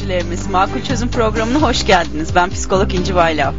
seyircilerimiz. 0.00 0.46
Makul 0.46 0.82
Çözüm 0.82 1.10
programına 1.10 1.62
hoş 1.62 1.86
geldiniz. 1.86 2.34
Ben 2.34 2.50
psikolog 2.50 2.94
İnci 2.94 3.14
Baylav. 3.14 3.52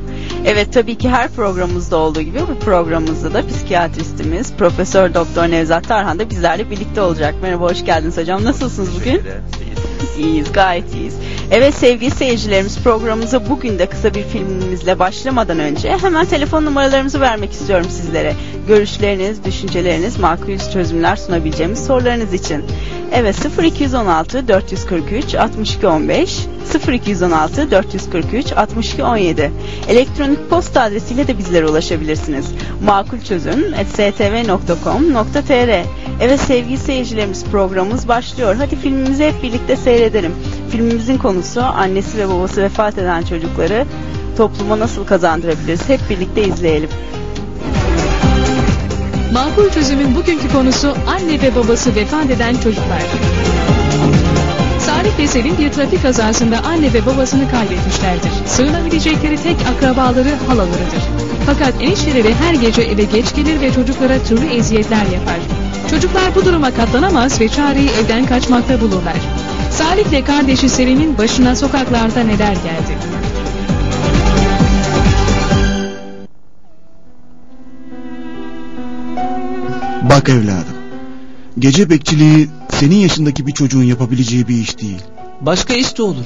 Evet 0.46 0.74
tabii 0.74 0.98
ki 0.98 1.10
her 1.10 1.30
programımızda 1.32 1.98
olduğu 1.98 2.22
gibi 2.22 2.40
bu 2.40 2.60
programımızda 2.60 3.34
da 3.34 3.48
psikiyatristimiz 3.48 4.54
Profesör 4.54 5.14
Doktor 5.14 5.44
Nevzat 5.44 5.88
Tarhan 5.88 6.20
da 6.20 6.30
bizlerle 6.30 6.70
birlikte 6.70 7.02
olacak. 7.02 7.36
Merhaba 7.42 7.64
hoş 7.70 7.86
geldiniz 7.86 8.18
hocam. 8.18 8.44
Nasılsınız 8.44 8.90
bugün? 9.00 9.22
İyiyiz 10.18 10.52
gayet 10.52 10.94
iyiyiz. 10.96 11.16
Evet 11.52 11.74
sevgili 11.74 12.12
seyircilerimiz 12.12 12.80
programımıza 12.80 13.50
bugün 13.50 13.80
de 13.80 13.86
kısa 13.86 14.14
bir 14.14 14.24
filmimizle 14.24 15.00
başlamadan 15.00 15.60
önce 15.60 15.98
hemen 15.98 16.26
telefon 16.26 16.66
numaralarımızı 16.66 17.22
vermek 17.22 17.52
istiyorum 17.52 17.88
sizlere. 17.90 18.34
Görüşleriniz, 18.68 19.44
düşünceleriniz, 19.44 20.20
makul 20.20 20.58
çözümler 20.74 21.16
sunabileceğimiz 21.16 21.86
sorularınız 21.86 22.34
için. 22.34 22.64
Evet 23.14 23.36
0216 23.64 24.48
443 24.48 25.36
62 25.36 25.88
15 25.88 26.48
0216 26.88 27.72
443 27.72 28.52
62 28.54 29.04
17 29.04 29.52
Elektronik 29.88 30.50
posta 30.50 30.82
adresiyle 30.82 31.28
de 31.28 31.38
bizlere 31.38 31.68
ulaşabilirsiniz. 31.68 32.46
makulçözüm.stv.com.tr 32.86 35.86
Evet 36.22 36.40
sevgili 36.40 36.78
seyircilerimiz 36.78 37.46
programımız 37.46 38.08
başlıyor. 38.08 38.56
Hadi 38.56 38.76
filmimizi 38.76 39.26
hep 39.26 39.44
birlikte 39.44 39.76
seyredelim. 39.76 40.32
Filmimizin 40.70 41.18
konusu 41.18 41.62
annesi 41.62 42.18
ve 42.18 42.30
babası 42.30 42.62
vefat 42.64 42.98
eden 42.98 43.24
çocukları 43.24 43.86
topluma 44.38 44.80
nasıl 44.80 45.06
kazandırabiliriz? 45.06 45.90
Hep 45.90 46.00
birlikte 46.10 46.44
izleyelim. 46.44 46.90
Makul 49.32 49.70
çözümün 49.70 50.16
bugünkü 50.16 50.52
konusu 50.52 50.96
anne 51.08 51.42
ve 51.42 51.56
babası 51.56 51.96
vefat 51.96 52.30
eden 52.30 52.54
çocuklar. 52.54 53.02
Salih 54.80 55.20
ve 55.20 55.28
Selim 55.28 55.58
bir 55.58 55.72
trafik 55.72 56.02
kazasında 56.02 56.60
anne 56.60 56.94
ve 56.94 57.06
babasını 57.06 57.52
kaybetmişlerdir. 57.52 58.32
Sığınabilecekleri 58.46 59.38
tek 59.38 59.58
akrabaları 59.76 60.36
halalarıdır. 60.48 61.04
Fakat 61.46 61.74
enişteleri 61.82 62.34
her 62.34 62.54
gece 62.54 62.82
eve 62.82 63.04
geç 63.04 63.36
gelir 63.36 63.62
ve 63.62 63.74
çocuklara 63.74 64.24
türlü 64.24 64.46
eziyetler 64.46 65.06
yapar. 65.06 65.40
Çocuklar 65.90 66.36
bu 66.36 66.46
duruma 66.46 66.72
katlanamaz 66.72 67.42
ve 67.42 67.48
çareyi 67.48 67.90
evden 67.90 68.26
kaçmakta 68.26 68.82
bulurlar. 68.82 69.18
Salih 69.72 70.06
ile 70.06 70.24
kardeşi 70.24 70.70
Selim'in 70.70 71.18
başına 71.18 71.56
sokaklarda 71.56 72.24
neler 72.24 72.54
geldi? 72.54 72.98
Bak 80.12 80.30
evladım. 80.30 80.76
Gece 81.60 81.90
bekçiliği 81.90 82.50
senin 82.70 82.96
yaşındaki 82.96 83.48
bir 83.48 83.52
çocuğun 83.52 83.84
yapabileceği 83.84 84.48
bir 84.48 84.56
iş 84.56 84.80
değil. 84.80 85.02
Başka 85.42 85.74
iş 85.74 85.98
de 85.98 86.04
olur. 86.04 86.26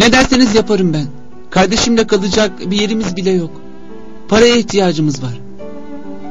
Ne 0.00 0.12
derseniz 0.12 0.54
yaparım 0.54 0.92
ben. 0.92 1.06
Kardeşimle 1.50 2.06
kalacak 2.06 2.70
bir 2.70 2.80
yerimiz 2.80 3.16
bile 3.16 3.30
yok. 3.30 3.50
Paraya 4.28 4.56
ihtiyacımız 4.56 5.22
var. 5.22 5.40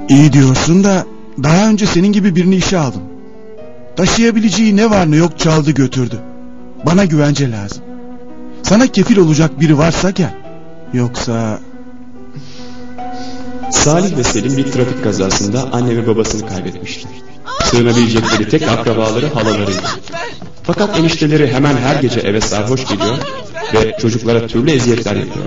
İyi 0.09 0.33
diyorsun 0.33 0.83
da 0.83 1.05
daha 1.44 1.70
önce 1.70 1.86
senin 1.86 2.11
gibi 2.11 2.36
birini 2.36 2.55
işe 2.55 2.77
aldım. 2.77 3.02
Taşıyabileceği 3.95 4.75
ne 4.75 4.89
var 4.89 5.11
ne 5.11 5.16
yok 5.16 5.39
çaldı 5.39 5.72
götürdü. 5.72 6.20
Bana 6.86 7.05
güvence 7.05 7.52
lazım. 7.52 7.83
Sana 8.64 8.88
kefil 8.88 9.17
olacak 9.17 9.59
biri 9.59 9.77
varsa 9.77 10.09
gel. 10.09 10.33
Yoksa 10.94 11.59
Salih 13.72 14.17
ve 14.17 14.23
Selim 14.23 14.58
bir 14.58 14.72
trafik 14.72 15.03
kazasında 15.03 15.70
anne 15.72 15.98
ve 15.98 16.08
babasını 16.08 16.50
kaybetmişler. 16.50 17.12
Sığınabilecekleri 17.64 18.50
tek 18.50 18.64
akrabaları 18.64 19.34
halalarıydı. 19.34 19.81
Fakat 20.64 21.00
enişteleri 21.00 21.53
hemen 21.53 21.78
her 21.78 21.95
gece 21.95 22.20
eve 22.20 22.42
sarhoş 22.42 22.88
geliyor 22.88 23.17
ve 23.73 23.98
çocuklara 24.02 24.48
türlü 24.48 24.71
eziyetler 24.71 25.16
yapıyor. 25.16 25.45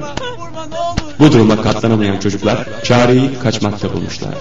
Bu 1.19 1.33
duruma 1.33 1.63
katlanamayan 1.63 2.19
çocuklar 2.19 2.69
çareyi 2.85 3.31
kaçmakta 3.43 3.95
bulmuşlar. 3.95 4.35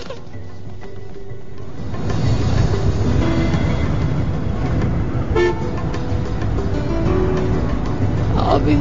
Abi. 8.39 8.77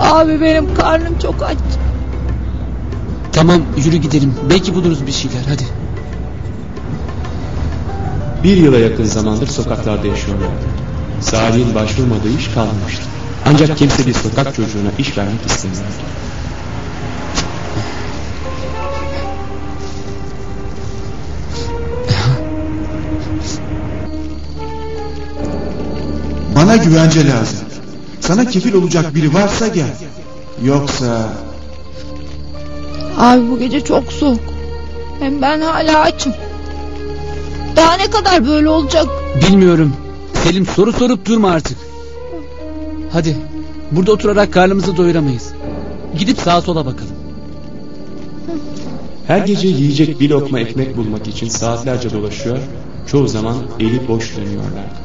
Abi 0.00 0.40
benim 0.40 0.74
karnım 0.74 1.18
çok 1.18 1.42
aç. 1.42 1.58
Tamam 3.40 3.62
yürü 3.84 3.96
gidelim. 3.96 4.34
Belki 4.50 4.74
buluruz 4.74 5.06
bir 5.06 5.12
şeyler 5.12 5.42
hadi. 5.48 5.62
Bir 8.44 8.56
yıla 8.56 8.78
yakın 8.78 9.04
zamandır 9.04 9.46
sokaklarda 9.46 10.06
yaşıyorlardı. 10.06 10.52
Salih'in 11.20 11.74
başvurmadığı 11.74 12.38
iş 12.38 12.48
kalmamıştı. 12.48 13.02
Ancak 13.46 13.78
kimse 13.78 14.06
bir 14.06 14.14
sokak 14.14 14.54
çocuğuna 14.54 14.90
iş 14.98 15.18
vermek 15.18 15.46
istemezdi. 15.46 15.84
bana 26.56 26.76
güvence 26.76 27.28
lazım. 27.28 27.58
Sana 28.20 28.44
kefil 28.44 28.74
olacak 28.74 29.14
biri 29.14 29.34
varsa 29.34 29.68
gel. 29.68 29.90
Yoksa 30.64 31.32
Abi 33.20 33.50
bu 33.50 33.58
gece 33.58 33.80
çok 33.80 34.12
soğuk. 34.12 34.40
Hem 35.20 35.42
ben 35.42 35.60
hala 35.60 36.00
açım. 36.00 36.32
Daha 37.76 37.94
ne 37.94 38.10
kadar 38.10 38.46
böyle 38.46 38.68
olacak? 38.68 39.06
Bilmiyorum. 39.48 39.92
Selim 40.34 40.66
soru 40.66 40.92
sorup 40.92 41.26
durma 41.26 41.50
artık. 41.50 41.78
Hadi. 43.12 43.36
Burada 43.92 44.12
oturarak 44.12 44.52
karnımızı 44.52 44.96
doyuramayız. 44.96 45.52
Gidip 46.18 46.38
sağa 46.38 46.60
sola 46.60 46.86
bakalım. 46.86 47.16
Her 49.26 49.38
gece 49.38 49.68
yiyecek 49.68 50.20
bir 50.20 50.30
lokma 50.30 50.60
ekmek 50.60 50.96
bulmak 50.96 51.28
için 51.28 51.48
saatlerce 51.48 52.10
dolaşıyor, 52.10 52.58
çoğu 53.06 53.28
zaman 53.28 53.56
eli 53.80 54.08
boş 54.08 54.36
dönüyorlardı. 54.36 55.00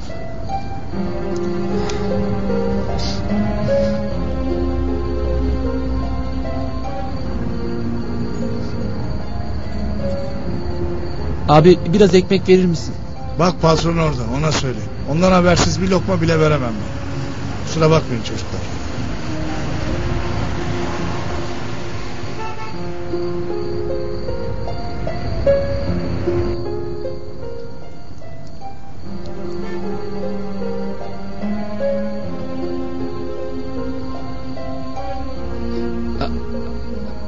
Abi 11.50 11.80
biraz 11.94 12.16
ekmek 12.16 12.50
verir 12.50 12.66
misin? 12.66 12.94
Bak 13.40 13.62
patron 13.62 13.98
orada 13.98 14.22
ona 14.38 14.52
söyle. 14.52 14.80
Ondan 15.12 15.32
habersiz 15.32 15.82
bir 15.82 15.88
lokma 15.88 16.22
bile 16.22 16.40
veremem 16.40 16.62
ben. 16.62 17.66
Kusura 17.66 17.90
bakmayın 17.90 18.24
çocuklar. 18.24 18.62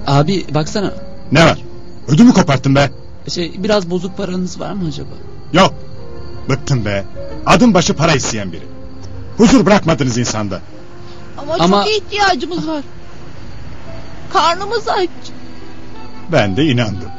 Abi 0.08 0.46
baksana. 0.54 0.94
ne 1.32 1.46
var? 1.46 1.64
Ödümü 2.08 2.34
koparttın 2.34 2.76
be. 2.76 2.90
Şey 3.28 3.64
biraz 3.64 3.90
bozuk 3.90 4.18
paranız 4.18 4.60
var 4.60 4.72
mı 4.72 4.88
acaba? 4.88 5.10
Yok. 5.54 5.74
Bıktım 6.50 6.86
be. 6.86 7.06
Adım 7.46 7.74
başı 7.74 7.94
para 7.94 8.16
isteyen 8.16 8.52
biri. 8.52 8.64
Huzur 9.38 9.66
bırakmadınız 9.66 10.18
insanda. 10.18 10.62
Ama, 11.38 11.54
Ama- 11.60 11.84
çok 11.84 11.94
ihtiyacımız 11.94 12.68
var. 12.68 12.84
Karnımız 14.34 14.88
aç. 14.88 15.10
Ben 16.32 16.58
de 16.58 16.66
inandım. 16.66 17.10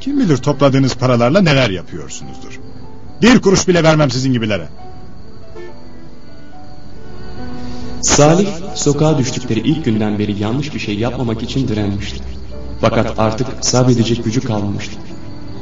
Kim 0.00 0.20
bilir 0.20 0.36
topladığınız 0.36 0.94
paralarla 0.94 1.40
neler 1.40 1.70
yapıyorsunuzdur. 1.70 2.60
Bir 3.22 3.40
kuruş 3.40 3.68
bile 3.68 3.82
vermem 3.82 4.10
sizin 4.10 4.32
gibilere. 4.32 4.68
Salih, 8.02 8.48
sokağa 8.74 9.18
düştükleri 9.18 9.60
ilk 9.60 9.84
günden 9.84 10.18
beri 10.18 10.42
yanlış 10.42 10.74
bir 10.74 10.80
şey 10.80 10.98
yapmamak 10.98 11.42
için 11.42 11.68
direnmişti. 11.68 12.22
Fakat 12.80 13.18
artık 13.18 13.46
sabredecek 13.60 14.24
gücü 14.24 14.40
kalmamıştı. 14.40 14.96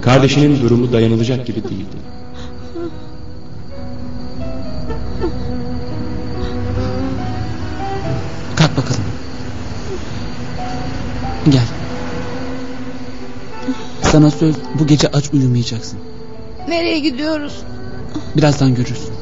Kardeşinin 0.02 0.62
durumu 0.62 0.93
dayanılacak 0.93 1.46
gibi 1.46 1.64
değildi. 1.64 1.96
Kalk 8.56 8.76
bakalım. 8.76 9.02
Gel. 11.49 11.66
Sana 14.02 14.31
söz 14.31 14.54
bu 14.78 14.87
gece 14.87 15.08
aç 15.08 15.31
uyumayacaksın. 15.32 15.99
Nereye 16.69 16.98
gidiyoruz? 16.98 17.62
Birazdan 18.37 18.75
görürsün. 18.75 19.21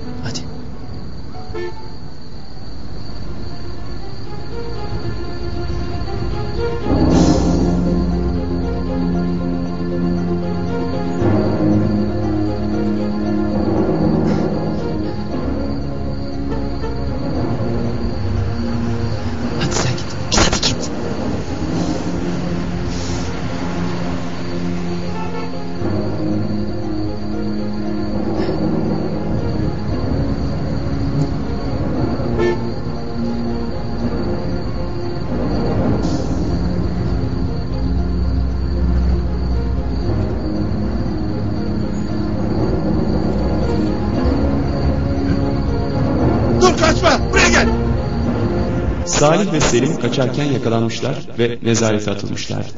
Selim 49.70 50.00
kaçarken 50.00 50.44
yakalanmışlar 50.44 51.14
ve 51.38 51.58
nezarete 51.62 52.10
atılmışlardı. 52.10 52.68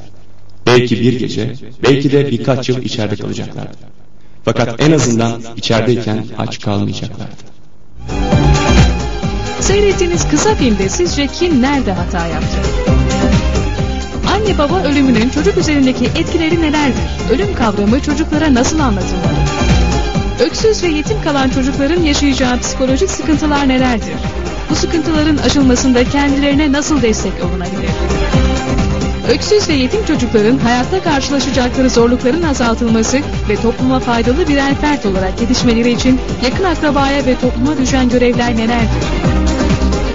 Belki 0.66 1.00
bir 1.00 1.18
gece, 1.18 1.54
belki 1.82 2.12
de 2.12 2.30
birkaç 2.30 2.68
yıl 2.68 2.82
içeride 2.82 3.16
kalacaklardı. 3.16 3.76
Fakat 4.44 4.80
en 4.80 4.92
azından 4.92 5.42
içerideyken 5.56 6.24
aç 6.38 6.60
kalmayacaklardı. 6.60 7.42
Seyrettiğiniz 9.60 10.30
kısa 10.30 10.54
filmde 10.54 10.88
sizce 10.88 11.26
kim 11.26 11.62
nerede 11.62 11.92
hata 11.92 12.26
yaptı? 12.26 12.56
Anne 14.34 14.58
baba 14.58 14.82
ölümünün 14.82 15.28
çocuk 15.28 15.56
üzerindeki 15.56 16.04
etkileri 16.04 16.60
nelerdir? 16.60 17.02
Ölüm 17.30 17.54
kavramı 17.54 18.00
çocuklara 18.00 18.54
nasıl 18.54 18.78
anlatılmalı? 18.78 19.38
Öksüz 20.40 20.82
ve 20.82 20.88
yetim 20.88 21.22
kalan 21.22 21.48
çocukların 21.48 22.02
yaşayacağı 22.02 22.60
psikolojik 22.60 23.10
sıkıntılar 23.10 23.68
nelerdir? 23.68 24.14
Bu 24.70 24.74
sıkıntıların 24.74 25.36
aşılmasında 25.36 26.04
kendilerine 26.04 26.72
nasıl 26.72 27.02
destek 27.02 27.32
olunabilir? 27.44 27.90
Öksüz 29.30 29.68
ve 29.68 29.72
yetim 29.72 30.04
çocukların 30.04 30.58
hayatta 30.58 31.02
karşılaşacakları 31.02 31.90
zorlukların 31.90 32.42
azaltılması 32.42 33.20
ve 33.48 33.56
topluma 33.56 34.00
faydalı 34.00 34.48
birer 34.48 34.74
fert 34.74 35.06
olarak 35.06 35.40
yetişmeleri 35.40 35.90
için 35.90 36.20
yakın 36.44 36.64
akrabaya 36.64 37.26
ve 37.26 37.40
topluma 37.40 37.78
düşen 37.78 38.08
görevler 38.08 38.56
nelerdir? 38.56 39.04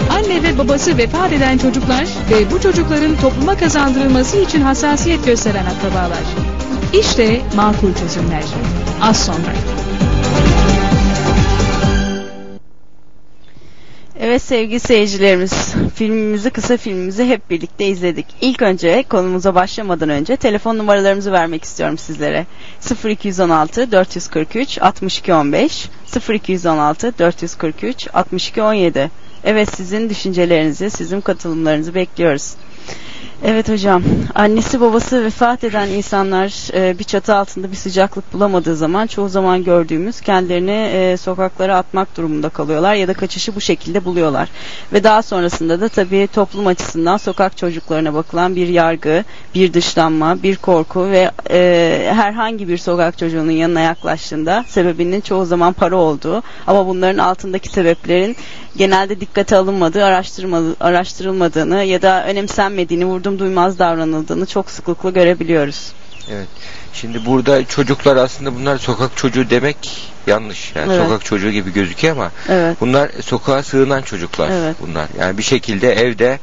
Anne 0.10 0.44
ve 0.44 0.58
babası 0.58 0.98
vefat 0.98 1.34
eden 1.34 1.58
çocuklar 1.58 2.06
ve 2.32 2.52
bu 2.52 2.62
çocukların 2.62 3.16
topluma 3.22 3.58
kazandırılması 3.58 4.38
için 4.38 4.62
hassasiyet 4.62 5.26
gösteren 5.26 5.66
akrabalar. 5.66 6.24
İşte 6.94 7.42
makul 7.56 7.94
çözümler. 7.94 8.44
Az 9.02 9.26
sonra. 9.26 9.54
Evet 14.28 14.42
sevgili 14.42 14.80
seyircilerimiz 14.80 15.74
filmimizi 15.96 16.50
kısa 16.50 16.78
filmimizi 16.78 17.26
hep 17.26 17.50
birlikte 17.50 17.86
izledik. 17.88 18.26
İlk 18.42 18.62
önce 18.62 19.04
konumuza 19.10 19.56
başlamadan 19.56 20.10
önce 20.10 20.36
telefon 20.36 20.78
numaralarımızı 20.78 21.32
vermek 21.32 21.64
istiyorum 21.64 21.98
sizlere. 21.98 22.46
0216 23.06 23.92
443 23.92 24.78
62 24.82 25.34
15 25.34 25.90
0216 26.30 27.18
443 27.20 28.08
62 28.14 28.62
17 28.62 29.12
Evet 29.44 29.70
sizin 29.76 30.10
düşüncelerinizi, 30.10 30.90
sizin 30.90 31.22
katılımlarınızı 31.22 31.96
bekliyoruz. 31.96 32.54
Evet 33.46 33.70
hocam. 33.70 34.04
Annesi 34.36 34.82
babası 34.82 35.26
vefat 35.26 35.64
eden 35.64 35.88
insanlar 35.88 36.74
e, 36.74 37.00
bir 37.00 37.04
çatı 37.04 37.36
altında 37.36 37.72
bir 37.72 37.76
sıcaklık 37.76 38.34
bulamadığı 38.34 38.76
zaman 38.76 39.08
çoğu 39.08 39.30
zaman 39.30 39.64
gördüğümüz 39.64 40.22
kendilerini 40.22 40.90
e, 40.94 41.18
sokaklara 41.18 41.78
atmak 41.78 42.18
durumunda 42.18 42.50
kalıyorlar 42.50 42.96
ya 42.96 43.08
da 43.08 43.14
kaçışı 43.14 43.56
bu 43.56 43.62
şekilde 43.62 44.06
buluyorlar. 44.06 44.50
Ve 44.94 45.04
daha 45.04 45.22
sonrasında 45.22 45.82
da 45.82 45.90
tabii 45.90 46.28
toplum 46.34 46.68
açısından 46.68 47.18
sokak 47.18 47.58
çocuklarına 47.58 48.14
bakılan 48.14 48.56
bir 48.56 48.68
yargı, 48.68 49.24
bir 49.56 49.74
dışlanma, 49.74 50.44
bir 50.44 50.56
korku 50.56 51.10
ve 51.12 51.32
e, 51.50 52.12
herhangi 52.16 52.68
bir 52.68 52.78
sokak 52.78 53.18
çocuğunun 53.18 53.52
yanına 53.52 53.82
yaklaştığında 53.82 54.66
sebebinin 54.68 55.22
çoğu 55.22 55.46
zaman 55.46 55.74
para 55.74 55.96
olduğu 55.96 56.44
ama 56.68 56.88
bunların 56.88 57.18
altındaki 57.18 57.70
sebeplerin 57.70 58.36
genelde 58.78 59.20
dikkate 59.20 59.56
alınmadığı, 59.56 60.06
araştırılmadığını 60.80 61.84
ya 61.84 62.02
da 62.02 62.26
önemsenmediğini, 62.26 63.06
vurdum 63.28 63.40
duymaz 63.40 63.80
davranıldığını 63.80 64.46
çok 64.46 64.72
sıklıkla 64.72 65.10
görebiliyoruz. 65.10 65.92
Evet. 66.32 66.48
Şimdi 66.94 67.26
burada 67.26 67.66
çocuklar 67.66 68.16
aslında 68.16 68.56
bunlar 68.56 68.78
sokak 68.78 69.18
çocuğu 69.18 69.50
demek 69.50 70.12
yanlış. 70.28 70.76
Yani 70.76 70.94
evet. 70.94 71.04
sokak 71.04 71.26
çocuğu 71.26 71.52
gibi 71.52 71.74
gözüküyor 71.74 72.16
ama 72.16 72.32
evet. 72.50 72.78
bunlar 72.82 73.12
sokağa 73.22 73.64
sığınan 73.64 74.02
çocuklar 74.02 74.50
evet. 74.52 74.76
bunlar. 74.82 75.08
Yani 75.20 75.38
bir 75.38 75.44
şekilde 75.44 75.94
evde 75.94 76.40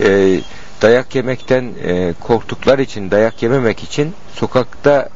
e, 0.00 0.40
dayak 0.82 1.14
yemekten 1.14 1.64
e, 1.84 2.14
korktukları 2.20 2.82
için, 2.82 3.10
dayak 3.10 3.42
yememek 3.42 3.82
için 3.82 4.14
sokakta 4.34 5.08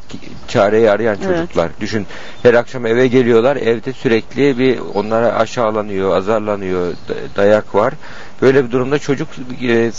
çareyi 0.49 0.91
arayan 0.91 1.17
evet. 1.25 1.37
çocuklar. 1.37 1.71
Düşün 1.81 2.07
her 2.43 2.55
akşam 2.55 2.87
eve 2.87 3.07
geliyorlar, 3.07 3.57
evde 3.57 3.93
sürekli 3.93 4.59
bir 4.59 4.79
onlara 4.95 5.33
aşağılanıyor, 5.33 6.17
azarlanıyor, 6.17 6.93
dayak 7.37 7.75
var. 7.75 7.95
Böyle 8.43 8.65
bir 8.65 8.71
durumda 8.71 8.99
çocuk 8.99 9.29
e, 9.63 9.91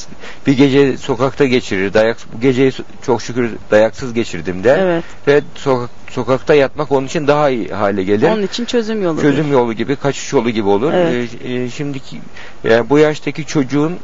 bir 0.48 0.58
gece 0.58 0.98
sokakta 0.98 1.46
geçirir. 1.46 1.94
Dayak 1.94 2.18
bu 2.34 2.42
geceyi 2.42 2.72
çok 3.06 3.22
şükür 3.22 3.50
dayaksız 3.72 4.14
geçirdim 4.14 4.64
de. 4.64 4.78
Evet. 4.82 5.04
Ve 5.28 5.42
sokak 5.56 5.90
sokakta 6.12 6.54
yatmak 6.54 6.92
onun 6.92 7.08
için 7.08 7.28
daha 7.28 7.50
iyi 7.50 7.68
hale 7.68 8.04
gelir. 8.04 8.28
Onun 8.32 8.44
için 8.44 8.66
çözüm 8.66 9.04
yolu. 9.04 9.22
Çözüm 9.22 9.52
yolu 9.52 9.74
gibi, 9.74 9.96
kaçış 9.96 10.34
yolu 10.34 10.50
gibi 10.50 10.68
olur. 10.68 10.94
Evet. 10.94 11.30
E, 11.44 11.54
e, 11.54 11.70
şimdiki 11.70 12.20
yani 12.64 12.90
bu 12.90 12.98
yaştaki 12.98 13.46
çocuğun 13.46 13.98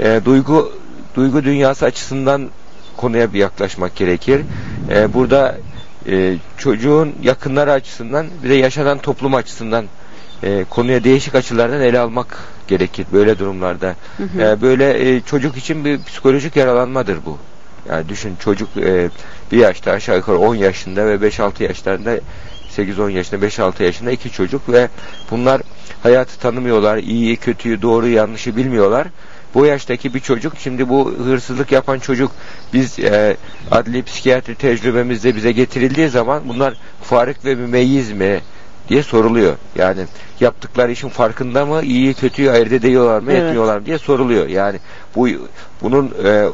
e, 0.00 0.20
duygu 0.24 0.72
duygu 1.16 1.44
dünyası 1.44 1.84
açısından 1.84 2.48
konuya 2.96 3.32
bir 3.32 3.38
yaklaşmak 3.38 3.96
gerekir. 3.96 4.40
E, 4.90 5.14
burada 5.14 5.56
e, 6.08 6.36
çocuğun 6.58 7.12
yakınları 7.22 7.72
açısından 7.72 8.26
bir 8.44 8.48
de 8.48 8.54
yaşanan 8.54 8.98
toplum 8.98 9.34
açısından 9.34 9.84
e, 10.42 10.64
konuya 10.70 11.04
değişik 11.04 11.34
açılardan 11.34 11.80
ele 11.80 11.98
almak 11.98 12.38
gerekir 12.68 13.06
böyle 13.12 13.38
durumlarda. 13.38 13.96
Hı 14.16 14.22
hı. 14.22 14.42
E, 14.42 14.62
böyle 14.62 15.16
e, 15.16 15.20
çocuk 15.20 15.56
için 15.56 15.84
bir 15.84 16.02
psikolojik 16.02 16.56
yaralanmadır 16.56 17.18
bu. 17.26 17.38
Yani 17.88 18.08
düşün 18.08 18.36
çocuk 18.36 18.76
e, 18.76 19.10
bir 19.52 19.58
yaşta 19.58 19.90
aşağı 19.90 20.16
yukarı 20.16 20.38
10 20.38 20.54
yaşında 20.54 21.06
ve 21.06 21.14
5-6 21.28 21.62
yaşlarında 21.62 22.18
8-10 22.76 23.10
yaşında 23.10 23.46
5-6 23.46 23.82
yaşında 23.82 24.10
iki 24.10 24.30
çocuk 24.30 24.68
ve 24.68 24.88
bunlar 25.30 25.62
hayatı 26.02 26.38
tanımıyorlar. 26.38 26.96
İyiyi, 26.96 27.36
kötüyü, 27.36 27.82
doğru, 27.82 28.08
yanlışı 28.08 28.56
bilmiyorlar 28.56 29.06
bu 29.54 29.66
yaştaki 29.66 30.14
bir 30.14 30.20
çocuk 30.20 30.52
şimdi 30.58 30.88
bu 30.88 31.14
hırsızlık 31.24 31.72
yapan 31.72 31.98
çocuk 31.98 32.32
biz 32.72 32.98
e, 32.98 33.36
adli 33.70 34.02
psikiyatri 34.02 34.54
tecrübemizde 34.54 35.36
bize 35.36 35.52
getirildiği 35.52 36.08
zaman 36.08 36.42
bunlar 36.48 36.74
farık 37.02 37.44
ve 37.44 37.54
mümeyyiz 37.54 38.12
mi 38.12 38.40
diye 38.88 39.02
soruluyor. 39.02 39.54
Yani 39.76 40.04
yaptıkları 40.40 40.92
işin 40.92 41.08
farkında 41.08 41.66
mı, 41.66 41.82
iyi 41.82 42.14
kötüyü 42.14 42.50
ayırt 42.50 42.72
ediyorlar 42.72 43.20
mı, 43.20 43.32
evet. 43.32 43.42
etmiyorlar 43.42 43.78
mı 43.78 43.86
diye 43.86 43.98
soruluyor. 43.98 44.48
Yani 44.48 44.78
bu 45.16 45.28
bunun 45.82 46.14
e, 46.24 46.28
e, 46.28 46.48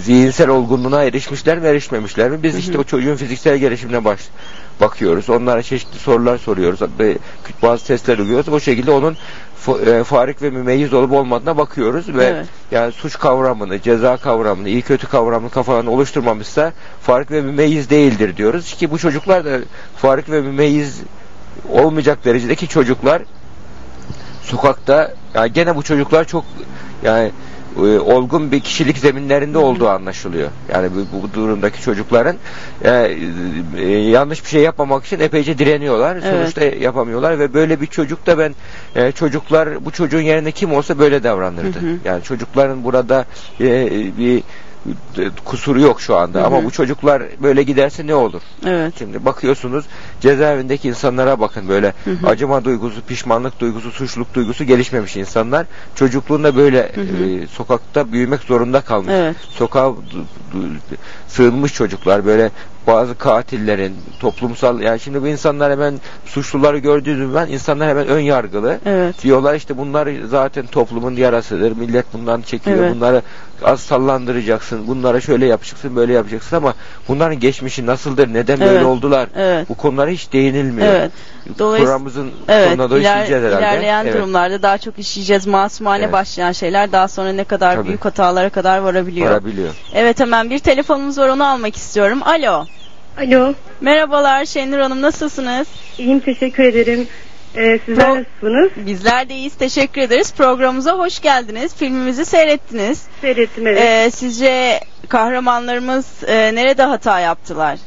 zihinsel 0.00 0.48
olgunluğuna 0.48 1.04
erişmişler 1.04 1.58
mi, 1.58 1.66
erişmemişler 1.66 2.30
mi? 2.30 2.42
Biz 2.42 2.52
hı 2.52 2.56
hı. 2.56 2.60
işte 2.60 2.78
o 2.78 2.84
çocuğun 2.84 3.16
fiziksel 3.16 3.58
gelişimine 3.58 4.04
baş 4.04 4.20
bakıyoruz. 4.80 5.30
Onlara 5.30 5.62
çeşitli 5.62 5.98
sorular 5.98 6.38
soruyoruz. 6.38 6.80
Bazı 7.62 7.86
testler 7.86 8.18
uyguluyoruz. 8.18 8.48
O 8.48 8.60
şekilde 8.60 8.90
onun 8.90 9.16
e, 9.86 10.04
farik 10.04 10.42
ve 10.42 10.50
mümeyyiz 10.50 10.92
olup 10.92 11.12
olmadığına 11.12 11.56
bakıyoruz 11.56 12.14
ve 12.14 12.24
evet. 12.24 12.46
yani 12.70 12.92
suç 12.92 13.18
kavramını, 13.18 13.82
ceza 13.82 14.16
kavramını, 14.16 14.68
iyi 14.68 14.82
kötü 14.82 15.06
kavramını 15.06 15.50
kafalarında 15.50 15.90
oluşturmamışsa 15.90 16.72
farik 17.02 17.30
ve 17.30 17.40
mümeyyiz 17.40 17.90
değildir 17.90 18.36
diyoruz 18.36 18.74
ki 18.74 18.90
bu 18.90 18.98
çocuklar 18.98 19.44
da 19.44 19.58
farik 19.96 20.30
ve 20.30 20.40
mümeyyiz 20.40 21.00
olmayacak 21.72 22.24
derecedeki 22.24 22.68
çocuklar 22.68 23.22
sokakta 24.42 25.14
yani 25.34 25.52
gene 25.52 25.76
bu 25.76 25.82
çocuklar 25.82 26.24
çok 26.24 26.44
yani 27.02 27.32
e, 27.76 27.98
olgun 27.98 28.52
bir 28.52 28.60
kişilik 28.60 28.98
zeminlerinde 28.98 29.58
olduğu 29.58 29.88
anlaşılıyor. 29.88 30.50
Yani 30.72 30.88
bu, 30.94 31.22
bu 31.22 31.34
durumdaki 31.34 31.82
çocukların 31.82 32.36
e, 32.84 33.16
e, 33.76 33.88
yanlış 33.88 34.44
bir 34.44 34.48
şey 34.48 34.62
yapmamak 34.62 35.04
için 35.04 35.20
epeyce 35.20 35.58
direniyorlar. 35.58 36.16
Evet. 36.16 36.24
Sonuçta 36.24 36.64
yapamıyorlar 36.64 37.38
ve 37.38 37.54
böyle 37.54 37.80
bir 37.80 37.86
çocuk 37.86 38.26
da 38.26 38.38
ben 38.38 38.54
e, 38.96 39.12
çocuklar 39.12 39.84
bu 39.84 39.90
çocuğun 39.90 40.20
yerine 40.20 40.52
kim 40.52 40.72
olsa 40.72 40.98
böyle 40.98 41.22
davranırdı. 41.22 41.80
Hı 41.80 41.86
hı. 41.86 41.96
Yani 42.04 42.22
çocukların 42.22 42.84
burada 42.84 43.24
e, 43.60 43.90
bir 44.18 44.42
kusuru 45.44 45.80
yok 45.80 46.00
şu 46.00 46.16
anda. 46.16 46.38
Hı 46.38 46.42
hı. 46.42 46.46
Ama 46.46 46.64
bu 46.64 46.70
çocuklar 46.70 47.22
böyle 47.42 47.62
giderse 47.62 48.06
ne 48.06 48.14
olur? 48.14 48.42
Evet. 48.66 48.94
Şimdi 48.98 49.24
bakıyorsunuz 49.24 49.84
cezaevindeki 50.20 50.88
insanlara 50.88 51.40
bakın 51.40 51.68
böyle 51.68 51.92
hı 52.04 52.10
hı. 52.10 52.26
acıma 52.26 52.64
duygusu, 52.64 53.02
pişmanlık 53.02 53.60
duygusu, 53.60 53.90
suçluluk 53.90 54.34
duygusu 54.34 54.64
gelişmemiş 54.64 55.16
insanlar. 55.16 55.66
Çocukluğunda 55.94 56.56
böyle 56.56 56.92
hı 56.94 57.00
hı. 57.00 57.24
E, 57.24 57.46
sokakta 57.46 58.12
büyümek 58.12 58.40
zorunda 58.40 58.80
kalmış. 58.80 59.12
Evet. 59.12 59.36
Sokağa 59.50 59.92
sığınmış 61.28 61.74
çocuklar 61.74 62.26
böyle 62.26 62.50
bazı 62.86 63.18
katillerin 63.18 63.96
toplumsal 64.20 64.80
yani 64.80 65.00
şimdi 65.00 65.22
bu 65.22 65.28
insanlar 65.28 65.72
hemen 65.72 65.94
suçluları 66.26 66.78
gördüğü 66.78 67.26
zaman 67.26 67.48
insanlar 67.48 67.88
hemen 67.88 68.06
ön 68.06 68.20
yargılı 68.20 68.78
evet. 68.86 69.22
diyorlar 69.22 69.54
işte 69.54 69.78
bunlar 69.78 70.08
zaten 70.26 70.66
toplumun 70.66 71.16
yarasıdır 71.16 71.76
millet 71.76 72.06
bundan 72.12 72.42
çekiyor 72.42 72.78
evet. 72.78 72.94
bunları 72.94 73.22
az 73.64 73.80
sallandıracaksın 73.80 74.86
bunlara 74.86 75.20
şöyle 75.20 75.46
yapacaksın 75.46 75.96
böyle 75.96 76.12
yapacaksın 76.12 76.56
ama 76.56 76.74
bunların 77.08 77.40
geçmişi 77.40 77.86
nasıldır 77.86 78.34
neden 78.34 78.56
evet. 78.56 78.70
böyle 78.70 78.84
oldular 78.84 79.28
evet. 79.36 79.68
bu 79.68 79.74
konulara 79.74 80.10
hiç 80.10 80.32
değinilmiyor. 80.32 80.88
Evet. 80.88 81.12
Dolayısıyla 81.58 81.84
programımızın 81.84 82.30
evet, 82.48 82.68
sonuna 82.68 82.90
doğru 82.90 82.98
iler, 82.98 83.22
işleyeceğiz 83.22 83.44
herhalde. 83.44 83.76
İlerleyen 83.76 84.04
evet. 84.04 84.14
durumlarda 84.14 84.62
daha 84.62 84.78
çok 84.78 84.98
işleyeceğiz. 84.98 85.46
Masumane 85.46 86.02
evet. 86.02 86.12
başlayan 86.12 86.52
şeyler 86.52 86.92
daha 86.92 87.08
sonra 87.08 87.32
ne 87.32 87.44
kadar 87.44 87.74
Tabii. 87.74 87.88
büyük 87.88 88.04
hatalara 88.04 88.50
kadar 88.50 88.78
varabiliyor. 88.78 89.30
Varabiliyor. 89.30 89.74
Evet 89.94 90.20
hemen 90.20 90.50
bir 90.50 90.58
telefonumuz 90.58 91.18
var 91.18 91.28
onu 91.28 91.46
almak 91.46 91.76
istiyorum. 91.76 92.22
Alo. 92.22 92.66
Alo. 93.18 93.54
Merhabalar 93.80 94.44
Şenur 94.44 94.78
Hanım 94.78 95.02
nasılsınız? 95.02 95.68
İyiyim 95.98 96.20
teşekkür 96.20 96.62
ederim. 96.64 97.08
Ee, 97.56 97.78
sizler 97.86 98.06
Pro- 98.06 98.16
nasılsınız? 98.18 98.70
Bizler 98.86 99.28
de 99.28 99.34
iyiyiz. 99.34 99.54
Teşekkür 99.54 100.00
ederiz. 100.00 100.34
Programımıza 100.34 100.92
hoş 100.98 101.20
geldiniz. 101.20 101.76
Filmimizi 101.76 102.24
seyrettiniz. 102.24 103.06
Seyrettim 103.20 103.66
evet. 103.66 103.80
Ee, 103.80 104.10
sizce 104.10 104.80
kahramanlarımız 105.08 106.06
e, 106.26 106.54
nerede 106.54 106.82
hata 106.82 107.20
yaptılar? 107.20 107.78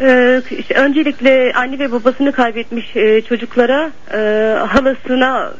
Ee, 0.00 0.42
işte 0.58 0.74
öncelikle 0.74 1.52
anne 1.56 1.78
ve 1.78 1.92
babasını 1.92 2.32
kaybetmiş 2.32 2.96
e, 2.96 3.22
çocuklara 3.22 3.90
e, 4.12 4.18
halasına 4.58 5.52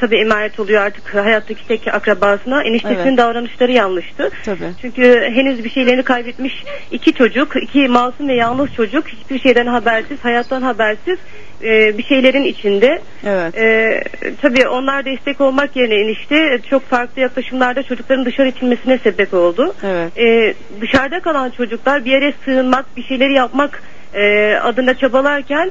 tabii 0.00 0.16
emanet 0.16 0.60
oluyor 0.60 0.82
artık 0.82 1.14
hayattaki 1.14 1.68
tek 1.68 1.88
akrabasına. 1.94 2.62
Eniştesinin 2.62 3.06
Evet. 3.06 3.18
davranışları 3.18 3.72
yanlıştı. 3.72 4.30
Tabii. 4.44 4.70
Çünkü 4.80 5.02
henüz 5.34 5.64
bir 5.64 5.70
şeylerini 5.70 6.02
kaybetmiş 6.02 6.64
iki 6.90 7.12
çocuk, 7.12 7.62
iki 7.62 7.88
masum 7.88 8.28
ve 8.28 8.34
yalnız 8.34 8.74
çocuk 8.74 9.08
hiçbir 9.08 9.38
şeyden 9.38 9.66
habersiz, 9.66 10.24
hayattan 10.24 10.62
habersiz 10.62 11.18
e, 11.62 11.98
bir 11.98 12.02
şeylerin 12.04 12.44
içinde. 12.44 13.02
Evet. 13.26 13.58
Ee, 13.58 14.04
tabii 14.42 14.68
onlar 14.68 15.04
destek 15.04 15.40
olmak 15.40 15.76
yerine 15.76 15.94
enişte 15.94 16.58
çok 16.70 16.82
farklı 16.82 17.22
yaklaşımlarda 17.22 17.82
çocukların 17.82 18.24
dışarı 18.24 18.48
itilmesine 18.48 18.98
sebep 18.98 19.34
oldu. 19.34 19.74
Evet. 19.84 20.18
Ee, 20.18 20.54
dışarıda 20.80 21.20
kalan 21.20 21.50
çocuklar 21.50 22.04
bir 22.04 22.10
yere 22.10 22.32
sığınmak, 22.44 22.96
bir 22.96 23.02
şeyleri 23.02 23.32
yapmak 23.32 23.82
e, 24.14 24.54
adına 24.54 24.94
çabalarken 24.94 25.70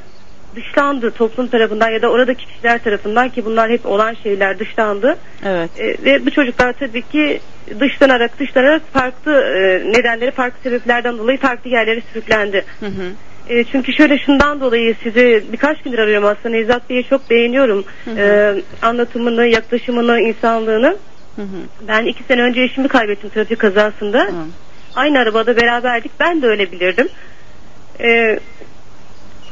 dışlandı 0.57 1.11
toplum 1.11 1.47
tarafından 1.47 1.89
ya 1.89 2.01
da 2.01 2.09
oradaki 2.09 2.45
kişiler 2.45 2.83
tarafından 2.83 3.29
ki 3.29 3.45
bunlar 3.45 3.69
hep 3.69 3.85
olan 3.85 4.13
şeyler 4.23 4.59
dışlandı. 4.59 5.17
Evet. 5.45 5.69
E, 5.79 6.05
ve 6.05 6.25
bu 6.25 6.31
çocuklar 6.31 6.73
tabii 6.73 7.01
ki 7.01 7.39
dışlanarak 7.79 8.39
dışlanarak 8.39 8.81
farklı 8.93 9.33
e, 9.33 9.91
nedenleri 9.91 10.31
farklı 10.31 10.59
sebeplerden 10.63 11.17
dolayı 11.17 11.37
farklı 11.37 11.69
yerlere 11.69 12.01
sürüklendi. 12.13 12.65
Hı 12.79 12.85
hı. 12.85 13.11
E, 13.49 13.63
çünkü 13.63 13.93
şöyle 13.93 14.17
şundan 14.17 14.61
dolayı 14.61 14.95
sizi 15.03 15.43
birkaç 15.51 15.81
gündür 15.81 15.99
arıyorum 15.99 16.25
aslında 16.25 16.49
Nevzat 16.49 16.89
Bey'i 16.89 17.03
çok 17.03 17.29
beğeniyorum. 17.29 17.85
Hı 18.05 18.11
hı. 18.11 18.19
E, 18.19 18.55
anlatımını, 18.81 19.45
yaklaşımını, 19.47 20.19
insanlığını. 20.19 20.97
Hı 21.35 21.41
hı. 21.41 21.87
Ben 21.87 22.05
iki 22.05 22.23
sene 22.23 22.41
önce 22.41 22.61
eşimi 22.61 22.87
kaybettim 22.87 23.29
trafik 23.29 23.59
kazasında. 23.59 24.23
Hı. 24.23 24.31
Aynı 24.95 25.19
arabada 25.19 25.57
beraberdik. 25.57 26.11
Ben 26.19 26.41
de 26.41 26.47
öyle 26.47 26.71
bilirdim. 26.71 27.09
E, 27.99 28.39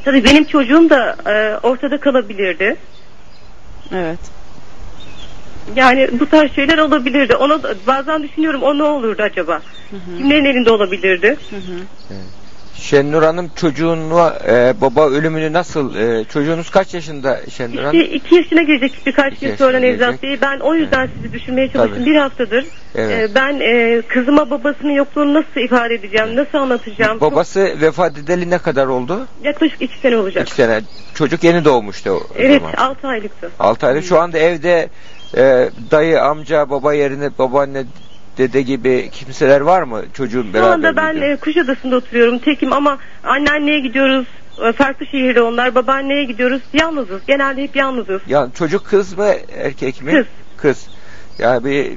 tabii 0.05 0.23
benim 0.23 0.43
çocuğum 0.45 0.89
da 0.89 1.15
e, 1.31 1.57
ortada 1.67 1.99
kalabilirdi. 1.99 2.75
Evet. 3.93 4.19
Yani 5.75 6.09
bu 6.19 6.29
tarz 6.29 6.51
şeyler 6.55 6.77
olabilirdi. 6.77 7.35
Ona 7.35 7.63
da- 7.63 7.75
bazen 7.87 8.23
düşünüyorum 8.23 8.61
o 8.63 8.77
ne 8.77 8.83
olurdu 8.83 9.21
acaba? 9.23 9.61
Hı 9.89 9.95
hı. 9.95 10.17
Kimlerin 10.17 10.45
elinde 10.45 10.71
olabilirdi? 10.71 11.37
Hı 11.49 11.55
hı. 11.55 12.15
Şenur 12.75 13.23
Hanım 13.23 13.51
çocuğunu 13.55 14.31
e, 14.47 14.73
baba 14.81 15.09
ölümünü 15.09 15.53
nasıl 15.53 15.95
e, 15.95 16.23
çocuğunuz 16.23 16.69
kaç 16.69 16.93
yaşında 16.93 17.39
Şenur 17.49 17.83
Hanım? 17.83 18.01
İşte 18.01 18.13
iki 18.15 18.35
yaşına 18.35 18.61
girecek 18.61 18.91
birkaç 19.05 19.33
İki 19.33 19.47
gün 19.47 19.55
sonra 19.55 19.79
Nevzat. 19.79 20.23
Bey. 20.23 20.41
Ben 20.41 20.59
o 20.59 20.75
yüzden 20.75 21.09
sizi 21.15 21.33
düşünmeye 21.33 21.71
çalıştım. 21.71 21.95
Tabii. 21.99 22.05
Bir 22.11 22.15
haftadır. 22.15 22.65
Evet. 22.95 23.29
Ee, 23.31 23.35
ben 23.35 23.59
e, 23.59 24.01
kızıma 24.01 24.49
babasının 24.49 24.91
yokluğunu 24.91 25.33
nasıl 25.33 25.61
ifade 25.61 25.93
edeceğim, 25.93 26.35
nasıl 26.35 26.57
anlatacağım? 26.57 27.19
Çok- 27.19 27.31
Babası 27.31 27.81
vefat 27.81 28.17
edeli 28.17 28.49
ne 28.49 28.57
kadar 28.57 28.87
oldu? 28.87 29.27
yaklaşık 29.43 29.81
iki 29.81 29.99
sene 29.99 30.17
olacak. 30.17 30.47
İki 30.47 30.55
sene. 30.55 30.81
Çocuk 31.13 31.43
yeni 31.43 31.65
doğmuştu 31.65 32.09
o, 32.11 32.19
Evet, 32.37 32.61
zaman. 32.61 32.73
altı 32.73 33.07
aylıktı. 33.07 33.51
6 33.59 33.87
aylık. 33.87 34.03
Şu 34.05 34.19
anda 34.19 34.37
evde 34.37 34.89
e, 35.37 35.69
dayı, 35.91 36.21
amca, 36.23 36.69
baba 36.69 36.93
yerine 36.93 37.29
babaanne, 37.39 37.83
dede 38.37 38.61
gibi 38.61 39.09
kimseler 39.11 39.61
var 39.61 39.81
mı 39.83 40.03
çocuğun 40.13 40.43
Şu 40.43 40.53
beraber? 40.53 40.69
anda 40.71 40.95
ben 40.95 41.21
e, 41.21 41.35
Kuşadası'nda 41.35 41.95
oturuyorum. 41.95 42.39
Tekim 42.39 42.73
ama 42.73 42.97
anneanneye 43.23 43.79
gidiyoruz. 43.79 44.25
E, 44.67 44.71
Farklı 44.71 45.05
şehirde 45.05 45.41
onlar. 45.41 45.75
Babaanneye 45.75 46.23
gidiyoruz. 46.23 46.61
Yalnızız. 46.73 47.21
Genelde 47.27 47.63
hep 47.63 47.75
yalnızız. 47.75 48.21
Ya 48.27 48.47
çocuk 48.57 48.85
kız 48.85 49.17
mı 49.17 49.27
erkek 49.57 50.01
mi? 50.01 50.11
Kız. 50.11 50.25
Kız. 50.57 50.87
Ya 51.39 51.63
bir 51.65 51.91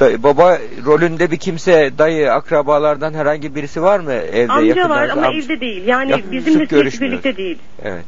dayı- 0.00 0.22
baba 0.22 0.58
rolünde 0.86 1.30
bir 1.30 1.36
kimse 1.36 1.90
dayı 1.98 2.32
akrabalardan 2.32 3.14
herhangi 3.14 3.54
birisi 3.54 3.82
var 3.82 4.00
mı 4.00 4.12
evde 4.12 4.52
Amca 4.52 4.88
var 4.88 5.08
ama 5.08 5.22
Amca- 5.26 5.44
evde 5.44 5.60
değil. 5.60 5.86
Yani 5.86 6.10
Ya, 6.10 6.18
bizimle 6.32 6.66
sürekli 6.66 7.00
birlikte 7.00 7.36
değil. 7.36 7.58
Evet. 7.84 8.04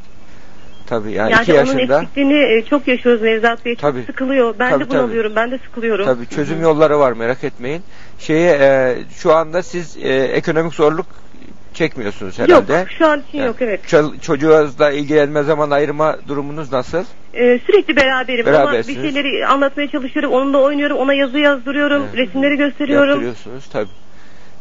Tabii 0.87 1.11
yani, 1.11 1.31
Yani 1.31 1.43
iki 1.43 1.53
onun 1.53 1.59
yaşında. 1.59 2.01
eksikliğini 2.01 2.33
e, 2.57 2.65
çok 2.69 2.87
yaşıyoruz 2.87 3.21
Nevzat 3.21 3.65
Bey. 3.65 3.75
Çok 3.75 3.81
Tabii. 3.81 4.03
sıkılıyor. 4.03 4.55
Ben 4.59 4.69
Tabii, 4.69 4.85
de 4.85 4.89
bunalıyorum. 4.89 5.33
Ben 5.35 5.51
de 5.51 5.57
sıkılıyorum. 5.57 6.05
Tabii 6.05 6.27
çözüm 6.27 6.61
yolları 6.61 6.99
var 6.99 7.11
merak 7.11 7.43
etmeyin. 7.43 7.81
Şeye 8.19 8.51
e, 8.61 8.95
şu 9.17 9.33
anda 9.33 9.63
siz 9.63 9.97
e, 9.97 10.15
ekonomik 10.23 10.73
zorluk 10.73 11.05
çekmiyorsunuz 11.73 12.39
herhalde. 12.39 12.73
Yok 12.73 12.87
şu 12.97 13.07
an 13.07 13.23
için 13.29 13.37
Yani 13.37 13.47
yok 13.47 13.55
evet. 13.59 13.79
ço- 13.87 14.19
çocuğunuzla 14.19 14.91
ilgilenme 14.91 15.43
zaman 15.43 15.71
ayırma 15.71 16.17
durumunuz 16.27 16.71
nasıl? 16.71 17.03
Ee, 17.33 17.59
sürekli 17.65 17.95
beraberim 17.95 18.55
ama 18.55 18.73
bir 18.73 18.83
şeyleri 18.83 19.47
anlatmaya 19.47 19.87
çalışıyorum. 19.87 20.31
Onunla 20.31 20.57
oynuyorum. 20.57 20.97
Ona 20.97 21.13
yazı 21.13 21.39
yazdırıyorum. 21.39 22.03
Evet. 22.03 22.17
Resimleri 22.17 22.57
gösteriyorum. 22.57 23.09
Yaptırıyorsunuz 23.09 23.67
tabii. 23.67 23.89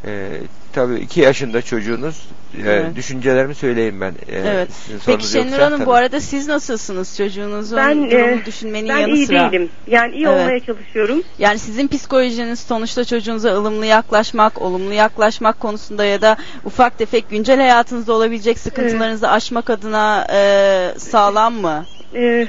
Ee, 0.07 0.29
tabii 0.73 0.95
iki 0.95 1.21
yaşında 1.21 1.63
çocuğunuz. 1.63 2.29
Ee, 2.59 2.61
Evet. 2.71 2.97
düşüncelerimi 2.97 3.55
söyleyeyim 3.55 4.01
ben. 4.01 4.13
Ee, 4.29 4.39
Evet. 4.47 4.69
Peki 5.07 5.27
Şenur 5.29 5.59
Hanım 5.59 5.81
bu 5.81 5.85
tabii. 5.85 5.95
arada 5.95 6.21
siz 6.21 6.49
nasılsınız 6.49 7.17
çocuğunuzun 7.17 7.77
Ben 7.77 8.11
durumunu 8.11 8.41
e, 8.41 8.45
düşünmenin 8.47 8.89
ben 8.89 8.99
yanı 8.99 9.15
iyi 9.15 9.27
sıra? 9.27 9.53
değilim. 9.53 9.71
Yani 9.87 10.15
iyi 10.15 10.27
Evet. 10.27 10.41
olmaya 10.41 10.61
çalışıyorum. 10.61 11.23
Yani 11.39 11.59
sizin 11.59 11.89
psikolojiniz 11.89 12.61
sonuçta 12.61 13.05
çocuğunuza 13.05 13.51
ılımlı 13.51 13.87
yaklaşmak, 13.87 14.63
olumlu 14.63 14.93
yaklaşmak 14.93 15.61
konusunda 15.61 16.05
ya 16.05 16.21
da 16.23 16.37
ufak 16.65 16.99
tefek 16.99 17.31
güncel 17.31 17.57
hayatınızda 17.61 18.13
olabilecek 18.13 18.59
sıkıntılarınızı 18.59 19.31
aşmak 19.31 19.71
adına 19.71 20.27
e, 20.33 20.99
sağlam 20.99 21.55
mı? 21.55 21.85
Ee, 22.15 22.47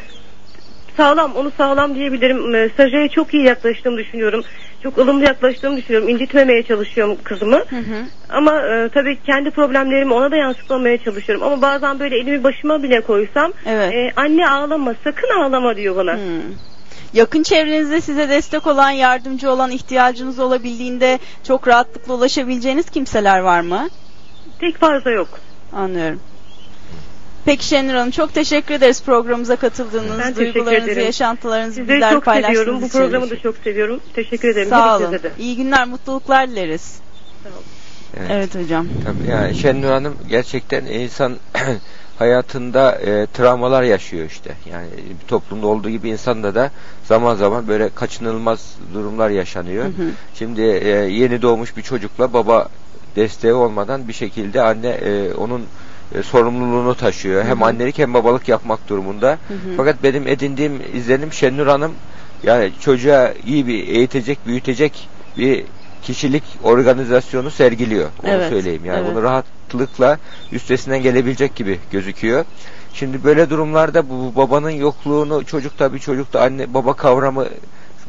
sağlam, 0.97 1.35
onu 1.35 1.51
sağlam 1.57 1.95
diyebilirim. 1.95 2.55
Ee, 2.55 2.69
Stajyere 2.73 3.09
çok 3.09 3.33
iyi 3.33 3.43
yaklaştığımı 3.43 3.97
düşünüyorum. 3.97 4.43
Çok 4.87 4.97
ılımlı 4.97 5.23
yaklaştığımı 5.25 5.77
düşünüyorum. 5.77 6.09
İncitmemeye 6.09 6.63
çalışıyorum 6.63 7.17
kızımı. 7.23 7.57
Hı 7.57 7.75
hı. 7.75 8.05
Ama 8.29 8.51
e, 8.51 8.89
tabii 8.89 9.17
kendi 9.25 9.51
problemlerimi 9.51 10.13
ona 10.13 10.31
da 10.31 10.35
yansıtmamaya 10.35 10.97
çalışıyorum. 10.97 11.45
Ama 11.47 11.61
bazen 11.61 11.99
böyle 11.99 12.17
elimi 12.17 12.43
başıma 12.43 12.83
bile 12.83 13.01
koysam 13.01 13.53
Evet. 13.65 13.93
e, 13.93 14.13
anne 14.15 14.49
ağlama, 14.49 14.93
sakın 15.03 15.39
ağlama 15.39 15.75
diyor 15.75 15.95
bana. 15.95 16.13
Hmm. 16.13 16.41
Yakın 17.13 17.43
çevrenizde 17.43 18.01
size 18.01 18.29
destek 18.29 18.67
olan, 18.67 18.89
yardımcı 18.89 19.51
olan, 19.51 19.71
ihtiyacınız 19.71 20.39
olabildiğinde 20.39 21.19
çok 21.47 21.67
rahatlıkla 21.67 22.13
ulaşabileceğiniz 22.13 22.89
kimseler 22.89 23.39
var 23.39 23.61
mı? 23.61 23.89
Tek 24.59 24.77
fazla 24.77 25.11
yok. 25.11 25.29
Anlıyorum. 25.73 26.19
Peki 27.47 27.65
Şenur 27.65 27.93
Hanım 27.93 28.11
çok 28.11 28.33
teşekkür 28.33 28.73
ederiz 28.73 29.03
programımıza 29.03 29.55
katıldığınız, 29.55 30.19
Ben 30.19 30.35
duygularınızı, 30.35 30.99
yaşantılarınızı 30.99 31.75
Sizleri 31.75 31.95
bizler 31.95 32.11
çok 32.13 32.23
seviyorum. 32.25 32.41
paylaştığınız 32.43 32.81
Bu 32.81 32.85
için. 32.87 32.99
programı 32.99 33.29
da 33.29 33.39
çok 33.39 33.55
seviyorum. 33.63 33.99
Teşekkür 34.13 34.49
ederim. 34.49 34.69
Sağ 34.69 34.97
olun. 34.97 35.11
De. 35.11 35.31
İyi 35.39 35.55
günler, 35.55 35.87
mutluluklar 35.87 36.49
dileriz. 36.49 36.99
Evet. 38.17 38.29
Evet 38.31 38.55
hocam. 38.55 38.87
Tabii 39.05 39.31
yani 39.31 39.55
Şenur 39.55 39.89
Hanım 39.89 40.15
gerçekten 40.29 40.85
insan 40.85 41.35
hayatında 42.19 42.91
e, 42.91 43.27
travmalar 43.33 43.83
yaşıyor 43.83 44.25
işte. 44.25 44.53
Yani 44.71 44.87
bir 45.21 45.27
toplumda 45.27 45.67
olduğu 45.67 45.89
gibi 45.89 46.09
insanda 46.09 46.55
da 46.55 46.71
zaman 47.03 47.35
zaman 47.35 47.67
böyle 47.67 47.89
kaçınılmaz 47.89 48.75
durumlar 48.93 49.29
yaşanıyor. 49.29 49.83
Hı 49.85 49.87
hı. 49.87 50.09
Şimdi 50.33 50.61
e, 50.61 50.89
yeni 50.89 51.41
doğmuş 51.41 51.77
bir 51.77 51.81
çocukla 51.81 52.33
baba 52.33 52.67
desteği 53.15 53.53
olmadan 53.53 54.07
bir 54.07 54.13
şekilde 54.13 54.61
anne 54.61 54.89
e, 54.89 55.33
onun 55.33 55.65
e, 56.15 56.23
sorumluluğunu 56.23 56.95
taşıyor. 56.95 57.43
Hem 57.45 57.61
hı. 57.61 57.65
annelik 57.65 57.97
hem 57.97 58.13
babalık 58.13 58.47
yapmak 58.47 58.89
durumunda. 58.89 59.29
Hı 59.47 59.53
hı. 59.53 59.57
Fakat 59.77 60.03
benim 60.03 60.27
edindiğim 60.27 60.81
izlenim 60.93 61.33
Şenur 61.33 61.67
Hanım 61.67 61.91
yani 62.43 62.71
çocuğa 62.81 63.33
iyi 63.45 63.67
bir 63.67 63.87
eğitecek, 63.87 64.39
büyütecek 64.47 65.09
bir 65.37 65.65
kişilik 66.01 66.43
organizasyonu 66.63 67.51
sergiliyor. 67.51 68.09
Onu 68.23 68.31
Evet, 68.31 68.49
söyleyeyim. 68.49 68.85
Yani 68.85 68.99
evet. 68.99 69.11
bunu 69.11 69.23
rahatlıkla 69.23 70.17
üstesinden 70.51 71.01
gelebilecek 71.01 71.55
gibi 71.55 71.79
gözüküyor. 71.91 72.45
Şimdi 72.93 73.23
böyle 73.23 73.49
durumlarda 73.49 74.09
bu 74.09 74.35
babanın 74.35 74.69
yokluğunu 74.69 75.43
çocuk 75.45 75.77
tabii 75.77 75.99
çocukta 75.99 76.41
anne 76.41 76.73
baba 76.73 76.93
kavramı 76.93 77.45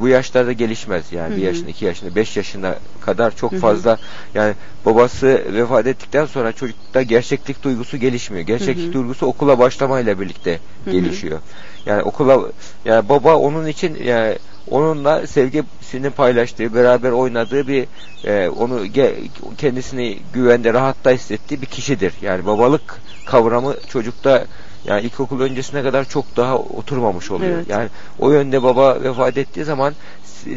bu 0.01 0.09
yaşlarda 0.09 0.53
gelişmez 0.53 1.13
yani 1.13 1.33
Hı 1.33 1.37
bir 1.37 1.43
yaşında 1.43 1.71
iki 1.71 1.85
yaşında 1.85 2.15
beş 2.15 2.37
yaşına 2.37 2.79
kadar 3.01 3.37
çok 3.37 3.53
Hı 3.53 3.57
hı. 3.57 3.61
fazla 3.61 3.99
yani 4.35 4.55
babası 4.87 5.27
vefat 5.55 5.87
ettikten 5.87 6.27
sonra 6.27 6.53
çocukta 6.53 7.03
gerçeklik 7.03 7.63
duygusu 7.63 7.97
gelişmiyor 7.97 8.47
gerçeklik 8.47 8.85
Hı 8.85 8.89
hı. 8.89 8.93
duygusu 8.93 9.27
okula 9.27 9.59
başlamayla 9.59 10.21
birlikte 10.21 10.61
Hı 10.85 10.91
hı. 10.91 10.91
gelişiyor 10.91 11.41
yani 11.87 12.03
okula 12.03 12.53
yani 12.85 13.09
baba 13.09 13.37
onun 13.37 13.67
için 13.67 13.95
yani 14.05 14.39
onunla 14.67 15.27
sevgisini 15.27 16.11
paylaştığı 16.11 16.75
beraber 16.75 17.11
oynadığı 17.11 17.67
bir 17.69 17.87
e, 18.25 18.49
onu 18.49 18.87
ge- 18.87 19.29
kendisini 19.57 20.19
güvende 20.33 20.73
rahatta 20.75 21.11
hissettiği 21.11 21.63
bir 21.63 21.67
kişidir 21.67 22.15
yani 22.21 22.47
babalık 22.47 23.03
kavramı 23.25 23.77
çocukta 23.89 24.47
yani 24.85 25.03
ilkokul 25.03 25.41
öncesine 25.41 25.83
kadar 25.83 26.09
çok 26.09 26.37
daha 26.37 26.59
oturmamış 26.59 27.31
oluyor. 27.31 27.57
Evet. 27.57 27.69
Yani 27.69 27.89
o 28.19 28.31
yönde 28.31 28.63
baba 28.63 29.03
vefat 29.03 29.39
ettiği 29.39 29.65
zaman 29.65 29.95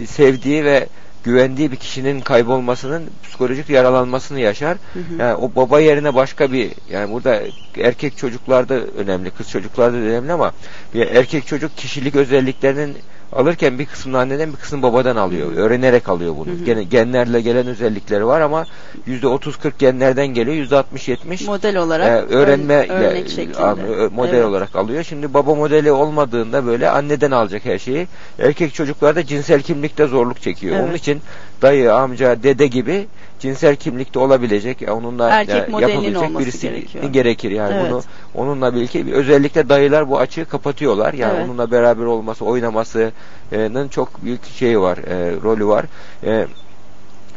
sevdiği 0.08 0.66
ve 0.66 0.88
güvendiği 1.24 1.72
bir 1.72 1.76
kişinin 1.76 2.22
kaybolmasının 2.22 3.10
psikolojik 3.24 3.70
yaralanmasını 3.70 4.40
yaşar. 4.40 4.78
Hı 4.94 5.00
hı. 5.00 5.20
Yani 5.20 5.36
o 5.36 5.56
baba 5.56 5.80
yerine 5.80 6.16
başka 6.16 6.52
bir 6.52 6.72
yani 6.92 7.12
burada 7.12 7.42
erkek 7.78 8.18
çocuklarda 8.18 8.74
önemli, 8.74 9.32
kız 9.32 9.50
çocuklarda 9.50 9.98
da 9.98 10.02
önemli 10.02 10.32
ama 10.32 10.52
bir 10.94 11.08
erkek 11.08 11.48
çocuk 11.48 11.78
kişilik 11.78 12.16
özelliklerinin 12.16 12.98
alırken 13.34 13.80
bir 13.80 13.86
kısmını 13.86 14.20
anneden 14.20 14.52
bir 14.54 14.58
kısmını 14.58 14.84
babadan 14.84 15.16
alıyor. 15.16 15.52
Öğrenerek 15.56 16.10
alıyor 16.10 16.36
bunu. 16.38 16.50
Hı 16.76 16.76
hı. 16.80 16.82
Genlerle 16.82 17.42
gelen 17.42 17.68
özellikleri 17.68 18.26
var 18.26 18.42
ama 18.42 18.66
%30-40 19.08 19.72
genlerden 19.80 20.28
geliyor. 20.28 20.68
%60-70 20.96 21.46
Model 21.46 21.78
olarak 21.78 22.08
e, 22.08 22.36
öğrenme 22.36 22.74
ör- 22.74 22.90
örnek 23.10 23.30
şeklinde. 23.30 24.08
model 24.16 24.34
Evet. 24.34 24.46
olarak 24.46 24.76
alıyor. 24.76 25.04
Şimdi 25.04 25.34
baba 25.34 25.56
modeli 25.56 25.92
olmadığında 25.92 26.66
böyle 26.66 26.90
anneden 26.90 27.32
alacak 27.32 27.66
her 27.66 27.80
şeyi. 27.80 28.08
Erkek 28.40 28.74
çocuklarda 28.74 29.26
cinsel 29.26 29.62
kimlikte 29.62 30.08
zorluk 30.08 30.42
çekiyor. 30.42 30.76
Evet. 30.76 30.86
Onun 30.86 30.94
için 30.94 31.22
dayı, 31.62 31.94
amca, 31.94 32.44
dede 32.44 32.68
gibi 32.68 33.08
cinsel 33.42 33.76
kimlikte 33.76 34.20
olabilecek, 34.20 34.82
ya 34.82 34.96
onunla 34.96 35.30
Erkek 35.30 35.70
ya, 35.70 35.80
yapabilecek 35.80 36.40
birisi 36.40 36.70
gerekiyor. 36.70 37.04
gerekir. 37.04 37.52
Yani 37.52 37.74
Evet. 37.76 37.92
bunu 37.92 38.02
onunla 38.36 38.76
birlikte 38.76 39.14
özellikle 39.14 39.70
dayılar 39.70 40.10
bu 40.10 40.20
açığı 40.20 40.46
kapatıyorlar. 40.46 41.14
Yani 41.14 41.34
Evet. 41.38 41.50
onunla 41.50 41.72
beraber 41.72 42.06
olması, 42.06 42.46
oynamasının 42.46 43.88
çok 43.92 44.24
büyük 44.24 44.46
şeyi 44.46 44.80
var, 44.80 44.98
e, 44.98 45.36
rolü 45.44 45.66
var. 45.68 45.86
E, 46.24 46.48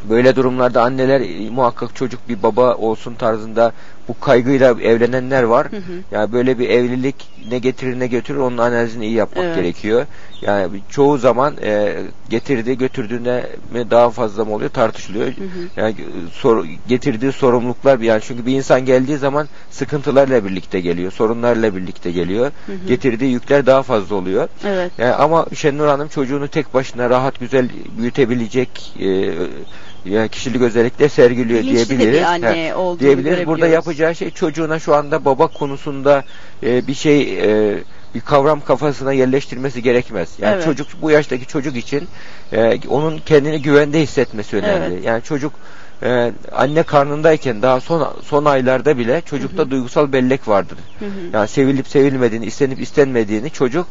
Böyle 0.09 0.35
durumlarda 0.35 0.81
anneler 0.83 1.21
e, 1.21 1.49
muhakkak 1.49 1.95
çocuk 1.95 2.29
bir 2.29 2.43
baba 2.43 2.75
olsun 2.75 3.15
tarzında 3.15 3.71
bu 4.07 4.19
kaygıyla 4.19 4.75
evlenenler 4.81 5.43
var. 5.43 5.71
Hı 5.71 5.77
hı. 5.77 5.81
Yani 6.11 6.31
böyle 6.31 6.59
bir 6.59 6.69
evlilik 6.69 7.15
ne 7.51 7.59
getirir 7.59 7.99
ne 7.99 8.07
götürür 8.07 8.39
onun 8.39 8.57
analizini 8.57 9.05
iyi 9.05 9.13
yapmak 9.15 9.45
Evet. 9.45 9.55
gerekiyor. 9.55 10.05
Yani 10.41 10.73
bir- 10.73 10.81
çoğu 10.89 11.17
zaman 11.17 11.53
e, 11.63 11.95
getirdiği 12.29 12.77
götürdüğüne 12.77 13.43
mi 13.73 13.91
daha 13.91 14.09
fazla 14.09 14.45
mı 14.45 14.53
oluyor 14.53 14.69
tartışılıyor. 14.69 15.25
Hı 15.27 15.29
hı. 15.29 15.69
Yani 15.77 15.91
e, 15.91 16.31
sor, 16.33 16.65
getirdiği 16.87 17.31
sorumluluklar 17.31 17.99
yani 17.99 18.21
çünkü 18.25 18.45
bir 18.45 18.53
insan 18.55 18.85
geldiği 18.85 19.17
zaman 19.17 19.47
sıkıntılarla 19.71 20.45
birlikte 20.45 20.79
geliyor, 20.79 21.11
sorunlarla 21.11 21.75
birlikte 21.75 22.11
geliyor. 22.11 22.51
Hı 22.65 22.71
hı. 22.71 22.87
Getirdiği 22.87 23.31
yükler 23.31 23.65
daha 23.65 23.83
fazla 23.83 24.15
oluyor. 24.15 24.47
Evet. 24.65 24.91
Yani 24.97 25.13
ama 25.13 25.45
Şenur 25.55 25.87
Hanım 25.87 26.07
çocuğunu 26.07 26.47
tek 26.47 26.73
başına 26.73 27.09
rahat 27.09 27.39
güzel 27.39 27.69
büyütebilecek 27.97 28.93
e, 28.99 29.33
yani 30.05 30.29
kişilik 30.29 30.61
özellikle 30.61 31.09
sergiliyor 31.09 31.59
Bilinçli 31.59 31.89
de 31.89 31.93
bir 31.93 31.99
diyebiliriz. 31.99 32.23
anne 32.23 32.69
Ha, 32.71 32.77
olduğunu 32.77 32.99
diyebiliriz. 32.99 33.47
Burada 33.47 33.67
yapacağı 33.67 34.15
şey 34.15 34.31
çocuğuna 34.31 34.79
şu 34.79 34.95
anda 34.95 35.25
baba 35.25 35.47
konusunda 35.47 36.23
e, 36.63 36.87
bir 36.87 36.93
şey 36.93 37.21
e, 37.21 37.77
bir 38.15 38.21
kavram 38.21 38.61
kafasına 38.61 39.13
yerleştirmesi 39.13 39.83
gerekmez. 39.83 40.29
Yani 40.39 40.53
Evet. 40.53 40.65
çocuk 40.65 40.87
bu 41.01 41.11
yaştaki 41.11 41.45
çocuk 41.45 41.75
için 41.75 42.07
e, 42.53 42.79
onun 42.87 43.17
kendini 43.25 43.61
güvende 43.61 44.01
hissetmesi 44.01 44.57
önemli. 44.57 44.93
Evet. 44.93 45.05
Yani 45.05 45.23
çocuk 45.23 45.53
e, 46.03 46.31
anne 46.51 46.83
karnındayken 46.83 47.61
daha 47.61 47.81
son 47.81 48.13
son 48.23 48.45
aylarda 48.45 48.97
bile 48.97 49.21
çocukta 49.25 49.71
duygusal 49.71 50.11
bellek 50.13 50.47
vardır. 50.47 50.77
Hı 50.99 51.05
hı. 51.05 51.09
Yani 51.33 51.47
sevilip 51.47 51.87
sevilmediğini, 51.87 52.45
istenip 52.45 52.81
istenmediğini 52.81 53.49
çocuk 53.49 53.87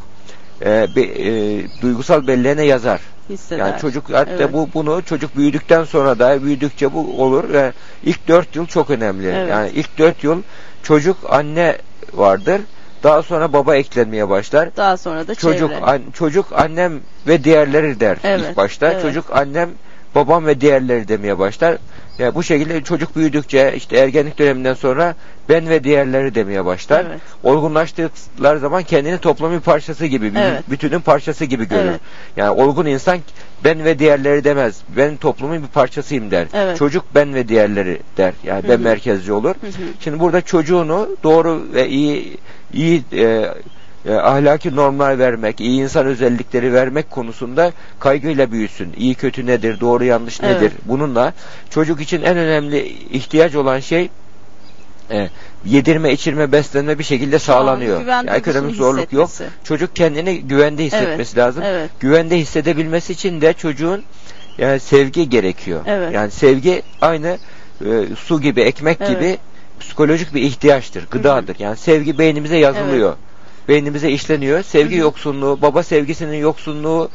e, 0.61 0.87
be- 0.95 1.01
e, 1.01 1.61
duygusal 1.81 2.27
belleğine 2.27 2.63
yazar. 2.65 3.01
Hisseder. 3.29 3.65
Yani 3.67 3.81
çocuk 3.81 4.09
hatta 4.13 4.31
Evet. 4.31 4.53
bu 4.53 4.69
bunu 4.73 5.01
çocuk 5.05 5.35
büyüdükten 5.37 5.83
sonra 5.83 6.19
da 6.19 6.43
büyüdükçe 6.43 6.93
bu 6.93 7.23
olur 7.23 7.53
ve 7.53 7.73
ilk 8.03 8.27
dört 8.27 8.55
yıl 8.55 8.65
çok 8.65 8.89
önemli. 8.89 9.27
Evet. 9.27 9.49
Yani 9.49 9.69
ilk 9.69 9.97
dört 9.97 10.23
yıl 10.23 10.41
çocuk 10.83 11.17
anne 11.29 11.77
vardır. 12.13 12.61
Daha 13.03 13.23
sonra 13.23 13.53
baba 13.53 13.75
eklenmeye 13.75 14.29
başlar. 14.29 14.69
Daha 14.77 14.97
sonra 14.97 15.27
da 15.27 15.35
Çocuk 15.35 15.69
çevre. 15.71 15.81
an- 15.85 16.01
çocuk 16.13 16.45
annem 16.53 16.99
ve 17.27 17.43
diğerleri 17.43 17.99
der 17.99 18.17
Evet, 18.23 18.41
ilk 18.49 18.57
başta. 18.57 18.91
evet. 18.91 19.01
Çocuk 19.01 19.25
annem 19.37 19.69
babam 20.15 20.45
ve 20.45 20.61
diğerleri 20.61 21.07
demeye 21.07 21.39
başlar. 21.39 21.77
Yani 22.19 22.35
bu 22.35 22.43
şekilde 22.43 22.83
çocuk 22.83 23.15
büyüdükçe 23.15 23.73
işte 23.75 23.97
ergenlik 23.97 24.39
döneminden 24.39 24.73
sonra 24.73 25.15
ben 25.49 25.69
ve 25.69 25.83
diğerleri 25.83 26.35
demeye 26.35 26.65
başlar. 26.65 27.05
Evet. 27.09 27.19
Olgunlaştıkları 27.43 28.59
zaman 28.59 28.83
kendini 28.83 29.17
toplumun 29.17 29.59
parçası 29.59 30.05
gibi, 30.05 30.31
Evet. 30.37 30.69
bütünün 30.69 30.99
parçası 30.99 31.45
gibi 31.45 31.67
görür. 31.67 31.89
Evet. 31.89 31.99
Yani 32.37 32.49
olgun 32.49 32.85
insan 32.85 33.19
ben 33.63 33.85
ve 33.85 33.99
diğerleri 33.99 34.43
demez. 34.43 34.81
Ben 34.97 35.17
toplumun 35.17 35.63
bir 35.63 35.67
parçasıyım 35.67 36.31
der. 36.31 36.47
Evet. 36.53 36.77
Çocuk 36.77 37.05
ben 37.15 37.33
ve 37.33 37.47
diğerleri 37.47 37.99
der. 38.17 38.33
Yani 38.43 38.63
Hı 38.63 38.69
ben 38.69 38.81
merkezci 38.81 39.33
olur. 39.33 39.55
Hı 39.61 39.67
hı. 39.67 39.71
Şimdi 39.99 40.19
burada 40.19 40.41
çocuğunu 40.41 41.09
doğru 41.23 41.63
ve 41.73 41.89
iyi 41.89 42.37
iyi 42.73 43.03
e, 43.13 43.49
e, 44.07 44.13
ahlaki 44.13 44.75
normlar 44.75 45.19
vermek, 45.19 45.61
iyi 45.61 45.81
insan 45.81 46.05
özellikleri 46.05 46.73
vermek 46.73 47.11
konusunda 47.11 47.71
kaygıyla 47.99 48.51
büyüsün. 48.51 48.93
İyi 48.97 49.15
kötü 49.15 49.45
nedir, 49.45 49.79
doğru 49.79 50.03
yanlış 50.03 50.39
Evet. 50.43 50.61
nedir? 50.61 50.73
Bununla 50.85 51.33
çocuk 51.69 52.01
için 52.01 52.21
en 52.21 52.37
önemli 52.37 52.85
ihtiyaç 53.11 53.55
olan 53.55 53.79
şey 53.79 54.09
e, 55.11 55.29
yedirme, 55.65 56.11
içirme, 56.11 56.51
beslenme 56.51 56.99
bir 56.99 57.03
şekilde 57.03 57.39
sağlanıyor. 57.39 58.05
Yani 58.05 58.29
ekonomik 58.29 58.75
zorluk 58.75 59.13
yok. 59.13 59.29
Çocuk 59.63 59.95
kendini 59.95 60.41
güvende 60.41 60.85
hissetmesi 60.85 61.37
lazım. 61.37 61.63
Evet. 61.65 61.89
Güvende 61.99 62.37
hissedebilmesi 62.37 63.13
için 63.13 63.41
de 63.41 63.53
çocuğun 63.53 64.03
yani 64.57 64.79
sevgi 64.79 65.29
gerekiyor. 65.29 65.81
Evet. 65.85 66.13
Yani 66.13 66.31
sevgi 66.31 66.83
aynı 67.01 67.37
e, 67.85 68.05
su 68.15 68.41
gibi, 68.41 68.61
ekmek 68.61 68.97
Evet. 69.01 69.09
gibi 69.09 69.37
psikolojik 69.79 70.33
bir 70.33 70.41
ihtiyaçtır, 70.41 71.07
gıdadır. 71.11 71.55
Yani 71.59 71.77
sevgi 71.77 72.17
beynimize 72.17 72.57
yazılıyor. 72.57 73.15
Beynimize 73.67 74.11
işleniyor. 74.11 74.63
Sevgi 74.63 74.95
yoksunluğu, 74.95 75.61
baba 75.61 75.83
sevgisinin 75.83 76.37
yoksunluğu 76.37 77.09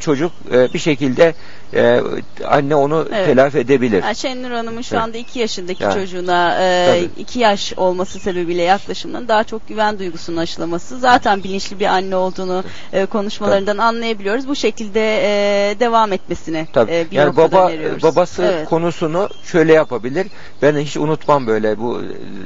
çocuk 0.00 0.32
e, 0.52 0.72
bir 0.74 0.78
şekilde 0.78 1.34
e, 1.74 2.00
anne 2.46 2.74
onu 2.74 3.06
Evet. 3.12 3.26
telafi 3.26 3.58
edebilir. 3.58 4.02
Yani 4.02 4.16
Şenur 4.16 4.50
Hanım'ın 4.50 4.82
şu 4.82 5.00
anda 5.00 5.18
2 5.18 5.38
yaşındaki 5.38 5.82
Yani. 5.82 5.94
çocuğuna 5.94 6.54
Tabii. 6.86 7.08
2 7.18 7.38
yaş 7.38 7.72
olması 7.76 8.18
sebebiyle 8.18 8.62
yaklaşımının 8.62 9.28
daha 9.28 9.44
çok 9.44 9.68
güven 9.68 9.98
duygusunun 9.98 10.36
aşılaması. 10.36 10.98
Zaten 10.98 11.44
bilinçli 11.44 11.80
bir 11.80 11.86
anne 11.86 12.16
olduğunu 12.16 12.64
e, 12.92 13.06
konuşmalarından 13.06 13.78
anlayabiliyoruz. 13.78 14.48
Bu 14.48 14.56
şekilde 14.56 15.00
e, 15.22 15.80
devam 15.80 16.12
etmesini 16.12 16.66
Tabii. 16.72 16.92
e, 16.92 17.06
bir 17.10 17.16
yani 17.16 17.36
baba 17.36 17.68
öneriyoruz. 17.68 18.02
babası 18.02 18.42
Evet. 18.42 18.68
konusunu 18.68 19.28
şöyle 19.44 19.72
yapabilir. 19.72 20.26
Ben 20.62 20.76
hiç 20.76 20.96
unutmam 20.96 21.46
böyle 21.46 21.78
bu 21.78 22.00
e, 22.02 22.04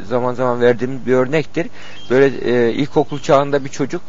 zaman 0.09 0.35
zaman 0.35 0.61
verdiğim 0.61 1.01
bir 1.07 1.13
örnektir. 1.13 1.67
Böyle 2.11 2.27
e, 2.27 2.73
ilkokul 2.73 3.19
çağında 3.21 3.65
bir 3.65 3.69
çocuk 3.71 4.03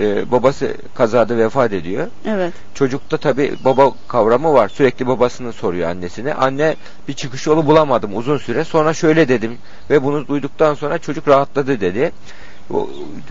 e, 0.00 0.30
babası 0.32 0.74
kazada 0.94 1.36
vefat 1.38 1.72
ediyor. 1.72 2.06
Evet. 2.26 2.52
Çocukta 2.74 3.16
tabi 3.16 3.52
baba 3.64 3.90
kavramı 4.08 4.52
var. 4.52 4.68
Sürekli 4.68 5.06
babasını 5.06 5.52
soruyor 5.52 5.90
annesine. 5.90 6.34
Anne 6.34 6.76
bir 7.08 7.12
çıkış 7.12 7.46
yolu 7.46 7.66
bulamadım 7.66 8.16
uzun 8.16 8.38
süre. 8.38 8.64
Sonra 8.64 8.94
şöyle 8.94 9.28
dedim 9.28 9.58
ve 9.90 10.02
bunu 10.04 10.26
duyduktan 10.28 10.74
sonra 10.74 10.98
çocuk 10.98 11.28
rahatladı 11.28 11.80
dedi. 11.80 12.12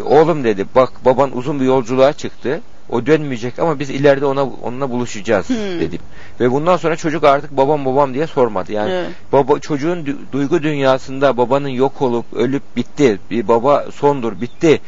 Oğlum 0.05 0.43
dedi 0.43 0.65
bak 0.75 1.05
baban 1.05 1.37
uzun 1.37 1.59
bir 1.59 1.65
yolculuğa 1.65 2.13
çıktı. 2.13 2.61
O 2.89 3.05
dönmeyecek 3.05 3.59
ama 3.59 3.79
biz 3.79 3.89
ileride 3.89 4.25
ona 4.25 4.43
onunla 4.43 4.89
buluşacağız 4.89 5.49
Hmm. 5.49 5.55
dedim. 5.79 5.99
Ve 6.39 6.51
bundan 6.51 6.77
sonra 6.77 6.95
çocuk 6.95 7.23
artık 7.23 7.57
babam 7.57 7.85
babam 7.85 8.13
diye 8.13 8.27
sormadı. 8.27 8.71
Yani 8.71 8.91
Evet. 8.91 9.09
baba 9.31 9.59
çocuğun 9.59 10.05
du- 10.05 10.17
duygu 10.31 10.63
dünyasında 10.63 11.37
babanın 11.37 11.69
yok 11.69 12.01
olup 12.01 12.25
ölüp 12.33 12.63
bitti. 12.75 13.19
Bir 13.31 13.47
baba 13.47 13.85
sondur 13.95 14.41
bitti. 14.41 14.81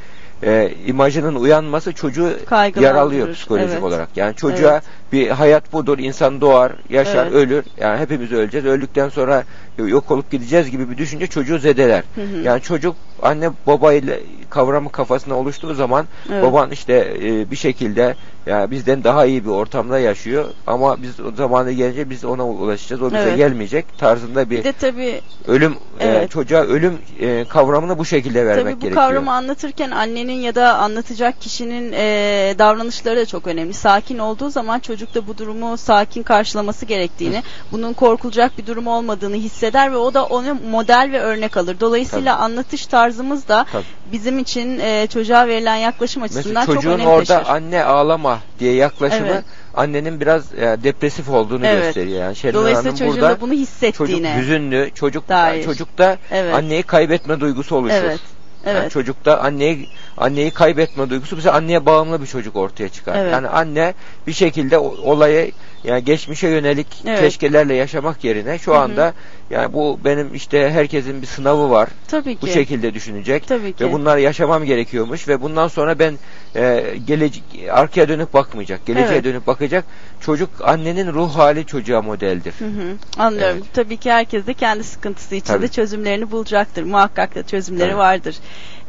E, 0.43 0.73
imajının 0.85 1.35
uyanması 1.35 1.93
çocuğu 1.93 2.29
yaralıyor 2.75 3.33
psikolojik 3.33 3.69
Evet. 3.71 3.83
olarak. 3.83 4.09
Yani 4.15 4.35
çocuğa 4.35 4.71
Evet. 4.71 4.83
bir 5.11 5.29
hayat 5.29 5.73
budur. 5.73 5.99
İnsan 5.99 6.41
doğar, 6.41 6.71
yaşar, 6.89 7.25
Evet. 7.25 7.33
ölür. 7.35 7.63
Yani 7.77 7.99
hepimiz 7.99 8.31
öleceğiz. 8.31 8.65
Öldükten 8.65 9.09
sonra 9.09 9.43
yok 9.77 10.11
olup 10.11 10.31
gideceğiz 10.31 10.71
gibi 10.71 10.89
bir 10.89 10.97
düşünce 10.97 11.27
çocuğu 11.27 11.57
zedeler. 11.59 12.03
Hı 12.15 12.21
hı. 12.21 12.37
Yani 12.43 12.61
çocuk 12.61 12.95
anne 13.21 13.49
baba 13.67 13.93
ile 13.93 14.19
kavramı 14.49 14.91
kafasına 14.91 15.35
oluştuğu 15.35 15.73
zaman 15.73 16.05
Evet. 16.31 16.43
baban 16.43 16.71
işte 16.71 17.13
e, 17.23 17.51
bir 17.51 17.55
şekilde 17.55 18.15
yani 18.45 18.71
bizden 18.71 19.03
daha 19.03 19.25
iyi 19.25 19.45
bir 19.45 19.49
ortamda 19.49 19.99
yaşıyor 19.99 20.45
ama 20.67 21.01
biz 21.01 21.19
o 21.19 21.31
zamanı 21.35 21.71
gelince 21.71 22.09
biz 22.09 22.25
ona 22.25 22.47
ulaşacağız. 22.47 23.01
O 23.01 23.05
bize 23.05 23.17
Evet. 23.21 23.37
gelmeyecek 23.37 23.97
tarzında 23.97 24.49
bir 24.49 24.57
Bir 24.57 24.63
de 24.63 24.71
tabii 24.73 25.21
ölüm 25.47 25.75
e, 25.99 26.07
Evet. 26.07 26.31
çocuğa 26.31 26.61
ölüm 26.61 26.97
e, 27.19 27.45
kavramını 27.49 27.97
bu 27.97 28.05
şekilde 28.05 28.45
vermek 28.45 28.63
Tabii 28.65 28.75
bu 28.75 28.79
gerekiyor. 28.79 29.05
kavramı 29.07 29.31
anlatırken 29.33 29.91
annenin 29.91 30.33
ya 30.41 30.55
da 30.55 30.77
anlatacak 30.77 31.41
kişinin 31.41 31.91
e, 31.93 32.55
davranışları 32.59 33.17
da 33.17 33.25
çok 33.25 33.47
önemli. 33.47 33.73
Sakin 33.73 34.17
olduğu 34.17 34.49
zaman 34.49 34.79
çocuk 34.79 35.15
da 35.15 35.27
bu 35.27 35.37
durumu 35.37 35.77
sakin 35.77 36.23
karşılaması 36.23 36.85
gerektiğini, 36.85 37.43
bunun 37.71 37.93
korkulacak 37.93 38.57
bir 38.57 38.65
durum 38.67 38.87
olmadığını 38.87 39.35
hisseder 39.35 39.91
ve 39.91 39.97
o 39.97 40.13
da 40.13 40.25
onu 40.25 40.57
model 40.71 41.09
ve 41.13 41.19
örnek 41.19 41.57
alır. 41.57 41.77
Dolayısıyla 41.79 42.37
anlatış 42.37 42.85
tarzımız 43.07 43.47
da 43.47 43.65
Tabii. 43.71 43.83
bizim 44.11 44.39
için 44.39 44.79
e, 44.79 45.07
çocuğa 45.07 45.47
verilen 45.47 45.75
yaklaşım 45.75 46.23
açısından 46.23 46.49
Mesela 46.53 46.65
çok 46.65 46.75
çocuğun 46.75 46.91
önem 46.91 47.07
orada 47.07 47.37
taşır. 47.39 47.51
anne 47.51 47.83
ağlama 47.83 48.39
diye 48.59 48.73
yaklaşımı 48.73 49.27
Evet. 49.27 49.43
annenin 49.73 50.19
biraz 50.21 50.53
e, 50.53 50.77
depresif 50.83 51.29
olduğunu 51.29 51.65
Evet. 51.67 51.83
gösteriyor. 51.83 52.19
Yani 52.19 52.35
Şenur 52.35 52.53
Dolayısıyla 52.53 52.83
Hanım 52.91 52.95
çocuğun 52.99 53.13
burada 53.21 53.29
da 53.29 53.41
bunu 53.41 53.49
çocuk 53.51 53.67
hissettiğine 53.67 54.37
hüzünlü, 54.37 54.91
çocuk 54.95 55.29
dair. 55.29 55.63
çocukta 55.63 56.17
Evet. 56.31 56.53
anneyi 56.55 56.83
kaybetme 56.83 57.39
duygusu 57.39 57.75
oluşur. 57.75 57.95
Evet. 57.95 58.19
Yani 58.65 58.77
Evet. 58.79 58.91
çocukta 58.91 59.37
anneyi 59.39 59.89
anneyi 60.17 60.51
kaybetme 60.51 61.09
duygusu 61.09 61.37
bize 61.37 61.51
anneye 61.51 61.85
bağımlı 61.85 62.21
bir 62.21 62.27
çocuk 62.27 62.55
ortaya 62.55 62.89
çıkar. 62.89 63.15
Evet. 63.15 63.31
Yani 63.31 63.47
anne 63.47 63.93
bir 64.27 64.33
şekilde 64.33 64.77
olayı 64.77 65.51
yani 65.83 66.03
geçmişe 66.05 66.47
yönelik 66.47 66.87
Evet. 67.05 67.19
keşkelerle 67.19 67.73
yaşamak 67.73 68.23
yerine 68.23 68.57
şu 68.59 68.71
Hı 68.71 68.75
hı. 68.75 68.79
anda 68.79 69.13
yani 69.49 69.73
bu 69.73 69.99
benim 70.05 70.35
işte 70.35 70.69
herkesin 70.71 71.21
bir 71.21 71.27
sınavı 71.27 71.69
var. 71.69 71.89
Tabii 72.07 72.35
ki. 72.35 72.41
Bu 72.41 72.47
şekilde 72.47 72.93
düşünecek 72.93 73.47
Tabii 73.47 73.73
ki. 73.73 73.85
ve 73.85 73.93
bunları 73.93 74.21
yaşamam 74.21 74.63
gerekiyormuş 74.65 75.27
ve 75.27 75.41
bundan 75.41 75.67
sonra 75.67 75.99
ben 75.99 76.17
e, 76.55 76.83
gelecek 77.07 77.43
arkaya 77.71 78.09
dönüp 78.09 78.33
bakmayacak. 78.33 78.85
Geleceğe 78.85 79.13
Evet. 79.13 79.23
dönüp 79.23 79.47
bakacak. 79.47 79.85
Çocuk 80.21 80.49
annenin 80.63 81.13
ruh 81.13 81.35
hali 81.35 81.65
çocuğa 81.65 82.01
modeldir. 82.01 82.53
Hı 82.59 82.65
hı, 82.65 83.21
anlıyorum. 83.23 83.57
Evet. 83.61 83.73
Tabii 83.73 83.97
ki 83.97 84.11
herkes 84.11 84.47
de 84.47 84.53
kendi 84.53 84.83
sıkıntısı 84.83 85.35
içinde 85.35 85.57
Tabii. 85.57 85.69
çözümlerini 85.71 86.31
bulacaktır. 86.31 86.83
Muhakkak 86.83 87.35
da 87.35 87.47
çözümleri 87.47 87.89
Tabii. 87.89 87.97
vardır. 87.97 88.35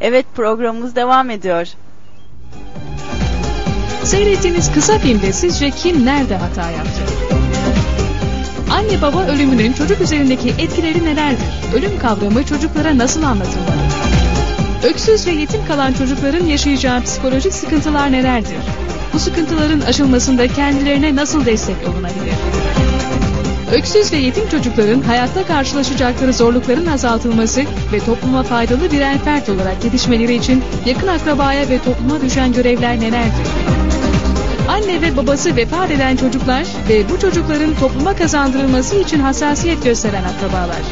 Evet 0.00 0.26
programımız 0.34 0.96
devam 0.96 1.30
ediyor. 1.30 1.66
Seyrettiğiniz 4.04 4.72
kısa 4.72 4.98
filmde 4.98 5.32
sizce 5.32 5.70
kim 5.70 6.06
nerede 6.06 6.36
hata 6.36 6.70
yaptı? 6.70 7.00
Anne 8.70 9.02
baba 9.02 9.24
ölümünün 9.24 9.72
çocuk 9.72 10.00
üzerindeki 10.00 10.48
etkileri 10.48 11.04
nelerdir? 11.04 11.46
Ölüm 11.74 11.98
kavramı 11.98 12.44
çocuklara 12.44 12.98
nasıl 12.98 13.22
anlatılmalı? 13.22 13.82
Öksüz 14.84 15.26
ve 15.26 15.30
yetim 15.30 15.66
kalan 15.66 15.92
çocukların 15.92 16.46
yaşayacağı 16.46 17.02
psikolojik 17.02 17.52
sıkıntılar 17.52 18.12
nelerdir? 18.12 18.58
Bu 19.12 19.18
sıkıntıların 19.18 19.80
aşılmasında 19.80 20.48
kendilerine 20.48 21.16
nasıl 21.16 21.46
destek 21.46 21.76
olunabilir? 21.88 22.34
Öksüz 23.72 24.12
ve 24.12 24.16
yetim 24.16 24.48
çocukların 24.48 25.00
hayatta 25.00 25.46
karşılaşacakları 25.46 26.32
zorlukların 26.32 26.86
azaltılması 26.86 27.60
ve 27.92 27.98
topluma 27.98 28.42
faydalı 28.42 28.92
birer 28.92 29.18
fert 29.18 29.48
olarak 29.48 29.84
yetişmeleri 29.84 30.34
için 30.34 30.64
yakın 30.86 31.06
akrabaya 31.06 31.68
ve 31.68 31.78
topluma 31.82 32.20
düşen 32.20 32.52
görevler 32.52 33.00
nelerdir? 33.00 33.46
Anne 34.68 35.02
ve 35.02 35.16
babası 35.16 35.56
vefat 35.56 35.90
eden 35.90 36.16
çocuklar 36.16 36.66
ve 36.88 37.08
bu 37.08 37.20
çocukların 37.20 37.74
topluma 37.74 38.16
kazandırılması 38.16 38.96
için 38.96 39.20
hassasiyet 39.20 39.84
gösteren 39.84 40.24
akrabalar. 40.24 40.82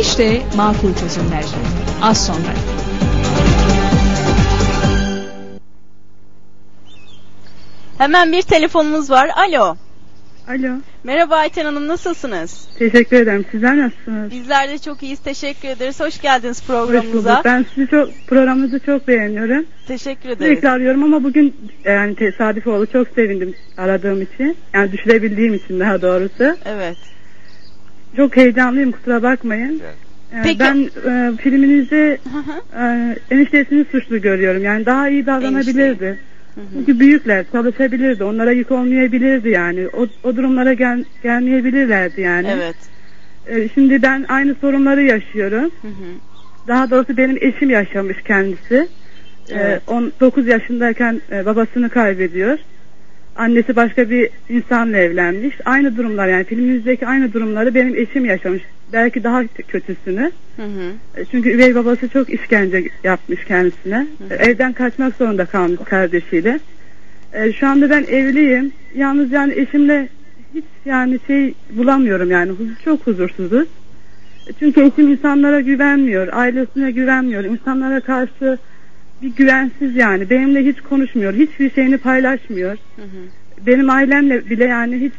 İşte 0.00 0.42
makul 0.56 0.94
çözümler. 0.94 1.44
Az 2.02 2.26
sonra. 2.26 2.54
Hemen 7.98 8.32
bir 8.32 8.42
telefonumuz 8.42 9.10
var. 9.10 9.30
Alo. 9.36 9.76
Alo. 10.50 10.76
Merhaba 11.04 11.36
Ayten 11.36 11.64
Hanım 11.64 11.88
nasılsınız? 11.88 12.68
Teşekkür 12.78 13.16
ederim. 13.16 13.44
Sizler 13.50 13.78
nasılsınız? 13.78 14.30
Bizler 14.30 14.68
de 14.70 14.78
çok 14.78 15.02
iyiyiz. 15.02 15.18
Teşekkür 15.18 15.68
ederiz. 15.68 16.00
Hoş 16.00 16.20
geldiniz 16.20 16.60
Hoş 16.60 16.66
programımıza. 16.66 17.30
bulduk. 17.32 17.44
Ben 17.44 17.66
sizi 17.74 17.86
çok 17.90 18.08
programınızı 18.26 18.78
çok 18.86 19.08
beğeniyorum. 19.08 19.66
Teşekkür 19.88 20.28
ederiz. 20.28 20.46
Sürekli 20.46 20.68
arıyorum 20.68 21.04
ama 21.04 21.24
bugün 21.24 21.54
yani 21.84 22.14
tesadüf 22.14 22.66
oldu. 22.66 22.86
Çok 22.92 23.08
sevindim 23.08 23.54
aradığım 23.78 24.22
için. 24.22 24.56
Yani 24.74 24.92
düşürebildiğim 24.92 25.54
için 25.54 25.80
daha 25.80 26.02
doğrusu. 26.02 26.56
Evet. 26.64 26.96
Çok 28.16 28.36
heyecanlıyım 28.36 28.92
kusura 28.92 29.22
bakmayın. 29.22 29.80
Evet. 29.84 29.94
Ee, 30.34 30.40
Peki- 30.44 30.58
Ben 30.60 30.90
e, 31.10 31.36
filminizde 31.36 32.18
Hı 32.32 32.38
hı. 32.38 32.84
e, 32.84 33.16
eniştesini 33.34 33.84
suçlu 33.92 34.20
görüyorum. 34.20 34.64
Yani 34.64 34.86
daha 34.86 35.08
iyi 35.08 35.26
davranabilirdi. 35.26 36.20
Hı 36.54 36.60
hı. 36.60 36.64
Çünkü 36.74 37.00
büyükler 37.00 37.44
çalışabilirdi. 37.52 38.24
Onlara 38.24 38.52
yük 38.52 38.70
olmayabilirdi 38.70 39.48
yani. 39.48 39.88
O, 39.88 40.06
o 40.24 40.36
durumlara 40.36 40.72
gel, 40.72 41.04
gelmeyebilirlerdi 41.22 42.20
yani. 42.20 42.48
Evet. 42.50 42.76
Ee, 43.46 43.68
Şimdi 43.74 44.02
ben 44.02 44.24
aynı 44.28 44.54
sorunları 44.60 45.02
yaşıyorum. 45.02 45.70
Hı 45.82 45.88
hı. 45.88 46.10
Daha 46.68 46.90
doğrusu 46.90 47.16
benim 47.16 47.36
eşim 47.40 47.70
yaşamış 47.70 48.16
kendisi. 48.22 48.88
Evet. 49.50 49.82
Ee, 49.88 49.92
19 49.92 50.46
yaşındayken 50.46 51.20
e, 51.32 51.46
babasını 51.46 51.88
kaybediyor. 51.88 52.58
Annesi 53.40 53.76
başka 53.76 54.10
bir 54.10 54.28
insanla 54.48 54.96
evlenmiş. 54.96 55.54
Aynı 55.64 55.96
durumlar 55.96 56.28
yani 56.28 56.44
filmimizdeki 56.44 57.06
aynı 57.06 57.32
durumları 57.32 57.74
benim 57.74 57.94
eşim 57.96 58.24
yaşamış. 58.24 58.62
Belki 58.92 59.24
daha 59.24 59.46
kötüsünü. 59.68 60.30
Hı 60.56 60.62
hı. 60.62 60.92
E, 61.20 61.24
Çünkü 61.24 61.50
üvey 61.50 61.74
babası 61.74 62.08
çok 62.08 62.30
işkence 62.30 62.84
yapmış 63.04 63.44
kendisine. 63.44 64.06
E, 64.30 64.34
Evden 64.34 64.72
kaçmak 64.72 65.14
zorunda 65.16 65.44
kalmış 65.46 65.80
kardeşiyle. 65.84 66.60
E, 67.32 67.52
Şu 67.52 67.66
anda 67.66 67.90
ben 67.90 68.02
evliyim. 68.02 68.72
Yalnız 68.94 69.32
yani 69.32 69.52
eşimle 69.56 70.08
hiç 70.54 70.64
yani 70.84 71.18
şey 71.26 71.54
bulamıyorum 71.70 72.30
yani. 72.30 72.52
Çok 72.84 73.06
huzursuzuz. 73.06 73.66
E, 74.48 74.52
Çünkü 74.58 74.80
eşim 74.80 75.10
insanlara 75.12 75.60
güvenmiyor. 75.60 76.28
Ailesine 76.32 76.90
güvenmiyor. 76.90 77.44
insanlara 77.44 78.00
karşı 78.00 78.58
bir 79.22 79.28
güvensiz 79.36 79.96
yani. 79.96 80.30
Benimle 80.30 80.64
hiç 80.66 80.80
konuşmuyor. 80.80 81.34
Hiçbir 81.34 81.70
şeyini 81.70 81.98
paylaşmıyor. 81.98 82.72
Hı 82.96 83.02
hı. 83.02 83.66
Benim 83.66 83.90
ailemle 83.90 84.50
bile 84.50 84.64
yani 84.64 85.00
hiç 85.00 85.12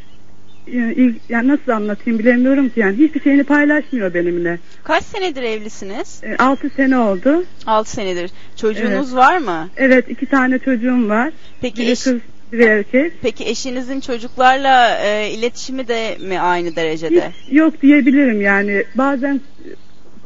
e, 0.73 1.13
yani 1.29 1.47
nasıl 1.47 1.71
anlatayım 1.71 2.19
bilemiyorum 2.19 2.69
ki 2.69 2.79
yani 2.79 2.97
hiçbir 2.97 3.21
şeyini 3.21 3.43
paylaşmıyor 3.43 4.13
benimle. 4.13 4.59
Kaç 4.83 5.03
senedir 5.03 5.43
evlisiniz? 5.43 6.21
6 6.39 6.69
sene 6.69 6.97
oldu. 6.97 7.43
6 7.65 7.89
senedir. 7.91 8.31
Çocuğunuz 8.55 9.07
Evet. 9.13 9.15
var 9.15 9.37
mı? 9.37 9.69
Evet 9.77 10.05
iki 10.09 10.25
tane 10.25 10.59
çocuğum 10.59 11.09
var. 11.09 11.31
Peki 11.61 11.81
Biri 11.81 11.91
eş, 11.91 12.03
kız 12.03 12.17
biri 12.51 12.63
erkek. 12.63 13.13
peki 13.21 13.45
eşinizin 13.45 13.99
çocuklarla 13.99 14.97
e, 15.05 15.29
iletişimi 15.31 15.87
de 15.87 16.17
mi 16.21 16.39
aynı 16.39 16.75
derecede? 16.75 17.31
Hiç 17.47 17.53
yok 17.53 17.81
diyebilirim 17.81 18.41
yani. 18.41 18.83
Bazen 18.95 19.41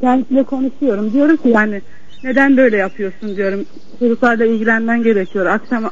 kendisiyle 0.00 0.42
konuşuyorum. 0.42 1.12
Diyorum 1.12 1.36
ki 1.36 1.48
yani 1.48 1.82
neden 2.24 2.56
böyle 2.56 2.76
yapıyorsun 2.76 3.36
diyorum. 3.36 3.66
Çocuklarla 3.98 4.44
ilgilenmen 4.44 5.02
gerekiyor. 5.02 5.46
Akşam 5.46 5.90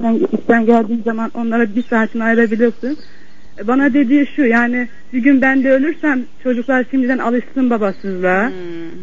sen 0.00 0.20
işten 0.40 0.66
geldiğin 0.66 1.02
zaman 1.02 1.30
onlara 1.34 1.76
bir 1.76 1.82
saatini 1.90 2.24
ayırabilirsin. 2.24 2.98
E, 3.58 3.66
Bana 3.66 3.94
dediği 3.94 4.26
şu 4.36 4.42
yani 4.46 4.88
bir 5.12 5.18
gün 5.18 5.42
ben 5.42 5.64
de 5.64 5.70
ölürsem 5.72 6.20
çocuklar 6.42 6.84
şimdiden 6.90 7.18
alışsın 7.18 7.70
babasızlığa. 7.70 8.48
Hmm, 8.48 8.54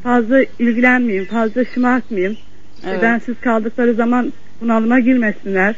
Fazla 0.04 0.40
ilgilenmeyeyim, 0.60 1.26
fazla 1.26 1.66
şımartmayayım. 1.66 2.38
evet. 2.88 3.02
Bensiz 3.02 3.36
kaldıkları 3.42 3.94
zaman 3.94 4.34
bunalıma 4.62 5.00
girmesinler 5.00 5.76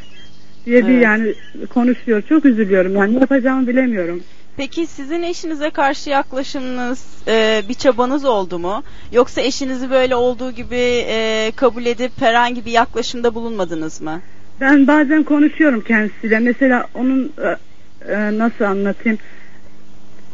diye 0.65 0.88
bir 0.88 0.93
Evet. 0.93 1.03
yani 1.03 1.34
konuşuyor. 1.69 2.21
Çok 2.29 2.45
üzülüyorum 2.45 2.95
yani 2.95 3.15
ne 3.15 3.19
yapacağımı 3.19 3.67
bilemiyorum. 3.67 4.23
Peki 4.58 4.88
sizin 4.88 5.24
eşinize 5.24 5.70
karşı 5.70 6.10
yaklaşımınız, 6.10 7.06
e, 7.28 7.63
bir 7.70 7.74
çabanız 7.74 8.26
oldu 8.26 8.60
mu? 8.60 8.84
Yoksa 9.12 9.42
eşinizi 9.42 9.89
böyle 9.89 10.16
olduğu 10.16 10.52
gibi 10.52 11.06
e, 11.08 11.52
kabul 11.56 11.86
edip 11.86 12.12
herhangi 12.20 12.66
bir 12.66 12.72
yaklaşımda 12.72 13.36
bulunmadınız 13.36 14.02
mı? 14.02 14.22
Ben 14.62 14.88
bazen 14.88 15.24
konuşuyorum 15.24 15.82
kendisiyle. 15.82 16.39
Mesela 16.39 16.88
onun 16.94 17.34
e, 17.44 17.56
e, 18.13 18.38
nasıl 18.38 18.66
anlatayım? 18.66 19.18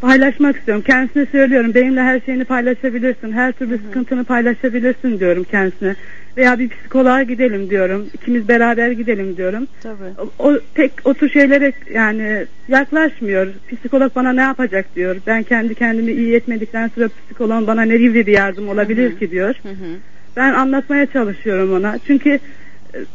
Paylaşmak 0.01 0.57
istiyorum. 0.57 0.83
Kendisine 0.87 1.25
söylüyorum. 1.25 1.73
Benimle 1.73 2.01
her 2.01 2.19
şeyini 2.19 2.45
paylaşabilirsin. 2.45 3.31
Her 3.31 3.51
türlü 3.51 3.77
sıkıntını 3.77 4.23
paylaşabilirsin 4.23 5.19
diyorum 5.19 5.43
kendisine. 5.43 5.95
Veya 6.37 6.59
bir 6.59 6.69
psikoloğa 6.69 7.23
gidelim 7.23 7.69
diyorum. 7.69 8.09
İkimiz 8.13 8.47
beraber 8.47 8.91
gidelim 8.91 9.37
diyorum. 9.37 9.67
Tabii. 9.83 10.29
O, 10.39 10.49
o 10.49 10.57
pek 10.73 10.91
o 11.05 11.13
tür 11.13 11.29
şeylere 11.29 11.73
yani 11.93 12.45
yaklaşmıyor. 12.67 13.47
Psikolog 13.71 14.15
bana 14.15 14.33
ne 14.33 14.41
yapacak 14.41 14.95
diyor. 14.95 15.15
Ben 15.27 15.43
kendi 15.43 15.75
kendimi 15.75 16.11
iyi 16.11 16.35
etmedikten 16.35 16.91
sonra 16.95 17.09
psikoloğun 17.25 17.67
bana 17.67 17.81
ne 17.81 17.97
gibi 17.97 18.27
bir 18.27 18.33
yardım 18.33 18.69
olabilir 18.69 19.09
Hı 19.09 19.15
hı. 19.15 19.19
ki 19.19 19.31
diyor. 19.31 19.55
Hı 19.63 19.69
hı. 19.69 19.97
Ben 20.37 20.53
anlatmaya 20.53 21.05
çalışıyorum 21.05 21.73
ona. 21.73 21.99
Çünkü 22.07 22.29
e, 22.29 22.39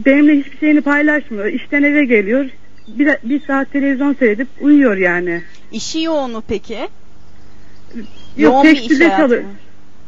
benimle 0.06 0.36
hiçbir 0.36 0.58
şeyini 0.58 0.80
paylaşmıyor. 0.80 1.46
İşten 1.46 1.82
eve 1.82 2.04
geliyor. 2.04 2.46
Bir, 2.88 3.08
bir 3.24 3.40
saat 3.40 3.72
televizyon 3.72 4.14
seyredip 4.14 4.48
uyuyor 4.60 4.96
yani. 4.96 5.42
İşi 5.74 6.02
yoğun 6.02 6.30
mu 6.30 6.42
peki? 6.48 6.78
Yok 7.96 8.06
Yoğun 8.36 8.64
bir 8.64 8.76
iş 8.76 9.00
hayatı 9.00 9.16
çalı 9.16 9.36
mı? 9.42 9.48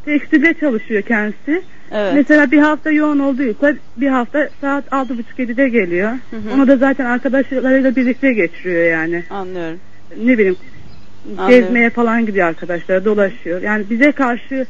tekstilde 0.05 0.53
çalışıyor 0.53 1.01
kendisi. 1.01 1.61
Evet. 1.91 2.13
Mesela 2.13 2.51
bir 2.51 2.57
hafta 2.57 2.91
yoğun 2.91 3.19
olduysa 3.19 3.73
bir 3.97 4.07
hafta 4.07 4.49
saat 4.61 4.93
altı 4.93 5.17
buçuk 5.17 5.39
yedide 5.39 5.69
geliyor. 5.69 6.11
Hı 6.11 6.37
hı. 6.37 6.53
Onu 6.53 6.67
da 6.67 6.77
zaten 6.77 7.05
arkadaşlarıyla 7.05 7.95
birlikte 7.95 8.33
geçiriyor 8.33 8.91
yani. 8.91 9.23
Anlıyorum. 9.29 9.79
Ne 10.23 10.33
bileyim 10.37 10.55
Anlıyorum. 11.37 11.49
gezmeye 11.49 11.89
falan 11.89 12.25
gidiyor 12.25 12.47
arkadaşlar 12.47 13.05
dolaşıyor. 13.05 13.61
Yani 13.61 13.85
bize 13.89 14.11
karşı 14.11 14.65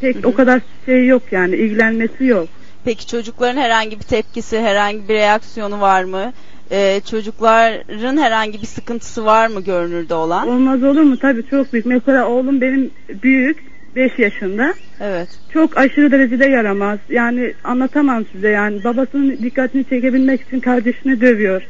pek 0.00 0.26
o 0.26 0.34
kadar 0.34 0.60
şey 0.86 1.06
yok 1.06 1.22
yani 1.30 1.56
ilgilenmesi 1.56 2.24
yok. 2.24 2.48
Peki 2.84 3.06
çocukların 3.06 3.60
herhangi 3.60 3.98
bir 3.98 4.04
tepkisi, 4.04 4.60
herhangi 4.60 5.08
bir 5.08 5.14
reaksiyonu 5.14 5.80
var 5.80 6.04
mı? 6.04 6.32
Ee, 6.70 7.00
çocukların 7.10 8.16
herhangi 8.16 8.62
bir 8.62 8.66
sıkıntısı 8.66 9.24
var 9.24 9.48
mı 9.48 9.64
görünürde 9.64 10.14
olan? 10.14 10.48
Olmaz 10.48 10.82
olur 10.82 11.02
mu? 11.02 11.16
Tabii 11.18 11.46
çok 11.50 11.72
büyük. 11.72 11.86
Mesela 11.86 12.28
oğlum 12.28 12.60
benim 12.60 12.90
büyük 13.22 13.58
5 13.96 14.18
yaşında. 14.18 14.74
Evet. 15.00 15.28
Çok 15.52 15.78
aşırı 15.78 16.10
derecede 16.10 16.46
yaramaz. 16.46 16.98
Yani 17.08 17.54
anlatamam 17.64 18.24
size 18.32 18.48
yani 18.48 18.84
babasının 18.84 19.38
dikkatini 19.42 19.84
çekebilmek 19.84 20.40
için 20.42 20.60
kardeşini 20.60 21.20
dövüyor. 21.20 21.62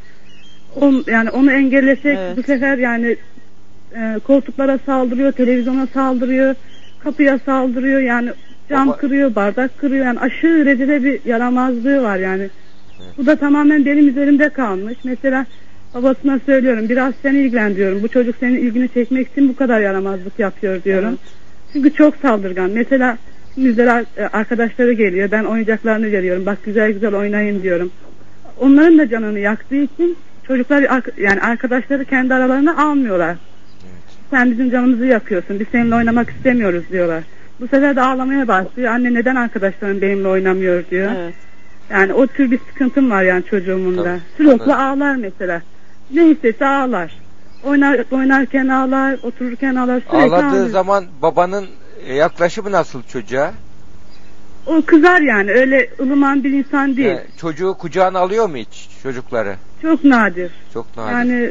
On, 0.80 1.04
yani 1.06 1.30
onu 1.30 1.52
engellesek 1.52 2.18
Evet. 2.18 2.36
bu 2.36 2.42
sefer 2.42 2.78
yani 2.78 3.16
e, 3.96 4.18
koltuklara 4.26 4.78
saldırıyor, 4.86 5.32
televizyona 5.32 5.86
saldırıyor, 5.86 6.54
kapıya 6.98 7.38
saldırıyor. 7.38 8.00
Yani 8.00 8.30
Cam 8.70 8.88
Baba- 8.88 8.96
kırıyor, 8.96 9.34
bardak 9.34 9.78
kırıyor. 9.78 10.06
Yani 10.06 10.20
aşırı 10.20 10.66
derecede 10.66 11.04
bir 11.04 11.24
yaramazlığı 11.24 12.02
var 12.02 12.16
yani. 12.16 12.50
Bu 13.18 13.26
da 13.26 13.36
tamamen 13.36 13.86
benim 13.86 14.08
üzerimde 14.08 14.48
kalmış. 14.48 14.94
Mesela 15.04 15.46
babasına 15.94 16.38
söylüyorum 16.46 16.88
biraz 16.88 17.14
sen 17.22 17.34
ilgilen 17.34 17.76
diyorum. 17.76 18.02
Bu 18.02 18.08
çocuk 18.08 18.36
senin 18.40 18.58
ilgini 18.58 18.88
çekmek 18.88 19.28
için 19.32 19.48
bu 19.48 19.56
kadar 19.56 19.80
yaramazlık 19.80 20.38
yapıyor 20.38 20.82
diyorum. 20.82 21.18
Çünkü 21.72 21.92
çok 21.92 22.16
saldırgan. 22.16 22.70
Mesela 22.70 23.18
bizlere 23.56 24.04
arkadaşları 24.32 24.92
geliyor. 24.92 25.30
Ben 25.30 25.44
oyuncaklarını 25.44 26.12
veriyorum. 26.12 26.46
Bak 26.46 26.58
güzel 26.64 26.92
güzel 26.92 27.14
oynayın 27.14 27.62
diyorum. 27.62 27.90
Onların 28.60 28.98
da 28.98 29.08
canını 29.08 29.38
yaktığı 29.38 29.76
için 29.76 30.16
çocuklar 30.46 30.84
yani 31.18 31.40
arkadaşları 31.40 32.04
kendi 32.04 32.34
aralarına 32.34 32.84
almıyorlar. 32.84 33.36
Sen 34.30 34.50
bizim 34.50 34.70
canımızı 34.70 35.06
yakıyorsun. 35.06 35.60
Biz 35.60 35.66
seninle 35.72 35.94
oynamak 35.94 36.30
istemiyoruz 36.30 36.84
diyorlar. 36.92 37.24
Bu 37.60 37.68
sefer 37.68 37.96
de 37.96 38.00
ağlamaya 38.00 38.48
başlıyor. 38.48 38.92
Anne 38.92 39.14
neden 39.14 39.36
arkadaşlarım 39.36 40.00
benimle 40.00 40.28
oynamıyor 40.28 40.84
diyor. 40.90 41.10
Evet. 41.16 41.34
Yani 41.90 42.12
o 42.14 42.26
tür 42.26 42.50
bir 42.50 42.58
sıkıntım 42.68 43.10
var 43.10 43.22
yani 43.22 43.44
çocuğumun 43.44 43.96
da. 44.04 44.18
Sürekli 44.36 44.74
anladım. 44.74 45.02
ağlar 45.02 45.16
mesela. 45.16 45.62
Ne 46.10 46.28
istese 46.30 46.66
ağlar. 46.66 47.18
Oynar, 47.64 48.04
oynarken 48.10 48.68
ağlar, 48.68 49.18
otururken 49.22 49.74
ağlar, 49.74 50.00
sürekli 50.00 50.16
Ağladığı 50.34 50.46
ağlıyor. 50.46 50.68
zaman 50.68 51.04
babanın 51.22 51.66
e, 52.06 52.14
yaklaşımı 52.14 52.72
nasıl 52.72 53.02
çocuğa? 53.02 53.52
O 54.66 54.82
kızar 54.86 55.20
yani 55.20 55.50
öyle 55.52 55.88
ılıman 56.00 56.44
bir 56.44 56.50
insan 56.52 56.96
değil. 56.96 57.08
Yani 57.08 57.20
çocuğu 57.36 57.74
kucağına 57.78 58.18
alıyor 58.18 58.48
mu 58.48 58.56
hiç 58.56 58.88
çocukları? 59.02 59.56
Çok 59.82 60.04
nadir. 60.04 60.50
Çok 60.74 60.96
nadir. 60.96 61.12
Yani 61.12 61.50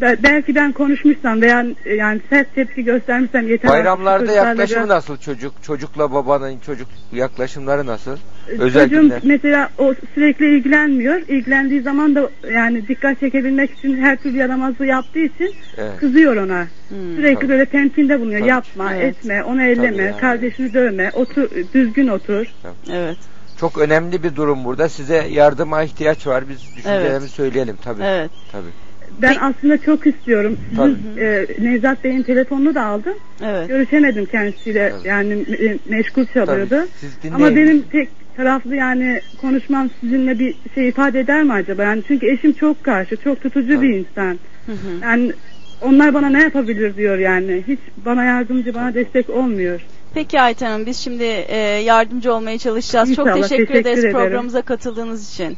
be- 0.00 0.16
belki 0.22 0.54
ben 0.54 0.72
konuşmuşsam 0.72 1.40
veya 1.40 1.66
e, 1.84 1.94
yani 1.94 2.20
sert 2.30 2.54
tepki 2.54 2.84
göstermişsem 2.84 3.48
yeter. 3.48 3.70
Bayramlarda 3.70 4.32
yaklaşımı 4.32 4.76
biraz- 4.84 4.88
nasıl 4.88 5.16
çocuk? 5.16 5.62
Çocukla 5.62 6.12
babanın 6.12 6.58
çocuk 6.58 6.88
yaklaşımları 7.12 7.86
nasıl? 7.86 8.16
Çocuğum 8.50 8.62
Özel 8.62 8.88
günler. 8.88 9.20
mesela 9.24 9.68
o 9.78 9.94
sürekli 10.14 10.56
ilgilenmiyor. 10.56 11.14
İlgilendiği 11.28 11.80
zaman 11.82 12.14
da 12.14 12.30
yani 12.52 12.88
dikkat 12.88 13.20
çekebilmek 13.20 13.70
için 13.78 13.96
her 14.02 14.16
türlü 14.16 14.36
yaramazlığı 14.36 14.86
yaptığı 14.86 15.18
için 15.18 15.54
Evet. 15.76 15.96
kızıyor 16.00 16.36
ona. 16.36 16.66
Hmm. 16.88 17.16
Sürekli 17.16 17.34
Tabii. 17.40 17.48
böyle 17.48 17.64
temkinde 17.66 18.20
bulunuyor. 18.20 18.40
Tabii. 18.40 18.48
Yapma, 18.50 18.94
Evet. 18.94 19.04
etme, 19.16 19.44
onu 19.44 19.62
elleme, 19.62 20.02
yani. 20.02 20.16
kardeşini 20.20 20.74
dövme, 20.74 21.10
otur, 21.14 21.48
düzgün 21.74 22.08
otur. 22.08 22.46
Evet. 22.92 23.16
Çok 23.60 23.78
önemli 23.78 24.22
bir 24.22 24.36
durum 24.36 24.64
burada. 24.64 24.88
Size 24.88 25.26
yardıma 25.30 25.82
ihtiyaç 25.82 26.26
var. 26.26 26.48
Biz 26.48 26.58
düşüncelerimizi 26.76 27.18
Evet. 27.18 27.30
söyleyelim 27.30 27.76
tabii. 27.84 28.02
Evet. 28.02 28.30
Tabii. 28.52 28.87
Ben 29.22 29.28
Peki- 29.28 29.40
aslında 29.40 29.78
çok 29.78 30.06
istiyorum. 30.06 30.58
Sizin 30.70 30.98
e, 31.18 31.46
Nevzat 31.58 32.04
Bey'in 32.04 32.22
telefonunu 32.22 32.74
da 32.74 32.84
aldım. 32.84 33.14
Evet. 33.44 33.68
Görüşemedim 33.68 34.26
kendisiyle. 34.26 34.92
Tabii. 34.98 35.08
Yani 35.08 35.32
me- 35.34 35.78
meşgul 35.88 36.26
çalıyordu. 36.26 36.88
Ama 37.34 37.56
benim 37.56 37.82
tek 37.82 38.08
taraflı 38.36 38.76
yani 38.76 39.20
konuşmam 39.40 39.90
sizinle 40.00 40.38
bir 40.38 40.54
şey 40.74 40.88
ifade 40.88 41.20
eder 41.20 41.42
mi 41.42 41.52
acaba? 41.52 41.82
Yani 41.82 42.02
çünkü 42.08 42.26
eşim 42.32 42.52
çok 42.52 42.84
karşı, 42.84 43.16
çok 43.16 43.40
tutucu 43.40 43.74
Tabii. 43.74 43.88
bir 43.88 43.94
insan. 43.96 44.38
Hı 44.66 44.72
hı. 44.72 44.76
Yani 45.02 45.32
onlar 45.80 46.14
bana 46.14 46.28
ne 46.28 46.42
yapabilir 46.42 46.96
diyor 46.96 47.18
yani. 47.18 47.64
Hiç 47.68 47.78
bana 47.96 48.24
yardımcı, 48.24 48.74
bana 48.74 48.94
destek 48.94 49.30
olmuyor. 49.30 49.80
Peki 50.14 50.40
Ayten 50.40 50.66
Hanım 50.70 50.86
biz 50.86 50.96
şimdi 50.96 51.24
e, 51.24 51.56
yardımcı 51.84 52.34
olmaya 52.34 52.58
çalışacağız. 52.58 53.14
Çok 53.14 53.26
İnşallah, 53.26 53.42
teşekkür, 53.42 53.66
teşekkür 53.66 53.80
ederiz 53.80 53.98
ederim. 53.98 54.12
programımıza 54.16 54.62
katıldığınız 54.62 55.32
için. 55.34 55.56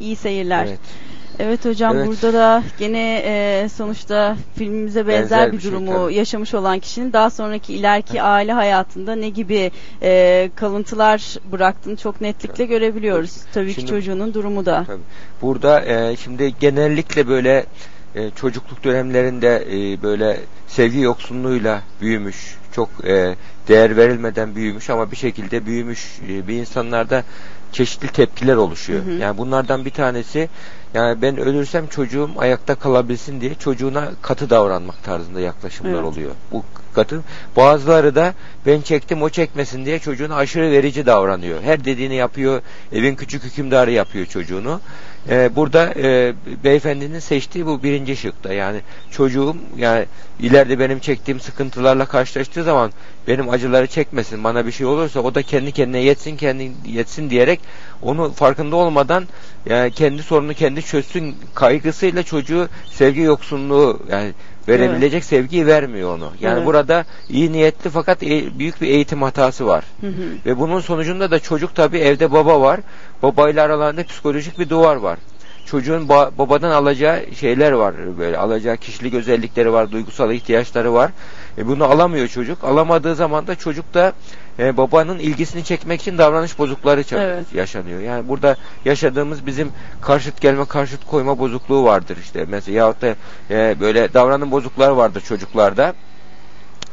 İyi 0.00 0.16
seyirler. 0.16 0.66
Evet. 0.68 0.78
Evet 1.38 1.64
hocam 1.64 1.96
Evet. 1.96 2.06
burada 2.06 2.32
da 2.32 2.62
gene 2.78 3.22
e, 3.24 3.68
sonuçta 3.68 4.36
filmimize 4.54 5.06
benzer, 5.06 5.22
Benzer 5.22 5.52
bir, 5.52 5.56
bir 5.56 5.62
şey, 5.62 5.70
durumu 5.72 5.92
tabii. 5.92 6.14
yaşamış 6.14 6.54
olan 6.54 6.78
kişinin 6.78 7.12
daha 7.12 7.30
sonraki 7.30 7.74
ileriki 7.74 8.22
aile 8.22 8.52
hayatında 8.52 9.14
ne 9.14 9.28
gibi 9.28 9.70
e, 10.02 10.50
kalıntılar 10.56 11.36
bıraktığını 11.52 11.96
çok 11.96 12.20
netlikle 12.20 12.64
görebiliyoruz. 12.66 13.32
Tabii 13.54 13.68
ki 13.68 13.74
Şimdi- 13.74 13.90
çocuğunun 13.90 14.34
durumu 14.34 14.66
da. 14.66 14.84
Tabii. 14.86 15.02
Burada 15.42 15.84
e, 15.84 16.16
şimdi 16.16 16.54
genellikle 16.60 17.28
böyle 17.28 17.66
e, 18.14 18.30
çocukluk 18.30 18.84
dönemlerinde 18.84 19.64
e, 19.70 20.02
böyle 20.02 20.40
sevgi 20.68 21.00
yoksunluğuyla 21.00 21.82
büyümüş, 22.00 22.56
çok 22.72 22.88
e, 23.04 23.34
değer 23.68 23.96
verilmeden 23.96 24.54
büyümüş 24.54 24.90
ama 24.90 25.10
bir 25.10 25.16
şekilde 25.16 25.66
büyümüş 25.66 26.18
e, 26.28 26.48
bir 26.48 26.54
insanlarda 26.54 27.24
çeşitli 27.72 28.08
tepkiler 28.08 28.56
oluşuyor. 28.56 29.04
Hı 29.06 29.10
hı. 29.10 29.14
Yani 29.14 29.38
bunlardan 29.38 29.84
bir 29.84 29.90
tanesi 29.90 30.48
yani 30.94 31.22
ben 31.22 31.36
ölürsem 31.36 31.86
çocuğum 31.86 32.30
ayakta 32.38 32.74
kalabilsin 32.74 33.40
diye 33.40 33.54
çocuğuna 33.54 34.10
katı 34.22 34.50
davranmak 34.50 35.02
tarzında 35.02 35.40
yaklaşımlar 35.40 35.92
Evet. 35.94 36.04
oluyor. 36.04 36.30
Bu 36.52 36.62
katı 36.94 37.20
bazıları 37.56 38.14
da 38.14 38.34
ben 38.66 38.80
çektim 38.80 39.22
o 39.22 39.28
çekmesin 39.28 39.84
diye 39.84 39.98
çocuğuna 39.98 40.36
aşırı 40.36 40.70
verici 40.70 41.06
davranıyor. 41.06 41.62
Her 41.62 41.84
dediğini 41.84 42.14
yapıyor. 42.14 42.62
Evin 42.92 43.14
küçük 43.14 43.44
hükümdarı 43.44 43.90
yapıyor 43.90 44.26
çocuğunu. 44.26 44.80
Ee, 45.28 45.56
burada 45.56 45.94
e, 45.96 46.34
beyefendinin 46.64 47.18
seçtiği 47.18 47.66
bu 47.66 47.82
birinci 47.82 48.16
şıkta. 48.16 48.52
Yani 48.52 48.80
çocuğum 49.10 49.56
yani 49.76 50.04
ileride 50.40 50.78
benim 50.78 50.98
çektiğim 50.98 51.40
sıkıntılarla 51.40 52.06
karşılaştığı 52.06 52.64
zaman 52.64 52.92
benim 53.28 53.50
acıları 53.50 53.86
çekmesin. 53.86 54.44
Bana 54.44 54.66
bir 54.66 54.72
şey 54.72 54.86
olursa 54.86 55.20
o 55.20 55.34
da 55.34 55.42
kendi 55.42 55.72
kendine 55.72 56.00
yetsin, 56.00 56.36
kendi 56.36 56.72
yetsin 56.86 57.30
diyerek 57.30 57.60
onu 58.02 58.32
farkında 58.32 58.76
olmadan 58.76 59.24
yani 59.66 59.90
kendi 59.90 60.22
sorunu 60.22 60.54
kendi 60.54 60.82
çözsün 60.82 61.36
kaygısıyla 61.54 62.22
çocuğu 62.22 62.68
sevgi 62.90 63.20
yoksunluğu 63.20 64.00
yani 64.10 64.32
verebilecek 64.68 65.24
sevgiyi 65.24 65.66
vermiyor 65.66 66.16
onu. 66.16 66.30
Yani 66.40 66.56
Evet. 66.56 66.66
burada 66.66 67.04
iyi 67.28 67.52
niyetli 67.52 67.90
fakat 67.90 68.22
e- 68.22 68.58
büyük 68.58 68.80
bir 68.82 68.88
eğitim 68.88 69.22
hatası 69.22 69.66
var. 69.66 69.84
Hı 70.00 70.06
hı. 70.06 70.12
Ve 70.46 70.58
bunun 70.58 70.80
sonucunda 70.80 71.30
da 71.30 71.38
çocuk 71.38 71.74
tabi 71.74 71.98
evde 71.98 72.32
baba 72.32 72.60
var. 72.60 72.80
Babayla 73.22 73.64
aralarında 73.64 74.04
psikolojik 74.04 74.58
bir 74.58 74.68
duvar 74.68 74.96
var. 74.96 75.18
Çocuğun 75.66 76.08
ba- 76.08 76.38
babadan 76.38 76.70
alacağı 76.70 77.20
şeyler 77.40 77.72
var 77.72 77.94
böyle 78.18 78.38
alacağı 78.38 78.76
kişilik 78.76 79.14
özellikleri 79.14 79.72
var, 79.72 79.90
duygusal 79.92 80.32
ihtiyaçları 80.32 80.92
var. 80.94 81.10
E 81.58 81.66
bunu 81.66 81.84
alamıyor 81.84 82.28
çocuk. 82.28 82.64
Alamadığı 82.64 83.14
zaman 83.14 83.46
da 83.46 83.54
çocuk 83.54 83.94
da 83.94 84.12
e, 84.58 84.76
babanın 84.76 85.18
ilgisini 85.18 85.64
çekmek 85.64 86.00
için 86.00 86.18
davranış 86.18 86.58
bozukları 86.58 87.04
Evet. 87.12 87.54
yaşanıyor. 87.54 88.00
Yani 88.00 88.28
burada 88.28 88.56
yaşadığımız 88.84 89.46
bizim 89.46 89.72
karşıt 90.00 90.40
gelme, 90.40 90.64
karşıt 90.64 91.06
koyma 91.06 91.38
bozukluğu 91.38 91.84
vardır 91.84 92.16
işte. 92.22 92.44
Mesela 92.48 92.78
yahut 92.78 93.02
da 93.02 93.14
e, 93.50 93.76
böyle 93.80 94.14
davranım 94.14 94.50
bozukları 94.50 94.96
vardır 94.96 95.20
çocuklarda 95.20 95.94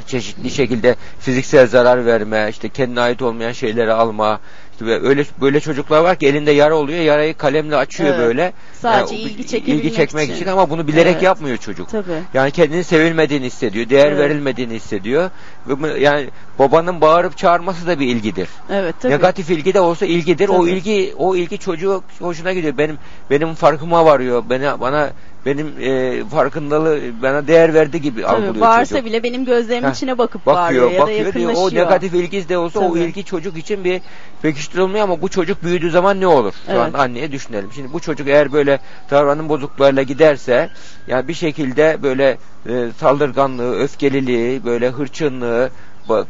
çeşitli 0.07 0.49
şekilde 0.49 0.95
fiziksel 1.19 1.67
zarar 1.67 2.05
verme, 2.05 2.47
işte 2.49 2.69
kendine 2.69 3.01
ait 3.01 3.21
olmayan 3.21 3.51
şeyleri 3.51 3.93
alma, 3.93 4.39
ve 4.85 5.07
öyle 5.07 5.25
böyle 5.41 5.59
çocuklar 5.59 6.01
var 6.01 6.15
ki 6.15 6.27
elinde 6.27 6.51
yara 6.51 6.75
oluyor, 6.75 6.99
yarayı 6.99 7.33
kalemle 7.37 7.75
açıyor 7.75 8.09
Evet. 8.09 8.19
böyle. 8.27 8.53
Sadece 8.81 9.15
Yani 9.15 9.25
o- 9.25 9.27
ilgi 9.29 9.47
çekebilmek 9.47 9.85
ilgi 9.85 9.95
çekmek 9.95 10.23
için. 10.29 10.35
için. 10.35 10.47
ama 10.47 10.69
bunu 10.69 10.87
bilerek 10.87 11.11
Evet. 11.13 11.23
yapmıyor 11.23 11.57
çocuk. 11.57 11.89
Tabii. 11.89 12.03
Yani 12.33 12.51
kendini 12.51 12.83
sevilmediğini 12.83 13.45
hissediyor, 13.45 13.89
değer 13.89 14.07
Evet. 14.07 14.19
verilmediğini 14.19 14.73
hissediyor. 14.73 15.29
Ve 15.67 15.99
yani 15.99 16.29
babanın 16.59 17.01
bağırıp 17.01 17.37
çağırması 17.37 17.87
da 17.87 17.99
bir 17.99 18.07
ilgidir. 18.07 18.49
Evet 18.69 18.95
tabii. 19.01 19.13
Negatif 19.13 19.49
ilgi 19.49 19.73
de 19.73 19.79
olsa 19.79 20.05
ilgidir. 20.05 20.49
O 20.49 20.59
Tabii. 20.61 20.69
ilgi 20.71 21.13
o 21.17 21.35
ilgi 21.35 21.57
çocuğu 21.57 22.03
hoşuna 22.19 22.53
gidiyor. 22.53 22.77
Benim 22.77 22.97
benim 23.29 23.53
farkıma 23.53 24.05
varıyor. 24.05 24.43
Bana 24.49 24.79
bana 24.81 25.09
benim 25.45 25.73
e, 25.81 26.23
farkındalığı 26.29 26.99
bana 27.21 27.47
değer 27.47 27.73
verdi 27.73 28.01
gibi 28.01 28.21
Tabii, 28.21 28.31
algılıyor 28.31 28.61
bağırsa 28.61 28.85
çocuk. 28.95 29.05
bile 29.05 29.23
benim 29.23 29.45
gözlerimin 29.45 29.87
Heh, 29.87 29.93
içine 29.93 30.17
bakıp 30.17 30.45
bakıyor, 30.45 30.55
bağırıyor 30.63 30.91
ya 30.91 30.97
da 30.97 31.01
bakıyor 31.01 31.33
diyor. 31.33 31.45
O 31.45 31.49
yakınlaşıyor. 31.49 31.85
negatif 31.85 32.13
ilgi 32.13 32.49
de 32.49 32.57
olsa 32.57 32.79
o 32.79 32.89
Tabii. 32.89 32.99
ilgi 32.99 33.23
çocuk 33.23 33.57
için 33.57 33.83
bir 33.83 34.01
pekiştirilmiyor 34.41 35.03
ama 35.03 35.21
bu 35.21 35.29
çocuk 35.29 35.63
büyüdüğü 35.63 35.91
zaman 35.91 36.21
ne 36.21 36.27
olur? 36.27 36.53
Şu 36.65 36.71
Evet. 36.71 36.81
anda 36.81 36.97
anneye 36.99 37.31
düşünelim. 37.31 37.69
Şimdi 37.75 37.93
bu 37.93 37.99
çocuk 37.99 38.27
eğer 38.27 38.53
böyle 38.53 38.79
davranım 39.11 39.49
bozukluğuyla 39.49 40.03
giderse 40.03 40.69
yani 41.07 41.27
bir 41.27 41.33
şekilde 41.33 41.97
böyle 42.03 42.37
e, 42.69 42.87
saldırganlığı, 42.99 43.79
öfkeliliği, 43.79 44.65
böyle 44.65 44.89
hırçınlığı, 44.89 45.69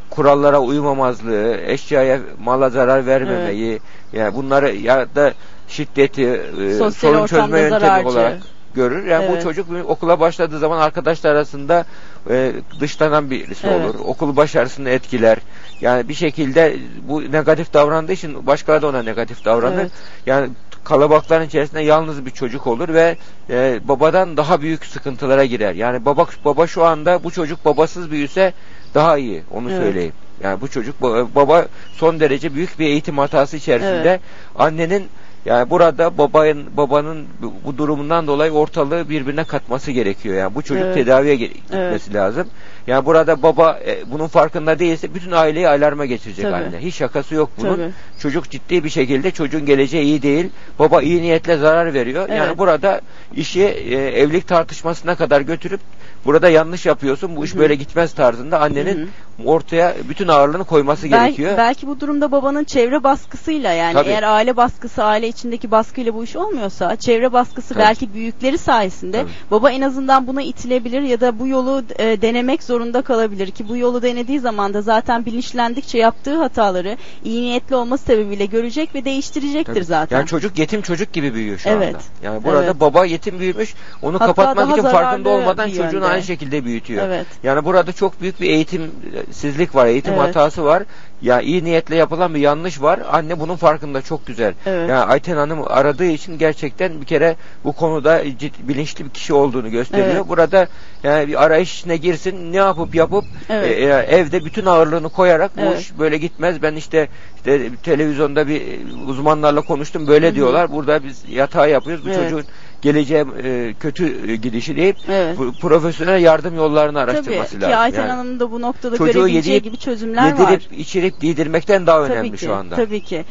kurallara 0.09 0.59
uymamazlığı, 0.59 1.57
eşyaya 1.65 2.19
mala 2.43 2.69
zarar 2.69 3.05
vermemeyi, 3.05 3.79
yani 4.13 4.35
bunları 4.35 4.75
ya 4.75 5.07
da 5.15 5.33
şiddeti, 5.67 6.23
e, 6.61 6.73
Sosyal 6.73 6.91
sorun 7.13 7.27
çözme 7.27 7.59
yöntemi 7.59 7.79
zararcı. 7.81 8.07
olarak 8.07 8.37
görür. 8.75 9.05
Yani 9.05 9.25
Evet. 9.25 9.37
bu 9.39 9.43
çocuk 9.43 9.67
okula 9.87 10.19
başladığı 10.19 10.59
zaman 10.59 10.77
arkadaşlar 10.79 11.31
arasında 11.31 11.85
e, 12.29 12.51
dışlanan 12.79 13.29
birisi 13.31 13.67
Evet. 13.67 13.85
olur. 13.85 13.95
Okul 14.05 14.35
başarısını 14.35 14.89
etkiler. 14.89 15.37
Yani 15.81 16.09
bir 16.09 16.13
şekilde 16.13 16.75
bu 17.07 17.31
negatif 17.31 17.73
davrandığı 17.73 18.13
için 18.13 18.47
başkaları 18.47 18.81
da 18.81 18.87
ona 18.87 19.03
negatif 19.03 19.45
davranır. 19.45 19.79
Evet. 19.81 19.91
Yani 20.25 20.49
kalabalıkların 20.83 21.45
içerisinde 21.45 21.81
yalnız 21.81 22.25
bir 22.25 22.31
çocuk 22.31 22.67
olur 22.67 22.89
ve 22.89 23.17
e, 23.49 23.79
babadan 23.87 24.37
daha 24.37 24.61
büyük 24.61 24.85
sıkıntılara 24.85 25.45
girer. 25.45 25.73
Yani 25.73 26.05
baba 26.05 26.25
baba 26.45 26.67
şu 26.67 26.85
anda 26.85 27.23
bu 27.23 27.31
çocuk 27.31 27.65
babasız 27.65 28.11
büyüse 28.11 28.53
daha 28.93 29.17
iyi. 29.17 29.43
Onu 29.51 29.71
Evet. 29.71 29.81
söyleyeyim. 29.83 30.13
Yani 30.43 30.61
bu 30.61 30.67
çocuk 30.67 31.01
ba- 31.01 31.27
baba 31.35 31.65
son 31.93 32.19
derece 32.19 32.53
büyük 32.53 32.79
bir 32.79 32.85
eğitim 32.85 33.17
hatası 33.17 33.57
içerisinde. 33.57 34.09
Evet. 34.09 34.21
Annenin 34.55 35.07
Yani 35.45 35.69
burada 35.69 36.17
babanın 36.17 36.77
babanın 36.77 37.27
bu 37.65 37.77
durumundan 37.77 38.27
dolayı 38.27 38.51
ortalığı 38.51 39.09
birbirine 39.09 39.43
katması 39.43 39.91
gerekiyor. 39.91 40.35
Yani 40.35 40.55
bu 40.55 40.61
çocuk 40.61 40.85
Evet. 40.85 40.95
tedaviye 40.95 41.35
gitmesi 41.35 42.13
lazım. 42.13 42.47
Yani 42.87 43.05
burada 43.05 43.41
baba 43.43 43.79
e, 43.87 44.11
bunun 44.11 44.27
farkında 44.27 44.79
değilse 44.79 45.13
bütün 45.13 45.31
aileyi 45.31 45.69
alarma 45.69 46.05
geçirecek 46.05 46.45
Tabii. 46.45 46.55
anne. 46.55 46.79
Hiç 46.79 46.95
şakası 46.95 47.35
yok 47.35 47.49
bunun. 47.57 47.75
Tabii. 47.75 47.91
Çocuk 48.19 48.49
ciddi 48.49 48.83
bir 48.83 48.89
şekilde 48.89 49.31
çocuğun 49.31 49.65
geleceği 49.65 50.03
iyi 50.03 50.21
değil. 50.21 50.49
Baba 50.79 51.01
iyi 51.01 51.21
niyetle 51.21 51.57
zarar 51.57 51.93
veriyor. 51.93 52.25
Evet. 52.29 52.37
Yani 52.37 52.57
burada 52.57 53.01
işi 53.35 53.61
e, 53.63 53.95
evlilik 53.95 54.47
tartışmasına 54.47 55.15
kadar 55.15 55.41
götürüp 55.41 55.79
burada 56.25 56.49
yanlış 56.49 56.85
yapıyorsun. 56.85 57.35
Bu 57.35 57.45
iş 57.45 57.51
Hı 57.51 57.55
hı. 57.55 57.59
böyle 57.59 57.75
gitmez 57.75 58.13
tarzında 58.13 58.59
annenin 58.61 59.09
ortaya 59.45 59.95
bütün 60.09 60.27
ağırlığını 60.27 60.63
koyması 60.63 61.03
Bel- 61.03 61.09
gerekiyor. 61.25 61.57
belki 61.57 61.87
bu 61.87 61.99
durumda 61.99 62.31
babanın 62.31 62.63
çevre 62.63 63.03
baskısıyla 63.03 63.73
yani 63.73 63.93
Tabii. 63.93 64.09
eğer 64.09 64.23
aile 64.23 64.57
baskısı 64.57 65.03
aile 65.03 65.27
içindeki 65.27 65.71
baskıyla 65.71 66.13
bu 66.13 66.23
iş 66.23 66.35
olmuyorsa 66.35 66.95
çevre 66.95 67.33
baskısı 67.33 67.73
Tabii. 67.73 67.83
belki 67.83 68.13
büyükleri 68.13 68.57
sayesinde 68.57 69.21
Tabii. 69.21 69.31
baba 69.51 69.71
en 69.71 69.81
azından 69.81 70.27
buna 70.27 70.41
itilebilir 70.41 71.01
ya 71.01 71.21
da 71.21 71.39
bu 71.39 71.47
yolu 71.47 71.83
e, 71.99 72.21
denemek 72.21 72.63
zorunda 72.69 73.01
kalabilir 73.01 73.51
ki 73.51 73.69
bu 73.69 73.77
yolu 73.77 74.01
denediği 74.01 74.39
zaman 74.39 74.73
da 74.73 74.81
zaten 74.81 75.25
bilinçlendikçe 75.25 75.97
yaptığı 75.97 76.37
hataları 76.37 76.97
iyi 77.23 77.41
niyetli 77.41 77.75
olması 77.75 78.03
sebebiyle 78.05 78.45
görecek 78.45 78.95
ve 78.95 79.05
değiştirecektir 79.05 79.73
Tabii. 79.73 79.83
zaten. 79.85 80.17
Yani 80.17 80.27
çocuk 80.27 80.59
yetim 80.59 80.81
çocuk 80.81 81.13
gibi 81.13 81.33
büyüyor 81.33 81.57
şu 81.57 81.69
Evet. 81.69 81.87
anda. 81.95 81.97
Yani 82.23 82.43
burada 82.43 82.63
Evet. 82.63 82.79
baba 82.79 83.05
yetim 83.05 83.39
büyümüş. 83.39 83.73
Onu 84.01 84.15
Hatta 84.15 84.25
kapatmak 84.25 84.71
için 84.77 84.81
farkında 84.89 85.29
olmadan 85.29 85.67
yönde. 85.67 86.05
aynı 86.05 86.23
şekilde 86.23 86.65
büyütüyor. 86.65 87.05
Evet. 87.07 87.25
Yani 87.43 87.65
burada 87.65 87.91
çok 87.91 88.21
büyük 88.21 88.41
bir 88.41 88.49
eğitimsizlik 88.49 89.75
var, 89.75 89.85
eğitim 89.85 90.13
Evet. 90.13 90.23
hatası 90.23 90.63
var. 90.65 90.83
Ya 91.21 91.41
iyi 91.41 91.63
niyetle 91.63 91.95
yapılan 91.95 92.35
bir 92.35 92.39
yanlış 92.39 92.81
var. 92.81 92.99
Anne 93.11 93.39
bunun 93.39 93.55
farkında 93.55 94.01
çok 94.01 94.25
güzel. 94.27 94.53
Evet. 94.65 94.89
Yani 94.89 95.05
Ayten 95.05 95.35
Hanım 95.37 95.59
aradığı 95.67 96.05
için 96.05 96.37
gerçekten 96.37 97.01
bir 97.01 97.05
kere 97.05 97.35
bu 97.63 97.71
konuda 97.73 98.23
cid- 98.25 98.67
bilinçli 98.67 99.05
bir 99.05 99.09
kişi 99.09 99.33
olduğunu 99.33 99.69
gösteriyor. 99.71 100.07
Evet. 100.15 100.27
Burada 100.27 100.67
yani 101.03 101.27
bir 101.27 101.43
arayış 101.43 101.79
içine 101.79 101.97
girsin, 101.97 102.53
ne 102.53 102.58
yapıp 102.59 102.95
yapıp 102.95 103.25
Evet. 103.49 103.77
e, 103.77 103.83
e, 103.83 104.17
evde 104.17 104.45
bütün 104.45 104.65
ağırlığını 104.65 105.09
koyarak 105.09 105.57
bu 105.57 105.61
Evet. 105.61 105.79
iş 105.81 105.99
böyle 105.99 106.17
gitmez. 106.17 106.61
Ben 106.61 106.75
işte, 106.75 107.07
işte 107.35 107.69
televizyonda 107.83 108.47
bir 108.47 108.61
uzmanlarla 109.07 109.61
konuştum 109.61 110.07
böyle 110.07 110.27
Hı 110.27 110.31
hı. 110.31 110.35
diyorlar. 110.35 110.71
Burada 110.71 111.03
biz 111.03 111.23
yatağı 111.29 111.69
yapıyoruz. 111.69 112.05
Bu 112.05 112.09
Evet. 112.09 112.23
çocuğun 112.23 112.45
geleceğe 112.81 113.25
e, 113.43 113.73
kötü 113.79 114.31
e, 114.31 114.35
gidişi 114.35 114.75
deyip 114.75 114.97
Evet. 115.09 115.37
profesyonel 115.61 116.21
yardım 116.21 116.55
yollarını 116.55 116.99
Tabii 116.99 117.11
araştırması 117.11 117.55
ki 117.55 117.61
lazım. 117.61 117.79
Ayten 117.79 117.99
Yani 118.01 118.11
Hanım'ın 118.11 118.39
da 118.39 118.51
bu 118.51 118.61
noktada 118.61 118.97
çocuğu 118.97 119.13
görebileceği 119.13 119.55
yedirip- 119.55 119.63
gibi 119.63 119.77
çözümler 119.77 120.39
var. 120.39 120.51
yedirip 120.51 120.79
içirip 120.79 121.19
giydirmekten 121.21 121.87
daha 121.87 122.03
Tabii 122.07 122.13
önemli 122.13 122.31
ki, 122.31 122.37
şu 122.45 122.53
anda. 122.55 122.75
Tabii 122.75 123.01
ki. 123.01 123.25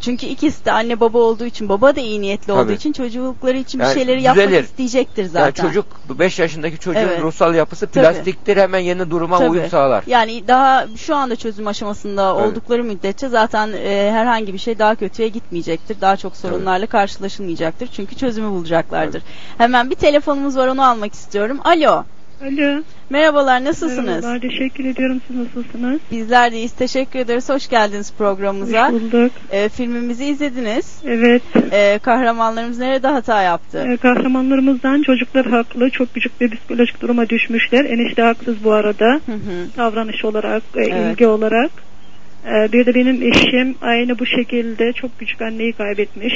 Çünkü 0.00 0.26
ikisi 0.26 0.64
de 0.64 0.72
anne 0.72 1.00
baba 1.00 1.18
olduğu 1.18 1.44
için, 1.44 1.68
baba 1.68 1.96
da 1.96 2.00
iyi 2.00 2.20
niyetli 2.20 2.52
olduğu 2.52 2.62
Tabii. 2.62 2.72
için 2.72 2.92
çocuklukları 2.92 3.56
için 3.58 3.80
bir 3.80 3.84
Yani 3.84 3.94
şeyleri 3.94 4.22
yapmak 4.22 4.46
düzelir. 4.46 4.64
isteyecektir 4.64 5.24
zaten. 5.24 5.44
Yani 5.44 5.54
çocuk 5.72 5.86
5 6.18 6.38
yaşındaki 6.38 6.78
çocuğun 6.78 7.00
Evet. 7.00 7.20
ruhsal 7.22 7.54
yapısı 7.54 7.86
Tabii. 7.86 8.04
plastiktir 8.04 8.56
hemen 8.56 8.78
yeni 8.78 9.10
duruma 9.10 9.38
Tabii. 9.38 9.50
uyum 9.50 9.68
sağlar. 9.68 10.04
Yani 10.06 10.48
daha 10.48 10.86
şu 10.96 11.16
anda 11.16 11.36
çözüm 11.36 11.66
aşamasında 11.66 12.34
Evet. 12.38 12.46
oldukları 12.52 12.84
müddetçe 12.84 13.28
zaten 13.28 13.72
e, 13.72 14.10
herhangi 14.12 14.52
bir 14.52 14.58
şey 14.58 14.78
daha 14.78 14.94
kötüye 14.94 15.28
gitmeyecektir. 15.28 16.00
Daha 16.00 16.16
çok 16.16 16.36
sorunlarla 16.36 16.86
karşılaşılmayacaktır. 16.86 17.86
Çünkü 17.92 18.14
çözümü 18.16 18.48
bulacaklardır. 18.94 19.22
Hemen 19.58 19.90
bir 19.90 19.94
telefonumuz 19.94 20.56
var 20.56 20.68
onu 20.68 20.82
almak 20.82 21.14
istiyorum. 21.14 21.58
Alo. 21.64 22.04
Alo. 22.42 22.82
Merhabalar 23.10 23.64
nasılsınız? 23.64 24.06
Merhabalar, 24.06 24.40
teşekkür 24.40 24.84
ediyorum. 24.84 25.20
Siz 25.26 25.36
nasılsınız? 25.36 26.00
Bizler 26.10 26.52
de 26.52 26.56
iyiyiz. 26.56 26.72
Teşekkür 26.72 27.18
ederiz. 27.18 27.48
Hoş 27.48 27.68
geldiniz 27.68 28.12
programımıza. 28.18 28.92
Hoş 28.92 29.02
bulduk. 29.02 29.32
E, 29.50 29.68
filmimizi 29.68 30.24
izlediniz. 30.24 30.98
Evet. 31.04 31.42
E, 31.72 31.98
kahramanlarımız 32.02 32.78
nerede 32.78 33.08
hata 33.08 33.42
yaptı? 33.42 33.86
Ee, 33.88 33.96
kahramanlarımızdan 33.96 35.02
çocuklar 35.02 35.46
haklı. 35.46 35.90
Çok 35.90 36.14
küçük 36.14 36.40
bir 36.40 36.50
psikolojik 36.50 37.00
duruma 37.00 37.28
düşmüşler. 37.28 37.84
Enişte 37.84 38.22
haksız 38.22 38.64
bu 38.64 38.72
arada. 38.72 39.20
Hı 39.26 39.32
hı. 39.32 39.76
Davranış 39.76 40.24
olarak, 40.24 40.62
e, 40.76 40.80
Evet. 40.82 41.12
ilgi 41.12 41.26
olarak. 41.26 41.70
Ee, 42.46 42.72
bir 42.72 42.86
de 42.86 42.94
benim 42.94 43.22
eşim 43.22 43.74
aynı 43.80 44.18
bu 44.18 44.26
şekilde 44.26 44.92
çok 44.92 45.18
küçük 45.18 45.42
anneyi 45.42 45.72
kaybetmiş. 45.72 46.34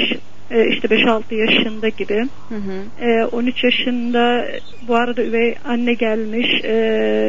Ee, 0.51 0.68
işte 0.68 0.88
5-6 0.88 1.35
yaşında 1.35 1.88
gibi. 1.88 2.27
Hı 2.49 2.55
hı. 2.55 3.05
Ee, 3.05 3.25
13 3.25 3.64
yaşında 3.64 4.49
bu 4.88 4.97
arada 4.97 5.23
üvey 5.23 5.55
anne 5.64 5.94
gelmiş. 5.94 6.47
Ee, 6.64 6.75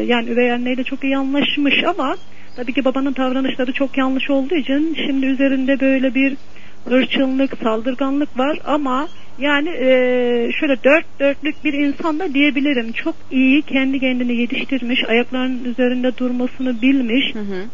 yani 0.07 0.29
üvey 0.29 0.51
anneyle 0.51 0.83
çok 0.83 1.03
iyi 1.03 1.17
anlaşmış 1.17 1.83
ama 1.87 2.15
tabii 2.55 2.73
ki 2.73 2.85
babanın 2.85 3.15
davranışları 3.15 3.73
çok 3.73 3.97
yanlış 3.97 4.29
olduğu 4.29 4.55
için 4.55 4.97
şimdi 5.07 5.25
üzerinde 5.25 5.79
böyle 5.79 6.15
bir 6.15 6.37
hırçınlık, 6.85 7.57
saldırganlık 7.63 8.39
var 8.39 8.57
ama 8.65 9.07
yani 9.39 9.69
e, 9.69 9.87
şöyle 10.59 10.83
dört 10.83 11.19
dörtlük 11.19 11.65
bir 11.65 11.73
insan 11.73 12.19
da 12.19 12.33
diyebilirim. 12.33 12.91
Çok 12.91 13.15
iyi 13.31 13.61
kendi 13.61 13.99
kendini 13.99 14.35
yetiştirmiş, 14.35 14.99
ayaklarının 15.07 15.63
üzerinde 15.63 16.17
durmasını 16.17 16.81
bilmiş. 16.81 17.35
Hı 17.35 17.39
hı. 17.39 17.65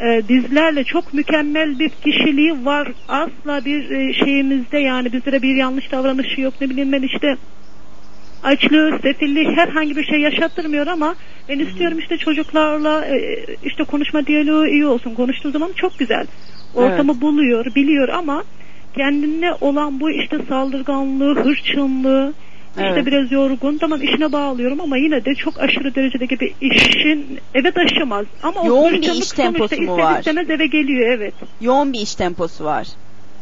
E, 0.00 0.28
bizlerle 0.28 0.84
çok 0.84 1.14
mükemmel 1.14 1.78
bir 1.78 1.88
kişiliği 1.88 2.64
var. 2.64 2.92
Asla 3.08 3.64
bir 3.64 3.90
e, 3.90 4.12
şeyimizde 4.12 4.78
yani 4.78 5.12
bizlere 5.12 5.42
bir 5.42 5.54
yanlış 5.54 5.92
davranışı 5.92 6.40
yok. 6.40 6.54
Ne 6.60 6.70
bileyim 6.70 6.92
ben 6.92 7.02
işte 7.02 7.36
açlığı, 8.42 8.98
sefilliği 9.02 9.48
herhangi 9.56 9.96
bir 9.96 10.04
şey 10.04 10.20
yaşattırmıyor 10.20 10.86
ama 10.86 11.14
ben 11.48 11.58
istiyorum 11.58 11.98
işte 11.98 12.16
çocuklarla 12.16 13.06
e, 13.06 13.46
işte 13.62 13.84
konuşma 13.84 14.26
diyaloğu 14.26 14.66
iyi 14.66 14.86
olsun. 14.86 15.14
Konuştuğu 15.14 15.50
zaman 15.50 15.72
çok 15.76 15.98
güzel. 15.98 16.26
Ortamı 16.74 17.20
buluyor, 17.20 17.74
biliyor 17.74 18.08
ama 18.08 18.44
kendine 18.96 19.52
olan 19.60 20.00
bu 20.00 20.10
işte 20.10 20.38
saldırganlığı, 20.48 21.34
hırçınlığı, 21.34 22.34
işte 22.76 22.88
Evet. 22.94 23.06
biraz 23.06 23.32
yorgun. 23.32 23.78
Tamam 23.78 24.02
işine 24.02 24.32
bağlıyorum 24.32 24.80
ama 24.80 24.96
yine 24.96 25.24
de 25.24 25.34
çok 25.34 25.60
aşırı 25.60 25.94
derecedeki 25.94 26.40
bir 26.40 26.52
işin 26.60 27.38
eve 27.54 27.70
taşımaz. 27.70 28.26
Ama 28.42 28.60
o 28.60 28.66
Yoğun 28.66 28.92
bir 28.92 29.12
iş 29.14 29.28
temposu 29.28 29.82
mu 29.82 29.96
var? 29.96 30.18
istemez 30.18 30.50
eve 30.50 30.66
geliyor 30.66 31.10
evet. 31.10 31.34
Yoğun 31.60 31.92
bir 31.92 32.00
iş 32.00 32.14
temposu 32.14 32.64
var. 32.64 32.86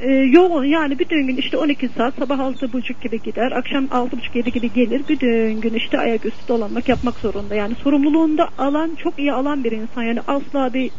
Ee, 0.01 0.13
yoğun 0.13 0.65
yani 0.65 0.99
bütün 0.99 1.27
gün 1.27 1.37
işte 1.37 1.57
12 1.57 1.89
saat 1.89 2.15
sabah 2.15 2.39
6.30 2.39 3.03
gibi 3.03 3.23
gider 3.23 3.53
akşam 3.53 3.85
6.30-7 3.85 4.51
gibi 4.51 4.73
gelir 4.73 5.03
bütün 5.09 5.61
gün 5.61 5.75
işte 5.75 5.99
ayaküstü 5.99 6.49
dolanmak 6.49 6.89
yapmak 6.89 7.15
zorunda 7.19 7.55
yani 7.55 7.75
sorumluluğunda 7.75 8.49
alan 8.59 8.97
çok 9.03 9.19
iyi 9.19 9.33
alan 9.33 9.65
bir 9.65 9.73
insan 9.73 10.03
yani 10.03 10.21
asla 10.27 10.75
bir 10.75 10.91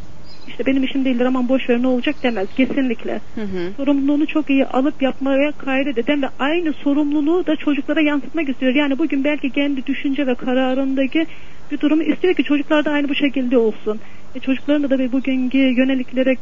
işte 0.48 0.66
benim 0.66 0.84
işim 0.84 1.06
değildir 1.06 1.26
aman 1.26 1.50
boş 1.50 1.70
ver 1.70 1.82
ne 1.82 1.88
olacak 1.88 2.16
demez 2.24 2.48
kesinlikle 2.58 3.22
Hı 3.36 3.42
hı. 3.42 3.74
sorumluluğunu 3.78 4.28
çok 4.28 4.50
iyi 4.50 4.66
alıp 4.66 5.02
yapmaya 5.02 5.54
gayret 5.66 5.98
eden 5.98 6.22
ve 6.22 6.30
aynı 6.40 6.74
sorumluluğu 6.74 7.48
da 7.48 7.56
çocuklara 7.56 8.02
yansıtmak 8.02 8.50
istiyor 8.50 8.76
yani 8.76 9.00
bugün 9.00 9.24
belki 9.24 9.52
kendi 9.52 9.86
düşünce 9.86 10.28
ve 10.28 10.36
kararındaki 10.36 11.26
bir 11.72 11.80
durumu 11.80 12.04
istiyor 12.04 12.36
ki 12.36 12.44
çocuklar 12.44 12.86
da 12.86 12.92
aynı 12.92 13.10
bu 13.10 13.16
şekilde 13.16 13.58
olsun 13.58 14.00
e 14.36 14.40
çocukların 14.40 14.84
da 14.84 14.88
tabii 14.88 15.12
bugünkü 15.12 15.58
yöneliklere 15.58 16.36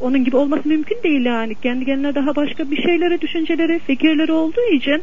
onun 0.00 0.24
gibi 0.24 0.36
olması 0.36 0.68
mümkün 0.68 1.00
değil 1.04 1.24
yani. 1.24 1.54
Kendi 1.54 1.84
kendine 1.84 2.14
daha 2.14 2.36
başka 2.36 2.70
bir 2.70 2.82
şeylere, 2.82 3.20
düşünceleri, 3.20 3.78
fikirleri 3.78 4.32
olduğu 4.32 4.72
için 4.72 5.02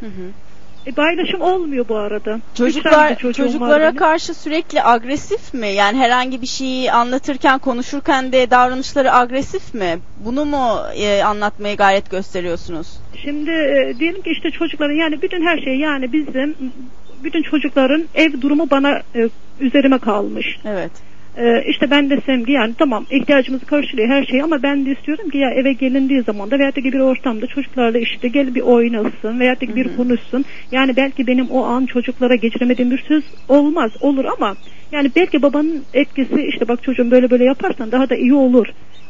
e, 0.86 0.92
paylaşım 0.92 1.40
olmuyor 1.40 1.88
bu 1.88 1.96
arada. 1.96 2.40
Çocuklar 2.54 2.92
var 2.92 3.18
çocuklara 3.18 3.82
benim. 3.82 3.96
karşı 3.96 4.34
sürekli 4.34 4.82
agresif 4.82 5.54
mi? 5.54 5.68
Yani 5.68 5.98
herhangi 5.98 6.42
bir 6.42 6.46
şeyi 6.46 6.92
anlatırken, 6.92 7.58
konuşurken 7.58 8.32
de 8.32 8.50
davranışları 8.50 9.14
agresif 9.14 9.74
mi? 9.74 9.98
Bunu 10.24 10.44
mu 10.44 10.78
e, 10.96 11.22
anlatmaya 11.22 11.74
gayret 11.74 12.10
gösteriyorsunuz? 12.10 12.86
Şimdi 13.24 13.50
e, 13.50 13.94
diyelim 13.98 14.22
ki 14.22 14.30
işte 14.30 14.50
çocukların 14.50 14.94
yani 14.94 15.22
bütün 15.22 15.46
her 15.46 15.58
şey 15.58 15.78
yani 15.78 16.12
bizim 16.12 16.54
bütün 17.24 17.42
çocukların 17.42 18.04
ev 18.14 18.40
durumu 18.40 18.70
bana 18.70 19.02
e, 19.14 19.28
üzerime 19.60 19.98
kalmış. 19.98 20.58
Evet. 20.64 20.90
Ee, 21.38 21.62
işte 21.66 21.90
ben 21.90 22.10
desem 22.10 22.44
ki 22.44 22.52
yani 22.52 22.74
tamam 22.78 23.06
ihtiyacımızı 23.10 23.66
karşılıyor 23.66 24.08
her 24.08 24.24
şey 24.24 24.42
ama 24.42 24.62
ben 24.62 24.86
de 24.86 24.90
istiyorum 24.90 25.30
ki 25.30 25.38
ya 25.38 25.50
eve 25.50 25.72
gelindiği 25.72 26.22
zaman 26.22 26.50
da 26.50 26.58
veyahut 26.58 26.76
da 26.76 26.84
bir 26.84 27.00
ortamda 27.00 27.46
çocuklarla 27.46 27.98
işte 27.98 28.28
gel 28.28 28.54
bir 28.54 28.60
oynasın 28.60 29.40
veyahut 29.40 29.62
da 29.62 29.76
bir 29.76 29.96
konuşsun. 29.96 30.44
Yani 30.72 30.96
belki 30.96 31.26
benim 31.26 31.50
o 31.50 31.64
an 31.64 31.86
çocuklara 31.86 32.34
geçiremediğim 32.34 32.90
bir 32.90 33.04
söz 33.08 33.24
olmaz 33.48 33.90
olur 34.00 34.24
ama 34.38 34.56
yani 34.92 35.10
belki 35.16 35.42
babanın 35.42 35.84
etkisi 35.94 36.46
işte 36.48 36.68
bak 36.68 36.82
çocuğum 36.82 37.10
böyle 37.10 37.30
böyle 37.30 37.44
yaparsan 37.44 37.92
daha 37.92 38.10
da 38.10 38.16
iyi 38.16 38.34
olur. 38.34 38.66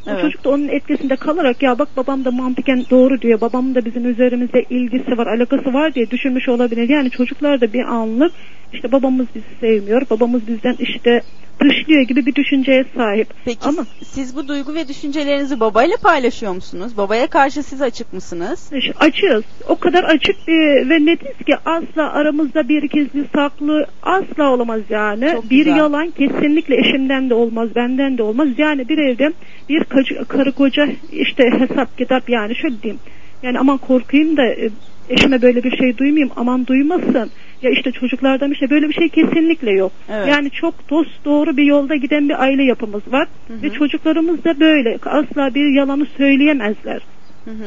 O 0.07 0.09
Evet. 0.09 0.21
çocuk 0.21 0.43
da 0.43 0.49
onun 0.49 0.67
etkisinde 0.67 1.15
kalarak 1.15 1.63
ya 1.63 1.79
bak 1.79 1.87
babam 1.97 2.25
da 2.25 2.31
mantıken 2.31 2.85
doğru 2.89 3.21
diyor. 3.21 3.41
Babamın 3.41 3.75
da 3.75 3.85
bizim 3.85 4.09
üzerimizde 4.09 4.63
ilgisi 4.69 5.17
var, 5.17 5.27
alakası 5.27 5.73
var 5.73 5.93
diye 5.93 6.11
düşünmüş 6.11 6.49
olabilir. 6.49 6.89
Yani 6.89 7.09
çocuklar 7.09 7.61
da 7.61 7.73
bir 7.73 7.83
anlık 7.83 8.31
işte 8.73 8.91
babamız 8.91 9.27
bizi 9.35 9.45
sevmiyor, 9.59 10.01
babamız 10.09 10.47
bizden 10.47 10.75
işte 10.79 11.21
dışlıyor 11.59 12.01
gibi 12.01 12.25
bir 12.25 12.35
düşünceye 12.35 12.85
sahip. 12.95 13.27
Peki 13.45 13.59
Ama 13.67 13.85
siz 14.03 14.35
bu 14.35 14.47
duygu 14.47 14.75
ve 14.75 14.87
düşüncelerinizi 14.87 15.59
babayla 15.59 15.97
paylaşıyor 15.97 16.53
musunuz? 16.53 16.97
Babaya 16.97 17.27
karşı 17.27 17.63
siz 17.63 17.81
açık 17.81 18.13
mısınız? 18.13 18.69
işte 18.73 18.93
açığız. 18.99 19.43
O 19.67 19.75
kadar 19.75 20.03
açık 20.03 20.47
ve 20.89 21.05
netiz 21.05 21.45
ki 21.45 21.55
asla 21.65 22.13
aramızda 22.13 22.69
bir 22.69 22.83
gizli 22.83 23.25
saklı 23.35 23.85
asla 24.03 24.49
olamaz 24.49 24.81
yani. 24.89 25.31
Çok 25.31 25.49
bir 25.49 25.65
güzel. 25.65 25.77
yalan 25.77 26.11
kesinlikle 26.11 26.75
eşimden 26.77 27.29
de 27.29 27.33
olmaz, 27.33 27.69
benden 27.75 28.17
de 28.17 28.23
olmaz. 28.23 28.47
Yani 28.57 28.89
bir 28.89 28.97
evde 28.97 29.33
bir 29.69 29.83
karı 30.27 30.51
koca 30.51 30.87
işte 31.11 31.43
hesap 31.59 31.97
kitap 31.97 32.29
yani 32.29 32.55
şöyle 32.55 32.81
diyeyim. 32.81 32.99
Yani 33.43 33.59
aman 33.59 33.77
korkayım 33.77 34.37
da 34.37 34.45
e, 34.45 34.69
eşime 35.09 35.41
böyle 35.41 35.63
bir 35.63 35.77
şey 35.77 35.97
duymayayım 35.97 36.31
aman 36.35 36.67
duymasın. 36.67 37.31
Ya 37.61 37.71
işte 37.71 37.91
çocuklardan 37.91 38.51
işte 38.51 38.69
böyle 38.69 38.89
bir 38.89 38.93
şey 38.93 39.09
kesinlikle 39.09 39.71
yok. 39.71 39.91
Evet. 40.09 40.27
Yani 40.27 40.49
çok 40.51 40.89
dost 40.89 41.25
doğru 41.25 41.57
bir 41.57 41.63
yolda 41.63 41.95
giden 41.95 42.29
bir 42.29 42.41
aile 42.41 42.63
yapımız 42.63 43.01
var. 43.11 43.27
Ve 43.49 43.69
çocuklarımız 43.69 44.43
da 44.43 44.59
böyle 44.59 44.97
asla 45.05 45.55
bir 45.55 45.75
yalanı 45.75 46.05
söyleyemezler. 46.17 47.01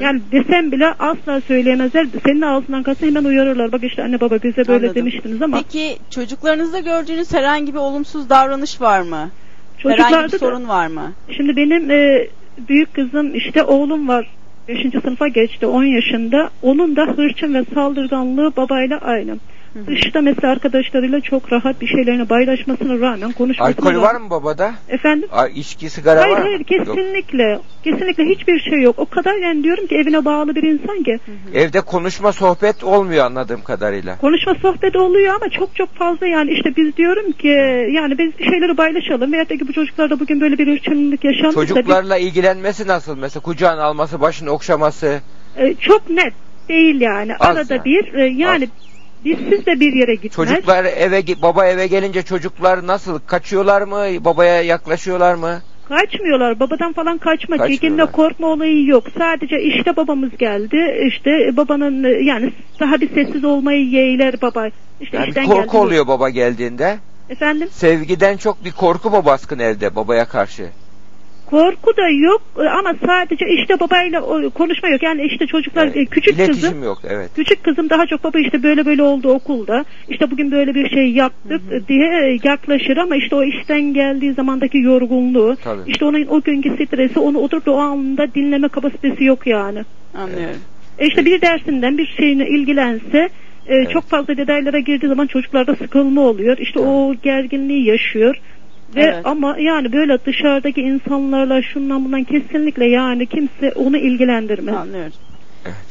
Yani 0.00 0.20
desem 0.32 0.72
bile 0.72 0.86
asla 0.98 1.40
söyleyemezler. 1.40 2.06
Senin 2.26 2.40
ağzından 2.40 2.82
kaçsa 2.82 3.06
hemen 3.06 3.24
uyarırlar. 3.24 3.72
Bak 3.72 3.84
işte 3.84 4.02
anne 4.02 4.20
baba 4.20 4.38
bize 4.42 4.68
böyle 4.68 4.72
Anladım. 4.86 4.94
demiştiniz 4.94 5.42
ama 5.42 5.62
Peki 5.62 5.98
çocuklarınızda 6.10 6.80
gördüğünüz 6.80 7.34
herhangi 7.34 7.74
bir 7.74 7.78
olumsuz 7.78 8.30
davranış 8.30 8.80
var 8.80 9.00
mı? 9.00 9.30
herhangi 9.76 9.98
Çocuklarda 9.98 10.26
bir 10.26 10.32
da- 10.32 10.38
sorun 10.38 10.68
var 10.68 10.86
mı? 10.86 11.12
Şimdi 11.36 11.56
benim 11.56 11.90
e, 11.90 12.26
büyük 12.68 12.94
kızım 12.94 13.34
işte 13.34 13.62
oğlum 13.62 14.08
var. 14.08 14.26
5. 14.70 15.02
sınıfa 15.02 15.28
geçti 15.28 15.66
10 15.66 15.84
yaşında. 15.84 16.50
Onun 16.62 16.96
da 16.96 17.02
hırçın 17.02 17.54
ve 17.54 17.64
saldırganlığı 17.74 18.56
babayla 18.56 18.98
aynı. 18.98 19.38
Dışta 19.86 20.20
mesela 20.20 20.52
arkadaşlarıyla 20.52 21.20
çok 21.20 21.52
rahat 21.52 21.80
bir 21.80 21.86
şeylerini 21.86 22.26
paylaşmasına 22.26 23.00
rağmen 23.00 23.32
konuşmasına 23.32 23.88
Alkol 23.88 24.02
var 24.02 24.14
mı 24.14 24.30
babada? 24.30 24.74
Efendim? 24.88 25.28
A, 25.32 25.46
içki, 25.46 25.90
sigara 25.90 26.20
hayır 26.22 26.32
var 26.32 26.38
mı? 26.38 26.44
hayır 26.44 26.58
Yok. 26.58 26.66
kesinlikle. 26.68 27.58
Kesinlikle 27.84 28.24
hiçbir 28.24 28.60
şey 28.60 28.80
yok. 28.82 28.98
O 28.98 29.06
kadar 29.06 29.34
yani 29.34 29.64
diyorum 29.64 29.86
ki 29.86 29.94
evine 29.96 30.24
bağlı 30.24 30.54
bir 30.54 30.62
insan 30.62 31.02
ki. 31.02 31.18
Evde 31.54 31.80
konuşma 31.80 32.32
sohbet 32.32 32.84
olmuyor 32.84 33.24
anladığım 33.26 33.62
kadarıyla. 33.62 34.18
Konuşma 34.18 34.54
sohbet 34.54 34.96
oluyor 34.96 35.34
ama 35.34 35.50
çok 35.50 35.74
çok 35.76 35.94
fazla 35.94 36.26
yani 36.26 36.50
işte 36.50 36.76
biz 36.76 36.96
diyorum 36.96 37.32
ki 37.32 37.48
yani 37.92 38.18
biz 38.18 38.38
bir 38.38 38.44
şeyleri 38.44 38.76
paylaşalım 38.76 39.32
veyahut 39.32 39.50
da 39.50 39.56
ki 39.56 39.68
bu 39.68 39.72
çocuklarda 39.72 40.20
bugün 40.20 40.40
böyle 40.40 40.58
bir 40.58 40.66
hırçınlık 40.66 41.24
yaşandı 41.24 41.56
da 41.56 41.60
biz- 41.62 41.68
Çocuklarla 41.68 42.16
ilgilenmesi 42.18 42.86
nasıl? 42.86 43.16
Mesela 43.18 43.42
kucağına 43.42 43.82
alması, 43.82 44.20
başını 44.20 44.50
okşaması. 44.50 45.20
E, 45.58 45.74
çok 45.74 46.10
net 46.10 46.32
değil 46.68 47.00
yani. 47.00 47.36
Az 47.36 47.56
Arada 47.56 47.74
yani. 47.74 47.84
bir 47.84 48.14
e, 48.14 48.26
yani 48.26 48.68
bizsiz 49.24 49.66
de 49.66 49.80
bir 49.80 49.92
yere 49.92 50.14
gitmez. 50.14 50.32
Çocuklar 50.48 50.84
eve 50.84 51.22
baba 51.42 51.66
eve 51.66 51.86
gelince 51.86 52.22
çocuklar 52.22 52.86
nasıl 52.86 53.18
kaçıyorlar 53.18 53.82
mı? 53.82 54.24
Babaya 54.24 54.62
yaklaşıyorlar 54.62 55.34
mı? 55.34 55.60
Kaçmıyorlar. 55.88 56.60
Babadan 56.60 56.92
falan 56.92 57.18
kaçma, 57.18 57.68
çekinme, 57.68 58.06
korkma 58.06 58.46
olayı 58.46 58.86
yok. 58.86 59.04
Sadece 59.18 59.62
işte 59.62 59.96
babamız 59.96 60.36
geldi. 60.38 60.76
İşte 61.08 61.56
babanın 61.56 62.24
yani 62.24 62.52
daha 62.80 63.00
bir 63.00 63.14
sessiz 63.14 63.44
olmayı 63.44 63.86
yeğler 63.88 64.42
baba. 64.42 64.68
İşte 65.00 65.16
Yani 65.16 65.24
bir 65.26 65.28
işten 65.30 65.46
korku 65.46 65.66
geldi. 65.66 65.76
oluyor 65.76 66.06
baba 66.06 66.28
geldiğinde. 66.30 66.98
Efendim? 67.30 67.68
Sevgiden 67.72 68.36
çok 68.36 68.64
bir 68.64 68.72
korku 68.72 69.10
mu 69.10 69.24
baskın 69.24 69.58
evde 69.58 69.96
babaya 69.96 70.24
karşı? 70.24 70.68
Korku 71.50 71.96
da 71.96 72.08
yok 72.08 72.42
e, 72.58 72.68
ama 72.68 72.94
sadece 73.06 73.46
işte 73.48 73.80
babayla 73.80 74.20
konuşma 74.50 74.88
yok. 74.88 75.02
Yani 75.02 75.22
işte 75.22 75.46
çocuklar 75.46 75.86
e, 75.86 76.04
küçük 76.04 76.34
İletişim 76.34 76.54
kızım 76.54 76.82
yok 76.82 76.98
evet. 77.08 77.30
Küçük 77.36 77.64
kızım 77.64 77.90
daha 77.90 78.06
çok 78.06 78.24
baba 78.24 78.38
işte 78.38 78.62
böyle 78.62 78.86
böyle 78.86 79.02
oldu 79.02 79.32
okulda. 79.32 79.84
İşte 80.08 80.30
bugün 80.30 80.52
böyle 80.52 80.74
bir 80.74 80.90
şey 80.90 81.12
yaptık 81.12 81.88
diye 81.88 82.38
yaklaşır 82.44 82.96
ama 82.96 83.16
işte 83.16 83.36
o 83.36 83.42
işten 83.42 83.94
geldiği 83.94 84.32
zamandaki 84.32 84.78
yorgunluğu, 84.78 85.56
Tabii. 85.64 85.90
işte 85.90 86.04
onun 86.04 86.26
o 86.26 86.40
günkü 86.40 86.86
stresi 86.86 87.18
onu 87.18 87.38
oturup 87.38 87.66
da 87.66 87.70
o 87.72 87.78
anda 87.78 88.34
dinleme 88.34 88.68
kapasitesi 88.68 89.24
yok 89.24 89.46
yani. 89.46 89.84
Anlıyorum. 90.14 90.56
E 90.98 91.06
işte 91.06 91.24
bir 91.24 91.40
dersinden 91.40 91.98
bir 91.98 92.14
şeyine 92.16 92.48
ilgilense 92.48 93.28
e, 93.66 93.84
çok 93.84 94.04
fazla 94.04 94.36
detaylara 94.36 94.78
girdiği 94.78 95.08
zaman 95.08 95.26
çocuklarda 95.26 95.76
sıkılma 95.76 96.20
oluyor. 96.20 96.58
İşte 96.58 96.80
o 96.80 97.14
gerginliği 97.22 97.86
yaşıyor. 97.86 98.36
Ve 98.96 99.02
Evet. 99.02 99.26
ama 99.26 99.56
yani 99.58 99.92
böyle 99.92 100.18
dışarıdaki 100.24 100.80
insanlarla 100.80 101.62
şundan 101.62 102.04
bundan 102.04 102.24
kesinlikle 102.24 102.86
yani 102.86 103.26
kimse 103.26 103.72
onu 103.72 103.96
ilgilendirmez. 103.96 104.76
Anlıyorum. 104.76 105.12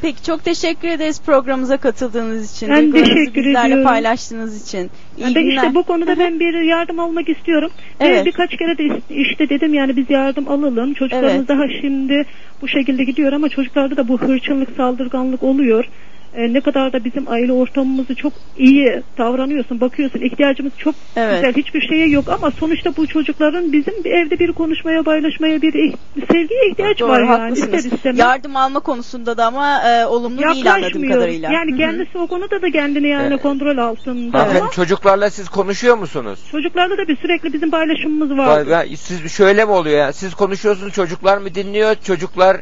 Peki 0.02 0.24
çok 0.24 0.44
teşekkür 0.44 0.88
ederiz 0.88 1.22
programımıza 1.26 1.78
katıldığınız 1.78 2.56
için. 2.56 2.70
Ben 2.70 2.92
teşekkür 2.92 3.36
bizlerle 3.46 3.68
ediyorum. 3.68 3.84
paylaştığınız 3.84 4.68
için. 4.68 4.80
İyi 5.18 5.22
Yani 5.22 5.36
ben 5.36 5.44
günler. 5.44 5.56
işte 5.56 5.76
bu 5.76 5.84
konuda 5.84 6.20
ben 6.20 6.40
bir 6.40 6.62
yardım 6.62 7.00
almak 7.00 7.30
istiyorum. 7.30 7.70
Evet. 8.00 8.22
Ve 8.22 8.26
birkaç 8.26 8.50
kere 8.58 8.78
de 8.78 9.02
işte 9.10 9.50
dedim 9.50 9.74
yani 9.74 9.96
biz 9.98 10.10
yardım 10.10 10.48
alalım. 10.50 10.94
Çocuklarımız 10.94 11.34
Evet. 11.36 11.48
daha 11.48 11.64
şimdi 11.82 12.26
bu 12.62 12.68
şekilde 12.68 13.04
gidiyor 13.04 13.34
ama 13.34 13.50
çocuklarda 13.50 13.98
da 13.98 14.08
bu 14.08 14.22
hırçınlık, 14.22 14.70
saldırganlık 14.78 15.44
oluyor. 15.44 15.86
Ee, 16.34 16.54
ne 16.54 16.62
kadar 16.62 16.94
da 16.94 17.04
bizim 17.06 17.32
aile 17.32 17.52
ortamımızı 17.54 18.16
çok 18.16 18.34
iyi 18.58 19.02
davranıyorsun, 19.18 19.82
bakıyorsun. 19.82 20.20
ihtiyacımız 20.22 20.74
çok 20.78 20.96
Evet. 21.16 21.36
güzel, 21.36 21.64
hiçbir 21.64 21.82
şeye 21.82 22.08
yok 22.10 22.30
ama 22.30 22.52
sonuçta 22.52 22.96
bu 22.98 23.08
çocukların 23.08 23.72
bizim 23.74 24.04
bir 24.04 24.12
evde 24.12 24.40
bir 24.40 24.52
konuşmaya, 24.52 25.04
paylaşmaya, 25.04 25.62
bir 25.62 25.74
ih- 25.74 25.96
sevgiye 26.32 26.70
ihtiyaç 26.72 27.00
Doğru 27.00 27.10
var 27.10 27.20
yani. 27.20 27.30
haklısınız. 27.30 27.86
İster 27.86 27.98
istemez. 27.98 28.20
Yardım 28.20 28.56
alma 28.56 28.80
konusunda 28.80 29.38
da 29.38 29.46
ama 29.46 29.82
e, 29.90 30.06
olumlu 30.06 30.42
değil 30.54 30.74
anladığım 30.74 31.10
kadarıyla. 31.10 31.52
Yani 31.54 31.72
Hı 31.72 31.76
hı. 31.76 31.80
kendisi 31.80 32.18
o 32.18 32.28
konuda 32.28 32.62
da 32.62 32.72
kendini 32.72 33.08
yani 33.08 33.28
Evet. 33.34 33.42
kontrol 33.42 33.78
altında. 33.78 34.38
Hanımefendi, 34.40 34.62
Ama 34.62 34.72
çocuklarla 34.72 35.30
siz 35.30 35.50
konuşuyor 35.50 35.98
musunuz? 35.98 36.40
çocuklarda 36.52 36.98
da 36.98 37.08
bir 37.08 37.18
sürekli 37.18 37.54
bizim 37.54 37.72
paylaşımımız 37.72 38.38
var. 38.38 38.66
Siz 38.98 39.32
şöyle 39.32 39.66
mi 39.66 39.72
oluyor 39.72 39.98
ya? 39.98 40.14
Siz 40.14 40.34
konuşuyorsunuz 40.36 40.94
çocuklar 40.94 41.38
mı 41.38 41.56
dinliyor? 41.56 41.96
Çocuklar 41.96 42.58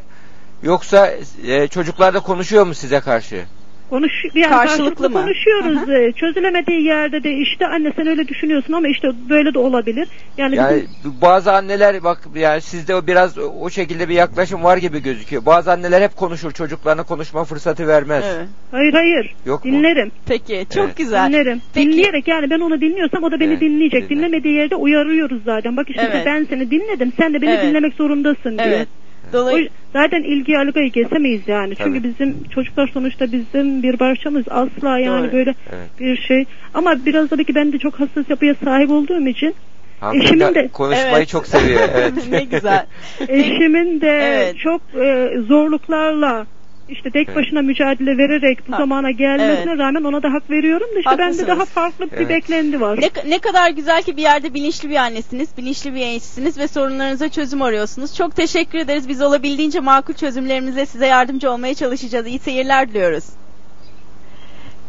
yoksa 0.62 1.10
e, 1.46 1.68
çocuklar 1.68 2.14
da 2.14 2.20
konuşuyor 2.20 2.66
mu 2.66 2.74
size 2.74 3.00
karşı? 3.00 3.44
Konuş, 3.90 4.12
yani 4.34 4.48
Karşılıklı 4.48 4.68
karşılıklı, 4.68 5.10
mı? 5.10 5.22
konuşuyoruz. 5.22 5.88
Ee, 5.88 6.12
Çözülemediği 6.12 6.82
yerde 6.82 7.22
de 7.24 7.32
işte 7.34 7.66
anne 7.66 7.92
sen 7.96 8.06
öyle 8.06 8.28
düşünüyorsun 8.28 8.72
ama 8.72 8.88
işte 8.88 9.08
böyle 9.28 9.54
de 9.54 9.58
olabilir. 9.58 10.08
Yani, 10.38 10.56
Yani 10.56 10.82
bizim, 10.98 11.20
bazı 11.20 11.52
anneler 11.52 12.04
bak 12.04 12.18
yani 12.34 12.60
sizde 12.60 12.94
o 12.94 13.06
biraz 13.06 13.38
o- 13.38 13.70
şekilde 13.70 14.08
bir 14.08 14.14
yaklaşım 14.14 14.64
var 14.64 14.76
gibi 14.76 15.02
gözüküyor. 15.02 15.46
Bazı 15.46 15.72
anneler 15.72 16.02
hep 16.02 16.16
konuşur 16.16 16.50
çocuklarına 16.52 17.02
konuşma 17.02 17.44
fırsatı 17.44 17.86
vermez. 17.88 18.24
Evet. 18.36 18.48
hayır 18.70 18.92
hayır 18.92 19.34
Yok 19.46 19.64
mu? 19.64 19.70
dinlerim. 19.72 20.10
Peki 20.26 20.66
çok 20.74 20.84
Evet. 20.84 20.96
güzel. 20.96 21.28
Dinlerim. 21.28 21.60
Peki. 21.74 21.92
Dinleyerek 21.92 22.28
yani 22.28 22.50
ben 22.50 22.60
onu 22.60 22.80
dinliyorsam 22.80 23.22
o 23.22 23.32
da 23.32 23.40
beni 23.40 23.50
Evet, 23.52 23.60
dinleyecek. 23.60 24.10
dinle. 24.10 24.18
Dinlemediği 24.18 24.54
yerde 24.54 24.76
uyarıyoruz 24.76 25.42
zaten. 25.44 25.76
Bak 25.76 25.90
işte 25.90 26.08
Evet. 26.12 26.26
ben 26.26 26.46
seni 26.50 26.70
dinledim. 26.70 27.12
Sen 27.20 27.34
de 27.34 27.42
beni 27.42 27.50
Evet. 27.50 27.64
dinlemek 27.64 27.94
zorundasın 27.94 28.58
diye. 28.58 28.68
Evet. 28.68 28.88
O, 29.30 29.32
Dolayı 29.32 29.68
zaten 29.92 30.22
ilgi 30.22 30.58
alakayı 30.58 30.90
kesemeyiz 30.90 31.40
yani. 31.46 31.76
Çünkü 31.76 31.98
Tabii. 32.00 32.08
bizim 32.08 32.36
çocuklar 32.54 32.90
sonuçta 32.94 33.32
bizim 33.32 33.82
bir 33.82 33.96
parçamız. 33.96 34.44
Asla 34.50 34.98
yani 34.98 35.24
Doğru. 35.24 35.32
böyle 35.32 35.54
Evet. 35.72 35.90
bir 36.00 36.16
şey. 36.16 36.44
Ama 36.74 37.06
biraz 37.06 37.28
tabii 37.28 37.44
ki 37.44 37.54
ben 37.54 37.72
de 37.72 37.78
çok 37.78 38.00
hassas 38.00 38.30
yapıya 38.30 38.54
sahip 38.64 38.90
olduğum 38.90 39.26
için 39.28 39.54
Hanımefendi 40.00 40.34
Eşimin 40.44 40.54
de- 40.54 40.68
konuşmayı 40.68 41.14
Evet. 41.16 41.28
çok 41.28 41.46
seviyor. 41.46 41.80
Evet. 41.94 42.12
ne 42.30 42.44
güzel. 42.44 42.86
Eşimin 43.28 44.00
de 44.00 44.08
Evet. 44.22 44.58
çok 44.58 44.80
e, 45.02 45.30
zorluklarla 45.48 46.46
işte 46.88 47.10
tek 47.10 47.28
Evet. 47.28 47.36
başına 47.36 47.62
mücadele 47.62 48.18
vererek 48.18 48.68
bu 48.68 48.72
Ha. 48.72 48.76
zamana 48.76 49.10
gelmesine 49.10 49.78
rağmen 49.78 50.04
ona 50.04 50.22
da 50.22 50.32
hak 50.32 50.50
veriyorum 50.50 50.86
da 50.94 50.98
işte 50.98 51.10
Haklısınız. 51.10 51.38
bende 51.38 51.50
daha 51.50 51.64
farklı 51.64 52.06
bir 52.10 52.16
Evet. 52.16 52.28
beklendi 52.28 52.80
var. 52.80 53.00
Ne, 53.00 53.30
ne 53.30 53.38
kadar 53.38 53.70
güzel 53.70 54.02
ki 54.02 54.16
bir 54.16 54.22
yerde 54.22 54.54
bilinçli 54.54 54.90
bir 54.90 54.96
annesiniz, 54.96 55.48
bilinçli 55.58 55.94
bir 55.94 56.00
eşsiniz 56.00 56.58
ve 56.58 56.68
sorunlarınıza 56.68 57.28
çözüm 57.28 57.62
arıyorsunuz. 57.62 58.14
Çok 58.16 58.36
teşekkür 58.36 58.78
ederiz. 58.78 59.08
Biz 59.08 59.22
olabildiğince 59.22 59.80
makul 59.80 60.14
çözümlerimizle 60.14 60.86
size 60.86 61.06
yardımcı 61.06 61.50
olmaya 61.50 61.74
çalışacağız. 61.74 62.26
İyi 62.26 62.38
seyirler 62.38 62.88
diliyoruz. 62.88 63.24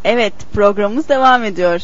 Evet, 0.03 0.33
programımız 0.53 1.09
devam 1.09 1.43
ediyor. 1.43 1.81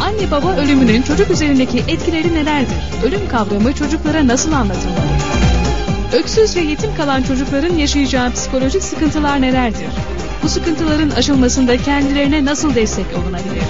Anne 0.00 0.30
baba 0.30 0.56
ölümünün 0.56 1.02
çocuk 1.02 1.30
üzerindeki 1.30 1.78
etkileri 1.78 2.34
nelerdir? 2.34 2.76
Ölüm 3.06 3.28
kavramı 3.28 3.74
çocuklara 3.74 4.26
nasıl 4.26 4.52
anlatılmalı? 4.52 5.00
Öksüz 6.12 6.56
ve 6.56 6.60
yetim 6.60 6.94
kalan 6.96 7.22
çocukların 7.22 7.76
yaşayacağı 7.76 8.32
psikolojik 8.32 8.82
sıkıntılar 8.82 9.40
nelerdir? 9.40 9.88
Bu 10.42 10.48
sıkıntıların 10.48 11.10
aşılmasında 11.10 11.76
kendilerine 11.76 12.44
nasıl 12.44 12.74
destek 12.74 13.06
olunabilir? 13.18 13.62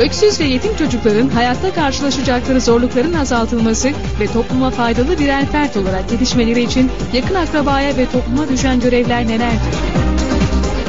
Öksüz 0.00 0.40
ve 0.40 0.44
yetim 0.44 0.76
çocukların 0.76 1.28
hayatta 1.28 1.74
karşılaşacakları 1.74 2.60
zorlukların 2.60 3.12
azaltılması 3.12 3.88
ve 4.20 4.26
topluma 4.26 4.70
faydalı 4.70 5.18
birer 5.18 5.46
fert 5.46 5.76
olarak 5.76 6.12
yetişmeleri 6.12 6.62
için 6.62 6.90
yakın 7.12 7.34
akrabaya 7.34 7.96
ve 7.96 8.06
topluma 8.10 8.48
düşen 8.48 8.80
görevler 8.80 9.28
nelerdir? 9.28 9.74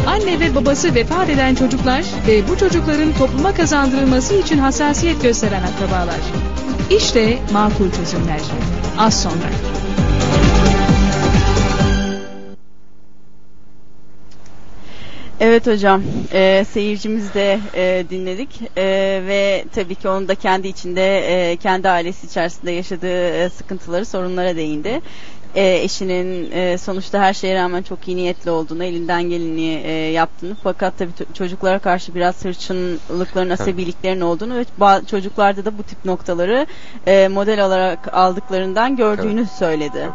Anne 0.07 0.39
ve 0.39 0.55
babası 0.55 0.95
vefat 0.95 1.29
eden 1.29 1.55
çocuklar 1.55 2.03
ve 2.27 2.47
bu 2.49 2.57
çocukların 2.57 3.13
topluma 3.13 3.53
kazandırılması 3.53 4.35
için 4.35 4.57
hassasiyet 4.57 5.21
gösteren 5.21 5.63
akrabalar. 5.63 6.19
İşte 6.97 7.39
makul 7.53 7.91
çözümler. 7.91 8.41
Az 8.97 9.21
sonra. 9.21 9.49
Evet 15.39 15.67
hocam, 15.67 16.03
e, 16.33 16.65
seyircimiz 16.71 17.33
de 17.33 17.59
e, 17.75 18.05
dinledik 18.09 18.61
E, 18.77 18.83
ve 19.27 19.65
tabii 19.75 19.95
ki 19.95 20.09
onun 20.09 20.27
da 20.27 20.35
kendi 20.35 20.67
içinde, 20.67 21.17
e, 21.51 21.57
kendi 21.57 21.89
ailesi 21.89 22.27
içerisinde 22.27 22.71
yaşadığı 22.71 23.27
e, 23.45 23.49
sıkıntıları, 23.49 24.05
sorunlara 24.05 24.55
değindi. 24.55 25.01
E, 25.55 25.75
eşinin 25.83 26.51
e, 26.51 26.77
sonuçta 26.77 27.19
her 27.19 27.33
şeye 27.33 27.55
rağmen 27.55 27.81
çok 27.81 28.07
iyi 28.07 28.17
niyetli 28.17 28.51
olduğunu, 28.51 28.83
elinden 28.83 29.23
geleni 29.23 29.81
e, 29.83 29.91
yaptığını 29.91 30.55
fakat 30.63 30.97
tabii 30.97 31.11
çocuklara 31.33 31.79
karşı 31.79 32.15
biraz 32.15 32.45
hırçınlıkların, 32.45 33.49
asabiliklerin 33.49 34.21
olduğunu 34.21 34.57
ve 34.57 34.65
çocuklarda 35.05 35.65
da 35.65 35.77
bu 35.77 35.83
tip 35.83 36.05
noktaları 36.05 36.67
e, 37.07 37.27
model 37.27 37.65
olarak 37.65 38.13
aldıklarından 38.13 38.95
gördüğünü 38.95 39.45
söyledi. 39.59 40.09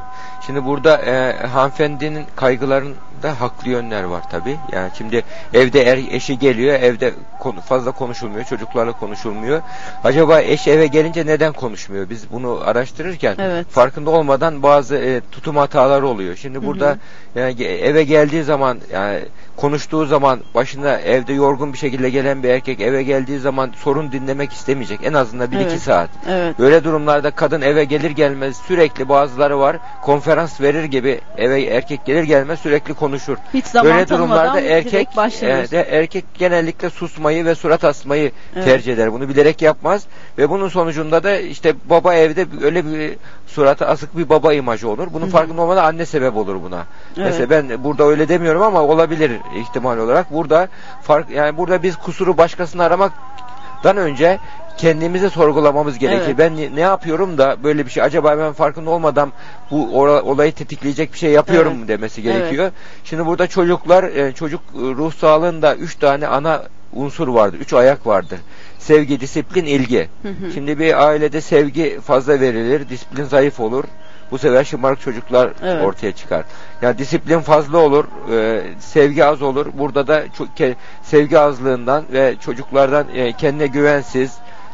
Şimdi 0.46 0.64
burada 0.64 0.98
e, 0.98 1.46
hanımefendinin 1.46 2.24
kaygılarında 2.36 3.40
haklı 3.40 3.70
yönler 3.70 4.04
var 4.04 4.30
tabi. 4.30 4.56
Yani 4.72 4.90
şimdi 4.98 5.24
evde 5.54 5.82
er, 5.82 5.98
eşi 6.10 6.38
geliyor, 6.38 6.74
evde 6.74 7.14
konu, 7.38 7.60
fazla 7.60 7.92
konuşulmuyor, 7.92 8.44
çocuklarla 8.44 8.92
konuşulmuyor. 8.92 9.62
Acaba 10.04 10.40
eş 10.40 10.68
eve 10.68 10.86
gelince 10.86 11.26
neden 11.26 11.52
konuşmuyor? 11.52 12.10
Biz 12.10 12.32
bunu 12.32 12.60
araştırırken 12.64 13.34
Evet. 13.38 13.66
farkında 13.70 14.10
olmadan 14.10 14.62
bazı 14.62 14.96
e, 14.96 15.20
tutum 15.32 15.56
hataları 15.56 16.06
oluyor. 16.06 16.36
Şimdi 16.36 16.66
burada 16.66 16.98
yani 17.34 17.52
ge- 17.52 17.78
eve 17.78 18.04
geldiği 18.04 18.42
zaman 18.42 18.78
yani 18.92 19.20
konuştuğu 19.56 20.06
zaman 20.06 20.40
başına 20.54 20.96
evde 20.98 21.32
yorgun 21.32 21.72
bir 21.72 21.78
şekilde 21.78 22.10
gelen 22.10 22.42
bir 22.42 22.48
erkek 22.48 22.80
eve 22.80 23.02
geldiği 23.02 23.38
zaman 23.38 23.72
sorun 23.76 24.12
dinlemek 24.12 24.52
istemeyecek. 24.52 25.00
En 25.04 25.12
azından 25.12 25.50
bir 25.50 25.56
iki 25.56 25.70
Evet. 25.70 25.80
saat. 25.80 26.10
Evet. 26.28 26.58
Böyle 26.58 26.84
durumlarda 26.84 27.30
kadın 27.30 27.60
eve 27.60 27.84
gelir 27.84 28.10
gelmez 28.10 28.56
sürekli 28.56 29.08
bazıları 29.08 29.58
var 29.58 29.76
konferans 30.02 30.60
verir 30.60 30.84
gibi 30.84 31.20
eve 31.36 31.62
erkek 31.64 32.04
gelir 32.04 32.22
gelmez 32.22 32.60
sürekli 32.60 32.94
konuşur. 32.94 33.36
Hiç 33.54 33.66
zaman 33.66 33.92
Böyle 33.92 34.08
durumlarda 34.08 34.60
erkek 34.60 35.08
e, 35.42 35.70
de 35.70 35.82
erkek 35.90 36.24
genellikle 36.38 36.90
susmayı 36.90 37.44
ve 37.44 37.54
surat 37.54 37.84
asmayı 37.84 38.32
Evet. 38.54 38.64
tercih 38.64 38.92
eder. 38.92 39.12
Bunu 39.12 39.28
bilerek 39.28 39.62
yapmaz 39.62 40.06
ve 40.38 40.50
bunun 40.50 40.68
sonucunda 40.68 41.22
da 41.22 41.38
işte 41.38 41.74
baba 41.90 42.14
evde 42.14 42.46
öyle 42.62 42.84
bir 42.84 43.16
suratı 43.46 43.86
asık 43.86 44.16
bir 44.18 44.28
baba 44.28 44.52
imajı 44.52 44.88
olur. 44.88 45.08
Bunun 45.20 45.26
Hı 45.26 45.36
hı. 45.36 45.38
farkında 45.38 45.62
olmadan 45.62 45.84
anne 45.84 46.06
sebep 46.06 46.36
olur 46.36 46.62
buna. 46.62 46.86
Evet. 47.16 47.26
Mesela 47.26 47.50
ben 47.50 47.84
burada 47.84 48.04
öyle 48.04 48.28
demiyorum 48.28 48.62
ama 48.62 48.82
olabilir 48.82 49.32
ihtimal 49.56 49.98
olarak. 49.98 50.32
Burada 50.32 50.68
fark 51.02 51.30
yani 51.30 51.56
burada 51.56 51.82
biz 51.82 51.96
kusuru 51.96 52.36
başkasını 52.36 52.82
aramaktan 52.82 53.96
önce 53.96 54.38
kendimizi 54.78 55.30
sorgulamamız 55.30 55.98
gerekir. 55.98 56.22
Evet. 56.26 56.38
Ben 56.38 56.76
ne, 56.76 56.80
yapıyorum 56.80 57.38
da 57.38 57.56
böyle 57.64 57.86
bir 57.86 57.90
şey 57.90 58.02
acaba 58.02 58.38
ben 58.38 58.52
farkında 58.52 58.90
olmadan 58.90 59.32
bu 59.70 60.00
olayı 60.00 60.52
tetikleyecek 60.52 61.12
bir 61.12 61.18
şey 61.18 61.30
yapıyorum 61.30 61.74
Evet. 61.78 61.88
demesi 61.88 62.22
gerekiyor. 62.22 62.70
Şimdi 63.04 63.26
burada 63.26 63.46
çocuklar 63.46 64.04
e, 64.04 64.32
çocuk 64.32 64.60
ruh 64.74 65.12
sağlığında 65.14 65.74
üç 65.74 65.96
tane 65.96 66.26
ana 66.26 66.62
unsur 66.92 67.28
vardır. 67.28 67.58
Üç 67.60 67.72
ayak 67.72 68.06
vardır. 68.06 68.38
Sevgi, 68.78 69.20
disiplin, 69.20 69.64
ilgi. 69.64 70.08
Hı 70.22 70.28
hı. 70.28 70.52
Şimdi 70.54 70.78
bir 70.78 71.06
ailede 71.06 71.40
sevgi 71.40 72.00
fazla 72.00 72.40
verilir, 72.40 72.88
disiplin 72.88 73.24
zayıf 73.24 73.60
olur. 73.60 73.84
Bu 74.30 74.38
sefer 74.38 74.64
şımarık 74.64 75.00
çocuklar 75.00 75.50
Evet. 75.62 75.84
ortaya 75.84 76.12
çıkar. 76.12 76.44
Yani 76.82 76.98
disiplin 76.98 77.40
fazla 77.40 77.78
olur, 77.78 78.04
e, 78.32 78.62
sevgi 78.78 79.24
az 79.24 79.42
olur. 79.42 79.66
Burada 79.74 80.06
da 80.06 80.22
çok 80.38 80.48
ke- 80.58 80.74
sevgi 81.02 81.38
azlığından 81.38 82.04
ve 82.12 82.34
çocuklardan 82.40 83.06
e, 83.14 83.32
kendine 83.32 83.66
güvensiz, 83.66 84.32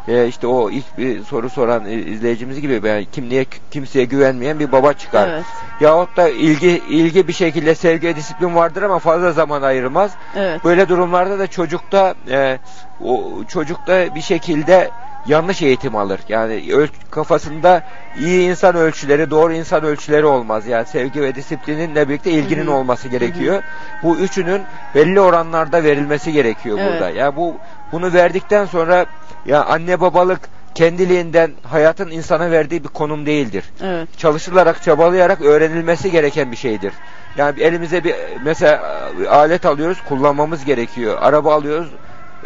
e, 0.08 0.26
işte 0.26 0.46
o 0.46 0.70
ilk 0.70 0.98
bir 0.98 1.24
soru 1.24 1.50
soran 1.50 1.84
izleyicimiz 1.86 2.60
gibi 2.60 2.80
yani 2.88 3.06
kimliğe 3.12 3.46
kimseye 3.70 4.04
güvenmeyen 4.04 4.58
bir 4.60 4.72
baba 4.72 4.92
çıkar. 4.92 5.28
Evet. 5.28 5.44
Yahut 5.80 6.16
da 6.16 6.28
ilgi 6.28 6.82
ilgi 6.88 7.28
bir 7.28 7.32
şekilde 7.32 7.74
sevgi 7.74 8.16
disiplin 8.16 8.54
vardır 8.54 8.82
ama 8.82 8.98
fazla 8.98 9.32
zaman 9.32 9.62
ayırmaz. 9.62 10.10
Evet. 10.36 10.64
Böyle 10.64 10.88
durumlarda 10.88 11.38
da 11.38 11.46
çocukta 11.46 12.14
e, 12.30 12.58
o 13.04 13.30
çocukta 13.48 14.14
bir 14.14 14.20
şekilde 14.22 14.90
yanlış 15.26 15.62
eğitim 15.62 15.96
alır. 15.96 16.20
Yani 16.28 16.52
öl- 16.72 16.88
kafasında 17.10 17.82
iyi 18.14 18.50
insan 18.50 18.76
ölçüleri, 18.76 19.30
doğru 19.30 19.52
insan 19.52 19.84
ölçüleri 19.84 20.26
olmaz. 20.26 20.66
Yani 20.66 20.86
sevgi 20.86 21.22
ve 21.22 21.34
disiplininle 21.34 22.08
birlikte 22.08 22.30
ilginin 22.30 22.66
Hı 22.66 22.70
hı. 22.70 22.74
olması 22.74 23.08
gerekiyor. 23.08 23.62
Bu 24.02 24.18
üçünün 24.18 24.62
belli 24.94 25.20
oranlarda 25.20 25.84
verilmesi 25.84 26.32
gerekiyor 26.32 26.78
Evet. 26.80 26.92
burada. 26.92 27.10
Ya 27.10 27.36
bu 27.36 27.58
bunu 27.92 28.12
verdikten 28.12 28.64
sonra 28.64 29.06
ya 29.46 29.64
anne 29.64 30.00
babalık 30.00 30.40
kendiliğinden 30.74 31.50
hayatın 31.62 32.10
insana 32.10 32.50
verdiği 32.50 32.84
bir 32.84 32.88
konum 32.88 33.26
değildir 33.26 33.64
Evet. 33.82 34.08
çalışılarak, 34.18 34.82
çabalayarak 34.82 35.40
öğrenilmesi 35.40 36.10
gereken 36.10 36.52
bir 36.52 36.56
şeydir. 36.56 36.92
Yani 37.36 37.60
elimize 37.60 38.04
bir 38.04 38.14
mesela 38.42 39.02
alet 39.28 39.66
alıyoruz, 39.66 40.00
kullanmamız 40.00 40.64
gerekiyor. 40.64 41.18
Araba 41.20 41.54
alıyoruz, 41.54 41.88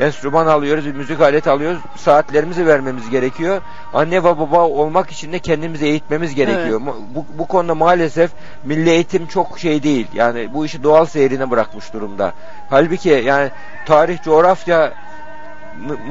enstrüman 0.01 0.47
alıyoruz, 0.47 0.87
bir 0.87 0.95
müzik 0.95 1.21
aleti 1.21 1.51
alıyoruz, 1.51 1.81
saatlerimizi 1.97 2.67
vermemiz 2.67 3.11
gerekiyor. 3.11 3.61
Anne 3.95 4.19
ve 4.25 4.25
baba 4.25 4.61
olmak 4.69 5.11
için 5.11 5.33
de 5.33 5.39
kendimizi 5.39 5.87
eğitmemiz 5.87 6.35
gerekiyor. 6.35 6.81
Ma- 6.81 6.95
Bu, 7.15 7.25
bu 7.39 7.47
konuda 7.47 7.75
maalesef 7.75 8.31
milli 8.65 8.91
eğitim 8.91 9.27
çok 9.27 9.59
şey 9.59 9.83
değil. 9.83 10.07
Yani 10.15 10.55
bu 10.55 10.67
işi 10.67 10.83
doğal 10.83 11.07
seyrine 11.07 11.51
bırakmış 11.51 11.93
durumda. 11.93 12.33
Halbuki 12.71 13.09
yani 13.09 13.51
tarih, 13.85 14.23
coğrafya 14.23 14.93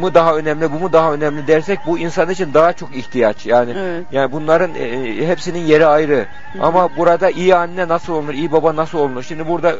mı- 0.01 0.13
daha 0.13 0.35
önemli, 0.35 0.71
bu 0.71 0.79
mu 0.79 0.93
daha 0.93 1.13
önemli 1.13 1.47
dersek 1.47 1.79
bu 1.87 1.99
insan 1.99 2.29
için 2.29 2.53
daha 2.53 2.73
çok 2.73 2.95
ihtiyaç. 2.95 3.45
Yani 3.45 3.73
Evet. 3.77 4.05
yani 4.11 4.31
bunların 4.31 4.71
e, 4.75 5.27
hepsinin 5.27 5.59
yeri 5.59 5.85
ayrı. 5.85 6.25
Ama 6.61 6.97
burada 6.97 7.29
iyi 7.29 7.55
anne 7.55 7.87
nasıl 7.87 8.13
olunur, 8.13 8.33
iyi 8.33 8.51
baba 8.51 8.75
nasıl 8.75 8.97
olunur? 8.99 9.23
Şimdi 9.23 9.47
burada 9.47 9.71
e, 9.71 9.75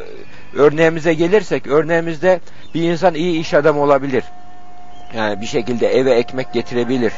örneğimize 0.56 1.14
gelirsek, 1.14 1.68
örneğimizde 1.68 2.40
bir 2.76 2.82
insan 2.92 3.14
iyi 3.16 3.40
iş 3.40 3.54
adamı 3.54 3.82
olabilir. 3.82 4.24
Yani 5.18 5.42
bir 5.42 5.46
şekilde 5.46 5.88
eve 5.88 6.12
ekmek 6.12 6.54
getirebilir. 6.54 7.14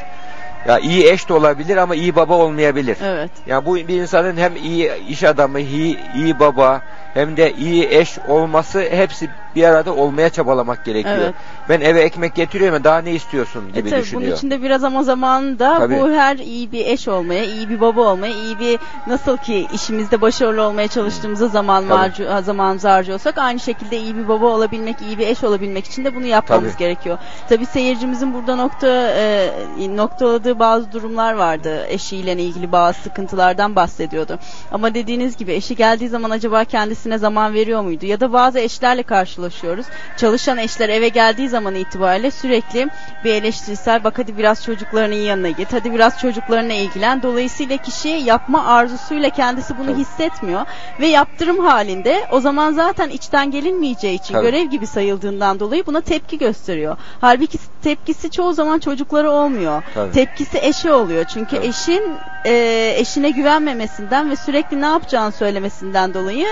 Ya 0.68 0.78
iyi 0.78 1.10
eş 1.10 1.28
de 1.28 1.34
olabilir 1.34 1.76
ama 1.76 1.94
iyi 1.94 2.16
baba 2.16 2.34
olmayabilir. 2.34 2.96
Evet. 3.04 3.30
Ya 3.46 3.66
bu 3.66 3.76
bir 3.76 3.88
insanın 4.02 4.36
hem 4.36 4.56
iyi 4.56 4.90
iş 5.08 5.24
adamı, 5.24 5.60
iyi, 5.60 5.98
iyi 6.16 6.40
baba 6.40 6.82
hem 7.14 7.36
de 7.36 7.52
iyi 7.52 7.88
eş 7.90 8.18
olması 8.28 8.80
hepsi 8.80 9.30
bir 9.56 9.64
arada 9.64 9.94
olmaya 9.94 10.30
çabalamak 10.30 10.84
gerekiyor. 10.84 11.16
Evet. 11.20 11.34
Ben 11.68 11.80
eve 11.80 12.00
ekmek 12.00 12.34
getiriyorum 12.34 12.84
daha 12.84 12.98
ne 12.98 13.12
istiyorsun 13.12 13.64
E 13.74 13.80
gibi 13.80 13.90
tabii 13.90 14.00
düşünüyor. 14.00 14.26
bunun 14.28 14.36
içinde 14.36 14.62
biraz 14.62 14.84
ama 14.84 15.02
zamanda 15.02 15.78
Tabii. 15.78 16.00
bu 16.00 16.10
her 16.10 16.36
iyi 16.36 16.72
bir 16.72 16.86
eş 16.86 17.08
olmaya, 17.08 17.44
iyi 17.44 17.68
bir 17.68 17.80
baba 17.80 18.00
olmaya, 18.00 18.34
iyi 18.34 18.58
bir 18.58 18.78
nasıl 19.06 19.36
ki 19.36 19.66
işimizde 19.74 20.20
başarılı 20.20 20.62
olmaya 20.62 20.88
çalıştığımızda 20.88 21.48
zaman 21.48 21.84
harcı, 21.84 22.28
zamanımızı 22.44 22.88
harcıyorsak 22.88 23.38
aynı 23.38 23.60
şekilde 23.60 23.98
iyi 23.98 24.16
bir 24.16 24.28
baba 24.28 24.46
olabilmek, 24.46 24.96
iyi 25.02 25.18
bir 25.18 25.26
eş 25.26 25.44
olabilmek 25.44 25.86
için 25.86 26.04
de 26.04 26.14
bunu 26.14 26.26
yapmamız 26.26 26.72
Tabii. 26.72 26.78
gerekiyor. 26.78 27.18
Tabii 27.48 27.66
seyircimizin 27.66 28.34
burada 28.34 28.56
nokta 28.56 28.88
e, 29.16 29.50
noktaladığı 29.96 30.58
bazı 30.58 30.92
durumlar 30.92 31.34
vardı. 31.34 31.86
Eşiyle 31.88 32.32
ilgili 32.32 32.72
bazı 32.72 32.98
sıkıntılardan 33.00 33.76
bahsediyordu. 33.76 34.38
Ama 34.72 34.94
dediğiniz 34.94 35.36
gibi 35.36 35.52
eşi 35.52 35.76
geldiği 35.76 36.08
zaman 36.08 36.30
acaba 36.30 36.64
kendisine 36.64 37.18
zaman 37.18 37.54
veriyor 37.54 37.82
muydu? 37.82 38.06
Ya 38.06 38.20
da 38.20 38.32
bazı 38.32 38.58
eşlerle 38.58 39.02
karşılaşıyoruz. 39.42 39.86
Çalışan 40.16 40.58
eşler 40.58 40.88
eve 40.88 41.08
geldiği 41.08 41.48
zaman 41.48 41.74
itibariyle 41.74 42.30
sürekli 42.30 42.88
bir 43.24 43.34
eleştirisel 43.34 44.04
bak 44.04 44.18
hadi 44.18 44.38
biraz 44.38 44.64
çocuklarının 44.64 45.14
yanına 45.14 45.50
git. 45.50 45.72
Hadi 45.72 45.92
biraz 45.92 46.20
çocuklarına 46.20 46.72
ilgilen. 46.72 47.22
Dolayısıyla 47.22 47.76
kişi 47.76 48.08
yapma 48.08 48.64
arzusuyla 48.66 49.30
kendisi 49.30 49.78
bunu 49.78 49.96
hissetmiyor 49.96 50.66
ve 51.00 51.06
yaptırım 51.06 51.58
halinde 51.58 52.26
o 52.30 52.40
zaman 52.40 52.72
zaten 52.72 53.08
içten 53.08 53.50
gelinmeyeceği 53.50 54.18
için 54.18 54.34
Tabii. 54.34 54.46
görev 54.46 54.64
gibi 54.64 54.86
sayıldığından 54.86 55.60
dolayı 55.60 55.86
buna 55.86 56.00
tepki 56.00 56.38
gösteriyor. 56.38 56.96
Halbuki 57.20 57.58
tepkisi 57.82 58.30
çoğu 58.30 58.52
zaman 58.52 58.78
çocuklara 58.78 59.30
olmuyor. 59.30 59.82
Tabii. 59.94 60.12
Tepkisi 60.12 60.58
eşe 60.58 60.92
oluyor. 60.92 61.24
Çünkü 61.24 61.56
Tabii. 61.56 61.66
eşin 61.66 62.02
e, 62.44 62.94
eşine 62.98 63.30
güvenmemesinden 63.30 64.30
ve 64.30 64.36
sürekli 64.36 64.80
ne 64.80 64.86
yapacağını 64.86 65.32
söylemesinden 65.32 66.14
dolayı 66.14 66.46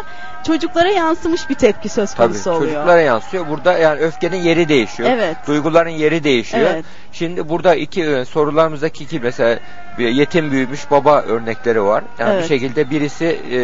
çocuklara 0.47 0.89
yansımış 0.89 1.51
bir 1.51 1.55
tepki 1.55 1.89
söz 1.89 2.15
Tabii 2.15 2.33
konusu 2.33 2.51
oluyor. 2.51 2.80
Çocuklara 2.81 3.01
yansıyor. 3.01 3.49
Burada 3.49 3.79
yani 3.79 4.01
öfkenin 4.01 4.37
yeri 4.37 4.69
değişiyor. 4.69 5.11
Evet. 5.13 5.37
Duyguların 5.47 5.91
yeri 5.91 6.25
değişiyor. 6.25 6.71
Evet. 6.75 6.85
Şimdi 7.13 7.49
burada 7.49 7.75
iki 7.75 8.03
e, 8.03 8.25
sorularımızdaki 8.25 9.05
iki 9.05 9.21
mesela 9.21 9.59
yetim 9.99 10.51
büyümüş 10.51 10.91
baba 10.91 11.23
örnekleri 11.23 11.83
var. 11.83 12.05
Yani 12.19 12.33
Evet. 12.33 12.43
bir 12.43 12.49
şekilde 12.49 12.91
birisi 12.91 13.25
e, 13.25 13.59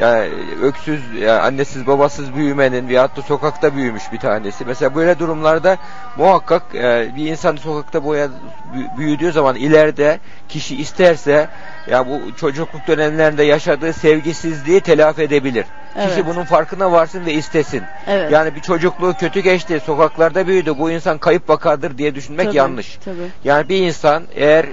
yani 0.00 0.28
öksüz, 0.62 1.00
yani 1.20 1.40
annesiz 1.40 1.86
babasız 1.86 2.34
büyümenin 2.34 2.88
veyahut 2.88 3.16
da 3.16 3.22
sokakta 3.22 3.74
büyümüş 3.76 4.12
bir 4.12 4.18
tanesi. 4.18 4.64
Mesela 4.64 4.94
böyle 4.94 5.18
durumlarda 5.18 5.76
muhakkak 6.16 6.62
e, 6.74 7.08
bir 7.16 7.26
insan 7.26 7.56
sokakta 7.56 8.04
boya 8.04 8.26
bü- 8.26 8.98
büyüdüğü 8.98 9.32
zaman 9.32 9.56
ileride 9.56 10.18
kişi 10.48 10.76
isterse 10.76 11.48
ya 11.90 12.06
bu 12.06 12.36
çocukluk 12.36 12.86
dönemlerinde 12.86 13.42
yaşadığı 13.42 13.92
sevgisizliği 13.92 14.80
telafi 14.80 15.22
edebilir. 15.22 15.66
Evet. 15.96 16.08
Kişi 16.08 16.26
bunun 16.26 16.44
farkına 16.44 16.92
varsın 16.92 17.26
ve 17.26 17.32
istesin. 17.32 17.82
Evet. 18.06 18.32
Yani 18.32 18.54
bir 18.54 18.60
çocukluğu 18.60 19.14
kötü 19.14 19.40
geçti, 19.40 19.80
sokaklarda 19.86 20.46
büyüdü, 20.46 20.78
bu 20.78 20.90
insan 20.90 21.18
kayıp 21.18 21.48
vakadır 21.50 21.98
diye 21.98 22.14
düşünmek 22.14 22.46
Tabii, 22.46 22.56
yanlış. 22.56 22.98
tabii. 23.04 23.16
Yani 23.44 23.68
bir 23.68 23.76
insan 23.76 24.22
eğer 24.34 24.66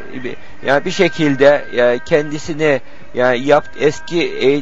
yani 0.65 0.85
bir 0.85 0.91
şekilde 0.91 1.65
yani 1.73 1.99
kendisini 2.05 2.81
yani 3.13 3.39
yap 3.39 3.65
eski 3.79 4.23
e, 4.23 4.61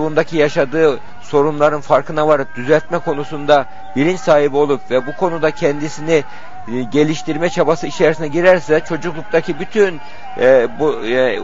çocukluğundaki 0.00 0.36
yaşadığı 0.36 1.00
sorunların 1.22 1.80
farkına 1.80 2.28
varıp 2.28 2.54
düzeltme 2.56 2.98
konusunda 2.98 3.66
bilinç 3.96 4.20
sahibi 4.20 4.56
olup 4.56 4.90
ve 4.90 5.06
bu 5.06 5.16
konuda 5.16 5.50
kendisini 5.50 6.24
e, 6.68 6.82
geliştirme 6.92 7.50
çabası 7.50 7.86
içerisine 7.86 8.28
girerse 8.28 8.80
çocukluktaki 8.88 9.60
bütün 9.60 10.00
e, 10.40 10.68
bu 10.78 11.06
e, 11.06 11.38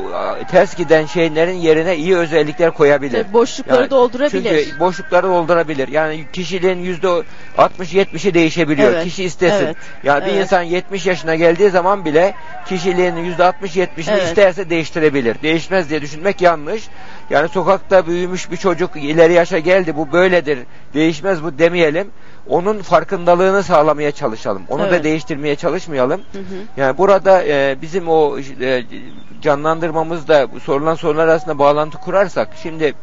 ters 0.50 0.76
giden 0.76 1.06
şeylerin 1.06 1.52
yerine 1.56 1.96
iyi 1.96 2.16
özellikler 2.16 2.70
koyabilir. 2.70 3.22
Tabii 3.22 3.32
boşlukları 3.32 3.80
Yani 3.80 3.90
doldurabilir. 3.90 4.64
Çünkü 4.64 4.80
boşlukları 4.80 5.26
doldurabilir. 5.26 5.88
Yani 5.88 6.24
kişiliğin 6.32 6.78
yüzde 6.78 7.22
60-70'i 7.58 8.34
değişebiliyor. 8.34 8.92
Evet, 8.92 9.04
Kişi 9.04 9.24
istesin. 9.24 9.64
evet, 9.66 9.76
Yani 10.04 10.24
bir 10.26 10.30
evet. 10.30 10.42
insan 10.42 10.62
70 10.62 11.06
yaşına 11.06 11.34
geldiği 11.34 11.70
zaman 11.70 12.04
bile 12.04 12.34
kişiliğinin 12.68 13.24
yüzde 13.24 13.42
60-70'ini 13.42 14.10
Evet. 14.10 14.22
isterse 14.22 14.70
değiştirebilir. 14.70 15.36
Değişmez 15.42 15.90
diye 15.90 16.02
düşünmek 16.02 16.40
yanlış. 16.40 16.88
Yani 17.30 17.48
sokakta 17.48 18.06
büyümüş 18.06 18.50
bir 18.50 18.56
çocuk 18.56 18.96
ileri 18.96 19.32
yaşa 19.32 19.58
geldi 19.58 19.96
bu 19.96 20.12
böyledir. 20.12 20.58
Değişmez 20.94 21.42
bu 21.42 21.58
demeyelim. 21.58 22.10
Onun 22.48 22.82
farkındalığını 22.82 23.62
sağlamaya 23.62 24.12
çalışalım. 24.12 24.62
Onu 24.68 24.82
da 24.82 24.88
Evet. 24.88 25.04
değiştirmeye 25.04 25.56
çalışmayalım. 25.56 26.20
Hı 26.32 26.38
hı. 26.38 26.42
Yani 26.76 26.98
burada 26.98 27.44
e, 27.44 27.76
bizim 27.82 28.08
o 28.08 28.38
e, 28.60 28.84
canlandırmamızda 29.42 30.46
sorulan 30.64 30.94
sorular 30.94 31.28
arasında 31.28 31.58
bağlantı 31.58 31.98
kurarsak 31.98 32.48
şimdi 32.62 32.94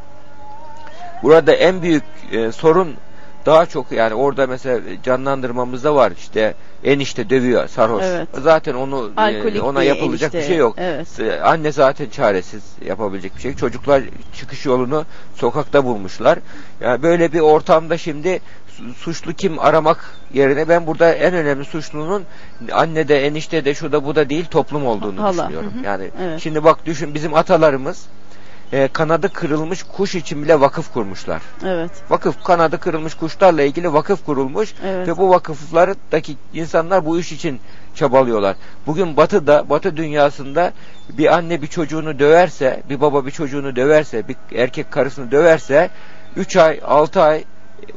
burada 1.24 1.54
en 1.54 1.82
büyük 1.82 2.04
e, 2.32 2.52
sorun 2.52 2.96
daha 3.46 3.66
çok 3.66 3.92
yani 3.92 4.14
orada 4.14 4.48
mesela 4.48 4.80
canlandırmamızda 5.04 5.96
var 5.96 6.14
işte 6.18 6.54
enişte 6.84 7.30
dövüyor 7.30 7.68
sarhoş. 7.68 8.04
Evet. 8.06 8.28
Zaten 8.42 8.74
onu 8.74 9.12
e, 9.18 9.22
Alkolik 9.22 9.64
ona 9.64 9.82
bir 9.82 9.86
yapılacak 9.86 10.34
bir 10.34 10.38
enişte. 10.38 10.48
şey 10.54 10.58
yok. 10.58 10.76
Evet. 10.78 11.20
E, 11.20 11.42
Anne 11.42 11.72
zaten 11.72 12.10
çaresiz 12.10 12.64
yapabilecek 12.86 13.36
bir 13.36 13.42
şey. 13.42 13.56
Çocuklar 13.56 14.04
çıkış 14.36 14.66
yolunu 14.66 15.06
sokakta 15.36 15.86
bulmuşlar. 15.86 16.40
Yani 16.82 17.04
böyle 17.04 17.34
bir 17.34 17.40
ortamda 17.40 17.98
şimdi 17.98 18.40
su- 18.68 18.94
suçlu 18.94 19.34
kim 19.34 19.60
aramak 19.60 20.14
yerine 20.34 20.70
ben 20.70 20.88
burada 20.88 21.12
en 21.14 21.34
önemli 21.34 21.66
suçlunun 21.66 22.24
anne 22.72 23.08
de 23.08 23.26
enişte 23.28 23.66
de 23.66 23.74
şu 23.74 23.92
da 23.92 24.06
bu 24.06 24.16
da 24.16 24.30
değil 24.30 24.46
toplum 24.46 24.86
olduğunu 24.88 25.24
Hala. 25.24 25.32
düşünüyorum. 25.34 25.72
Hı 25.76 25.80
hı. 25.80 25.86
Yani 25.86 26.10
Evet. 26.22 26.40
şimdi 26.42 26.64
bak 26.64 26.86
düşün 26.86 27.14
bizim 27.14 27.34
atalarımız 27.36 28.06
e, 28.74 28.88
kanadı 28.88 29.30
kırılmış 29.30 29.84
kuş 29.84 30.16
için 30.16 30.44
bile 30.44 30.60
vakıf 30.60 30.94
kurmuşlar. 30.94 31.42
Evet. 31.66 31.92
Vakıf 32.10 32.44
kanadı 32.44 32.80
kırılmış 32.80 33.14
kuşlarla 33.14 33.62
ilgili 33.62 33.94
vakıf 33.94 34.26
kurulmuş 34.26 34.74
Evet. 34.86 35.08
ve 35.08 35.18
bu 35.18 35.30
vakıflardaki 35.30 36.38
insanlar 36.54 37.06
bu 37.06 37.20
iş 37.20 37.32
için 37.32 37.60
çabalıyorlar. 37.96 38.56
Bugün 38.88 39.18
batıda, 39.18 39.70
batı 39.70 39.98
dünyasında 39.98 40.74
bir 41.10 41.34
anne 41.34 41.62
bir 41.62 41.68
çocuğunu 41.68 42.20
döverse, 42.20 42.84
bir 42.90 43.02
baba 43.02 43.26
bir 43.26 43.32
çocuğunu 43.32 43.76
döverse, 43.76 44.28
bir 44.28 44.36
erkek 44.56 44.92
karısını 44.92 45.32
döverse 45.32 45.90
3 46.36 46.58
ay, 46.58 46.80
6 46.86 47.22
ay 47.22 47.44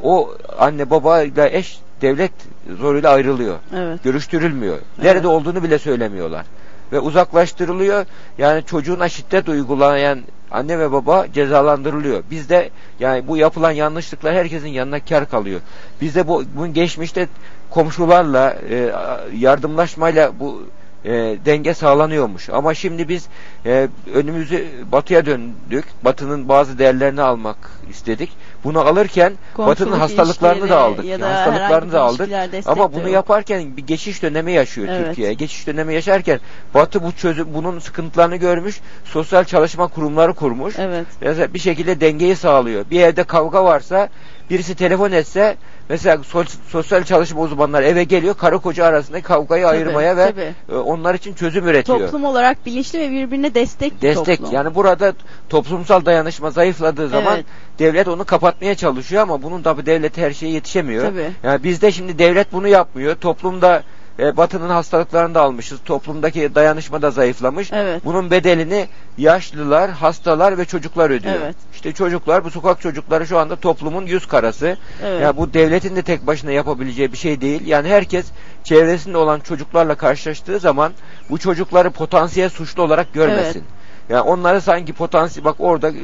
o 0.02 0.30
anne 0.58 0.90
babayla 0.90 1.48
eş 1.48 1.78
devlet 2.00 2.32
zoruyla 2.80 3.10
ayrılıyor. 3.10 3.56
Evet. 3.76 4.04
Görüştürülmüyor. 4.04 4.78
Nerede 5.02 5.28
olduğunu 5.28 5.62
bile 5.62 5.78
söylemiyorlar. 5.78 6.46
Ve 6.92 7.00
uzaklaştırılıyor. 7.00 8.06
Yani 8.38 8.64
çocuğuna 8.64 9.08
şiddet 9.08 9.48
uygulayan 9.48 10.18
anne 10.50 10.78
ve 10.78 10.92
baba 10.92 11.26
cezalandırılıyor. 11.32 12.22
Bizde 12.30 12.70
yani 13.00 13.28
bu 13.28 13.36
yapılan 13.36 13.70
yanlışlıklar 13.70 14.34
herkesin 14.34 14.68
yanına 14.68 15.00
kar 15.00 15.30
kalıyor. 15.30 15.60
Bizde 16.00 16.28
bu 16.28 16.44
bunun 16.56 16.72
geçmişte 16.72 17.28
komşularla 17.70 18.56
e, 18.70 18.92
yardımlaşmayla 19.34 20.32
bu 20.40 20.62
e, 21.04 21.10
denge 21.44 21.74
sağlanıyormuş. 21.74 22.50
Ama 22.50 22.74
şimdi 22.74 23.08
biz 23.08 23.26
e, 23.66 23.88
önümüzü 24.14 24.66
batıya 24.92 25.26
döndük. 25.26 25.84
Batının 26.04 26.48
bazı 26.48 26.78
değerlerini 26.78 27.22
almak 27.22 27.56
istedik. 27.90 28.30
Bunu 28.66 28.80
alırken 28.80 29.32
Komşuluk 29.54 29.68
batının 29.80 29.98
hastalıklarını 30.00 30.68
da 30.68 30.78
aldık. 30.78 31.04
ya 31.04 31.20
da 31.20 31.34
hastalıklarını 31.34 31.92
da 31.92 32.00
aldık. 32.02 32.28
Ama 32.66 32.92
bunu 32.92 33.08
yaparken 33.08 33.76
bir 33.76 33.86
geçiş 33.86 34.22
dönemi 34.22 34.52
yaşıyor 34.52 34.88
Evet. 34.90 35.06
Türkiye. 35.06 35.32
Geçiş 35.34 35.66
dönemi 35.66 35.94
yaşarken 35.94 36.40
Batı 36.74 37.02
bu 37.02 37.12
çözüm 37.12 37.54
bunun 37.54 37.78
sıkıntılarını 37.78 38.36
görmüş. 38.36 38.80
Sosyal 39.04 39.44
çalışma 39.44 39.86
kurumları 39.86 40.34
kurmuş. 40.34 40.74
Evet. 40.78 41.06
Mesela 41.20 41.54
bir 41.54 41.58
şekilde 41.58 42.00
dengeyi 42.00 42.36
sağlıyor. 42.36 42.84
Bir 42.90 43.00
evde 43.00 43.24
kavga 43.24 43.64
varsa 43.64 44.08
birisi 44.50 44.74
telefon 44.74 45.12
etse 45.12 45.56
mesela 45.88 46.16
so- 46.16 46.56
sosyal 46.68 47.04
çalışma 47.04 47.40
uzmanları 47.40 47.84
eve 47.84 48.04
geliyor 48.04 48.34
karı 48.36 48.58
koca 48.58 48.84
arasındaki 48.84 49.24
kavgayı 49.24 49.64
Tabii, 49.64 49.76
ayırmaya 49.76 50.16
ve 50.16 50.26
tabii. 50.30 50.54
e, 50.72 50.74
onlar 50.76 51.14
için 51.14 51.34
çözüm 51.34 51.68
üretiyor. 51.68 51.98
Toplum 51.98 52.24
olarak 52.24 52.66
bilinçli 52.66 53.00
ve 53.00 53.10
birbirine 53.10 53.54
destek 53.54 54.02
Destek 54.02 54.38
toplum. 54.38 54.54
yani 54.54 54.74
burada 54.74 55.12
toplumsal 55.48 56.04
dayanışma 56.04 56.50
zayıfladığı 56.50 57.08
zaman 57.08 57.34
Evet. 57.34 57.46
Devlet 57.78 58.08
onu 58.08 58.24
kapatmaya 58.24 58.74
çalışıyor 58.74 59.22
ama 59.22 59.42
bunun 59.42 59.62
tabi 59.62 59.86
devlet 59.86 60.16
her 60.16 60.32
şeye 60.32 60.52
yetişemiyor. 60.52 61.04
Tabii. 61.04 61.30
Yani 61.42 61.64
bizde 61.64 61.92
şimdi 61.92 62.18
devlet 62.18 62.52
bunu 62.52 62.68
yapmıyor. 62.68 63.14
Toplumda 63.14 63.82
e, 64.18 64.36
batının 64.36 64.68
hastalıklarını 64.68 65.34
da 65.34 65.42
almışız. 65.42 65.78
Toplumdaki 65.84 66.54
dayanışma 66.54 67.02
da 67.02 67.10
zayıflamış. 67.10 67.72
Evet. 67.72 68.04
Bunun 68.04 68.30
bedelini 68.30 68.88
yaşlılar, 69.18 69.90
hastalar 69.90 70.58
ve 70.58 70.64
çocuklar 70.64 71.10
ödüyor. 71.10 71.34
Evet. 71.42 71.56
İşte 71.74 71.92
çocuklar, 71.92 72.44
bu 72.44 72.50
sokak 72.50 72.80
çocukları 72.80 73.26
şu 73.26 73.38
anda 73.38 73.56
toplumun 73.56 74.06
yüz 74.06 74.26
karası. 74.26 74.76
Evet. 75.04 75.22
Yani 75.22 75.36
bu 75.36 75.54
devletin 75.54 75.96
de 75.96 76.02
tek 76.02 76.26
başına 76.26 76.50
yapabileceği 76.50 77.12
bir 77.12 77.18
şey 77.18 77.40
değil. 77.40 77.66
Yani 77.66 77.88
herkes 77.88 78.26
çevresinde 78.64 79.16
olan 79.16 79.40
çocuklarla 79.40 79.94
karşılaştığı 79.94 80.58
zaman 80.58 80.92
bu 81.30 81.38
çocukları 81.38 81.90
potansiyel 81.90 82.48
suçlu 82.48 82.82
olarak 82.82 83.12
görmesin. 83.12 83.64
Yani 84.10 84.20
onları 84.20 84.60
sanki 84.60 84.92
potansiyel 84.92 85.44
bak 85.44 85.56
orada 85.58 85.88
e, 85.90 85.94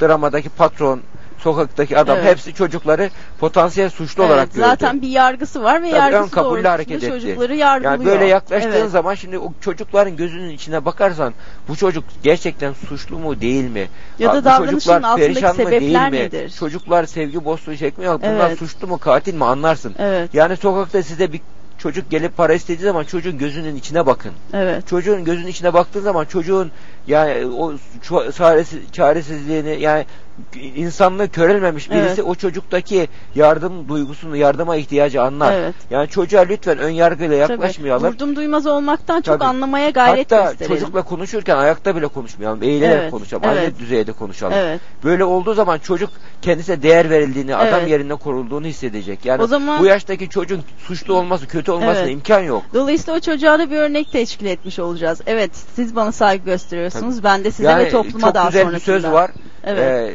dramadaki 0.00 0.48
patron, 0.48 1.00
sokaktaki 1.38 1.98
adam 1.98 2.16
Evet. 2.16 2.30
hepsi 2.30 2.54
çocukları 2.54 3.10
potansiyel 3.40 3.90
suçlu 3.90 4.22
Evet, 4.22 4.32
olarak 4.32 4.54
gördü. 4.54 4.66
zaten 4.66 5.02
bir 5.02 5.08
yargısı 5.08 5.62
var 5.62 5.82
ve 5.82 5.90
Tabii 5.90 5.98
yargısı 5.98 6.36
doğrultusunda 6.36 6.72
hareket 6.72 6.96
etti. 7.02 7.08
çocukları 7.12 7.54
yargılıyor. 7.56 7.92
Yani 7.92 8.04
böyle 8.04 8.24
yaklaştığın 8.26 8.70
Evet. 8.70 8.90
zaman 8.90 9.14
şimdi 9.14 9.38
o 9.38 9.52
çocukların 9.60 10.16
gözünün 10.16 10.50
içine 10.50 10.84
bakarsan 10.84 11.34
bu 11.68 11.76
çocuk 11.76 12.04
gerçekten 12.22 12.72
suçlu 12.72 13.18
mu 13.18 13.40
değil 13.40 13.70
mi? 13.70 13.88
Ya 14.18 14.44
da 14.44 14.60
bu 14.60 14.66
çocuklar 14.66 15.16
perişan 15.16 15.50
mı 15.56 15.70
değil 15.70 15.80
sebepler 15.80 16.10
mi? 16.10 16.16
nedir? 16.16 16.50
Çocuklar 16.58 17.04
sevgi 17.06 17.44
bozduğu 17.44 17.76
çekmiyor. 17.76 18.20
Bunlar 18.20 18.48
Evet. 18.48 18.58
suçlu 18.58 18.86
mu 18.86 18.98
katil 18.98 19.34
mi 19.34 19.44
anlarsın. 19.44 19.94
Evet. 19.98 20.34
Yani 20.34 20.56
sokakta 20.56 21.02
size 21.02 21.32
bir 21.32 21.40
çocuk 21.78 22.10
gelip 22.10 22.36
para 22.36 22.52
istediği 22.54 22.82
zaman 22.84 23.04
çocuğun 23.04 23.38
gözünün 23.38 23.76
içine 23.76 24.06
bakın. 24.06 24.32
Evet. 24.52 24.88
Çocuğun 24.88 25.24
gözünün 25.24 25.46
içine 25.46 25.74
baktığın 25.74 26.00
zaman 26.00 26.24
çocuğun 26.24 26.70
yani 27.06 27.46
o 27.46 27.72
çaresiz, 28.32 28.78
çaresizliğini 28.92 29.80
yani 29.80 30.04
insanlığı 30.76 31.28
körelmemiş 31.28 31.90
birisi 31.90 32.06
Evet. 32.06 32.24
o 32.26 32.34
çocuktaki 32.34 33.08
yardım 33.34 33.88
duygusunu 33.88 34.36
yardıma 34.36 34.76
ihtiyacı 34.76 35.22
anlar. 35.22 35.52
Evet. 35.52 35.74
Yani 35.90 36.08
çocuğa 36.08 36.40
lütfen 36.42 36.78
ön 36.78 36.90
yargıyla 36.90 37.46
Tabii. 37.46 37.52
yaklaşmayalım. 37.52 38.12
Vurdum 38.12 38.36
duymaz 38.36 38.66
olmaktan 38.66 39.20
çok 39.20 39.34
Tabii. 39.40 39.44
anlamaya 39.44 39.90
gayret 39.90 40.32
Hatta 40.32 40.50
gösterelim. 40.50 40.76
çocukla 40.76 41.02
konuşurken 41.02 41.56
ayakta 41.56 41.96
bile 41.96 42.06
konuşmayalım. 42.08 42.62
Eğilerek 42.62 42.98
Evet, 43.00 43.10
konuşalım. 43.10 43.42
evet. 43.46 43.58
Aynı 43.58 43.78
düzeyde 43.78 44.12
konuşalım. 44.12 44.52
Evet. 44.56 44.80
Böyle 45.04 45.24
olduğu 45.24 45.54
zaman 45.54 45.78
çocuk 45.78 46.10
kendisine 46.42 46.82
değer 46.82 47.10
verildiğini, 47.10 47.56
adam 47.56 47.80
Evet. 47.80 47.90
yerine 47.90 48.14
korulduğunu 48.14 48.66
hissedecek. 48.66 49.24
Yani 49.24 49.42
O 49.42 49.46
zaman- 49.46 49.80
bu 49.80 49.86
yaştaki 49.86 50.28
çocuğun 50.28 50.60
suçlu 50.78 51.14
olması, 51.14 51.46
kötü 51.46 51.72
olmasına 51.72 52.02
Evet. 52.04 52.12
imkan 52.12 52.40
yok. 52.40 52.62
Dolayısıyla 52.74 53.16
o 53.16 53.20
çocuğa 53.20 53.58
da 53.58 53.70
bir 53.70 53.76
örnek 53.76 54.12
teşkil 54.12 54.46
etmiş 54.46 54.78
olacağız. 54.78 55.20
Evet, 55.26 55.50
siz 55.74 55.96
bana 55.96 56.12
saygı 56.12 56.44
gösteriyorsunuz. 56.44 56.91
Ben 57.24 57.44
de 57.44 57.50
size 57.50 57.76
ve 57.76 57.90
topluma 57.90 58.26
çok 58.26 58.34
daha 58.34 58.46
güzel 58.46 58.62
sonrasında. 58.62 58.96
bir 58.96 59.02
söz 59.02 59.12
var. 59.12 59.30
Evet. 59.64 59.78
Ee, 59.78 60.14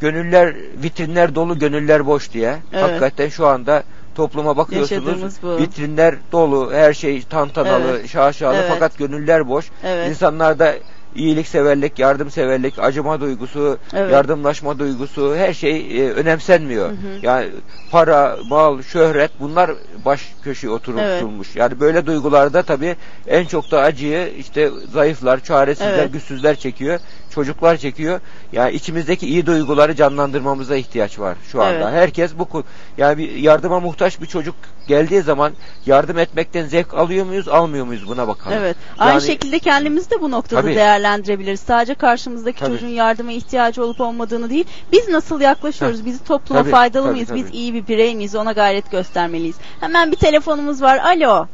gönüller 0.00 0.54
vitrinler 0.82 1.34
dolu, 1.34 1.58
gönüller 1.58 2.06
boş 2.06 2.32
diye. 2.32 2.56
Evet. 2.72 2.84
Hakikaten 2.84 3.28
şu 3.28 3.46
anda 3.46 3.82
topluma 4.14 4.56
bakıyorsunuz. 4.56 5.38
Vitrinler 5.44 6.14
dolu, 6.32 6.72
her 6.72 6.92
şey 6.92 7.22
tantanalı, 7.22 7.90
Evet. 7.90 8.08
şaşalı 8.08 8.56
Evet. 8.56 8.66
fakat 8.68 8.98
gönüller 8.98 9.48
boş. 9.48 9.70
Evet. 9.84 10.08
İnsanlarda 10.10 10.74
iyilikseverlik, 11.16 11.98
yardımseverlik, 11.98 12.78
acıma 12.78 13.20
duygusu, 13.20 13.78
Evet. 13.94 14.12
yardımlaşma 14.12 14.78
duygusu 14.78 15.34
her 15.36 15.54
şey 15.54 16.00
e, 16.06 16.10
önemsenmiyor. 16.12 16.88
Hı 16.88 16.92
hı. 16.92 16.96
Yani 17.22 17.46
para, 17.90 18.36
mal, 18.48 18.82
şöhret 18.82 19.30
bunlar 19.40 19.70
baş 20.04 20.32
köşeye 20.44 20.70
oturtulmuş. 20.70 21.56
Yani 21.56 21.80
böyle 21.80 22.06
duygularda 22.06 22.62
tabii 22.62 22.96
en 23.26 23.44
çok 23.44 23.70
da 23.70 23.80
acıyı 23.80 24.32
işte 24.38 24.70
zayıflar, 24.92 25.40
çaresizler, 25.44 25.98
Evet. 25.98 26.12
güçsüzler 26.12 26.56
çekiyor. 26.56 27.00
Çocuklar 27.34 27.76
çekiyor. 27.76 28.20
Yani 28.52 28.72
içimizdeki 28.72 29.26
iyi 29.26 29.46
duyguları 29.46 29.96
canlandırmamıza 29.96 30.76
ihtiyaç 30.76 31.18
var 31.18 31.36
şu 31.52 31.62
anda. 31.62 31.90
Evet. 31.90 32.02
Herkes 32.02 32.32
bu 32.38 32.64
yani 32.98 33.18
bir 33.18 33.34
yardıma 33.34 33.80
muhtaç 33.80 34.20
bir 34.20 34.26
çocuk 34.26 34.54
geldiği 34.88 35.22
zaman 35.22 35.52
yardım 35.86 36.18
etmekten 36.18 36.66
zevk 36.66 36.94
alıyor 36.94 37.26
muyuz, 37.26 37.48
almıyor 37.48 37.86
muyuz 37.86 38.08
buna 38.08 38.28
bakalım. 38.28 38.56
Evet. 38.60 38.76
Aynı 38.98 39.12
Yani- 39.12 39.22
şekilde 39.22 39.58
kendimizi 39.58 40.10
de 40.10 40.20
bu 40.20 40.30
noktada 40.30 40.60
Tabii. 40.62 40.74
değerlendirebiliriz. 40.74 41.60
Sadece 41.60 41.94
karşımızdaki 41.94 42.60
Tabii. 42.60 42.70
çocuğun 42.70 42.88
yardıma 42.88 43.32
ihtiyacı 43.32 43.84
olup 43.84 44.00
olmadığını 44.00 44.50
değil. 44.50 44.64
Biz 44.92 45.08
nasıl 45.08 45.40
yaklaşıyoruz? 45.40 46.00
Heh. 46.00 46.04
Biz 46.04 46.24
topluma 46.24 46.60
Tabii, 46.60 46.70
faydalı 46.70 47.02
tabii, 47.04 47.12
mıyız? 47.12 47.34
Biz 47.34 47.46
tabii. 47.46 47.56
iyi 47.56 47.74
bir 47.74 47.86
birey 47.86 48.14
miyiz? 48.16 48.34
Ona 48.34 48.52
gayret 48.52 48.90
göstermeliyiz. 48.90 49.56
Hemen 49.80 50.12
bir 50.12 50.16
telefonumuz 50.16 50.82
var. 50.82 50.98
Alo. 50.98 51.46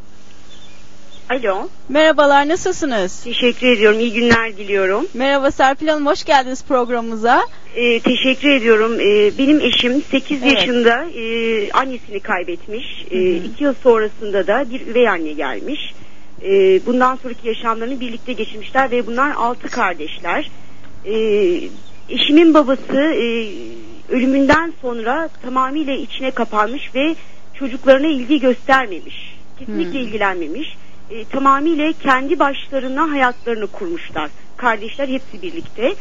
Alo. 1.31 1.69
Merhabalar 1.89 2.49
nasılsınız? 2.49 3.21
Teşekkür 3.25 3.67
ediyorum. 3.67 4.01
İyi 4.01 4.13
günler 4.13 4.57
diliyorum. 4.57 5.07
Merhaba 5.15 5.51
Serpil 5.51 5.89
Hanım 5.89 6.07
hoş 6.07 6.25
geldiniz 6.25 6.65
programımıza. 6.65 7.45
Ee, 7.77 8.01
teşekkür 8.01 8.49
ediyorum. 8.49 9.01
Ee, 9.01 9.39
benim 9.39 9.61
eşim 9.61 10.03
8 10.11 10.43
Evet. 10.43 10.53
yaşında 10.53 11.05
e, 11.05 11.73
annesini 11.73 12.21
kaybetmiş. 12.21 13.03
2 13.55 13.65
yıl 13.65 13.75
sonrasında 13.83 14.47
da 14.47 14.65
bir 14.71 14.87
üvey 14.87 15.09
anne 15.09 15.33
gelmiş. 15.33 15.95
Ee, 16.43 16.81
bundan 16.87 17.17
sonraki 17.17 17.49
yaşamlarını 17.49 18.01
birlikte 18.01 18.33
geçirmişler 18.33 18.91
ve 18.91 19.07
bunlar 19.07 19.31
6 19.37 19.69
kardeşler. 19.69 20.51
Ee, 21.05 21.61
eşimin 22.09 22.55
babası 22.55 22.97
e, 23.01 23.49
ölümünden 24.09 24.73
sonra 24.83 25.29
tamamıyla 25.43 25.95
içine 25.95 26.31
kapanmış 26.31 26.95
ve 26.95 27.15
çocuklarına 27.55 28.07
ilgi 28.07 28.41
göstermemiş. 28.41 29.35
Kesinlikle 29.59 30.01
ilgilenmemiş. 30.01 30.77
E, 31.11 31.25
tamamıyla 31.25 31.93
kendi 32.03 32.39
başlarına 32.39 33.11
hayatlarını 33.11 33.67
kurmuşlar. 33.67 34.31
Kardeşler 34.57 35.09
hepsi 35.09 35.43
birlikte. 35.43 35.95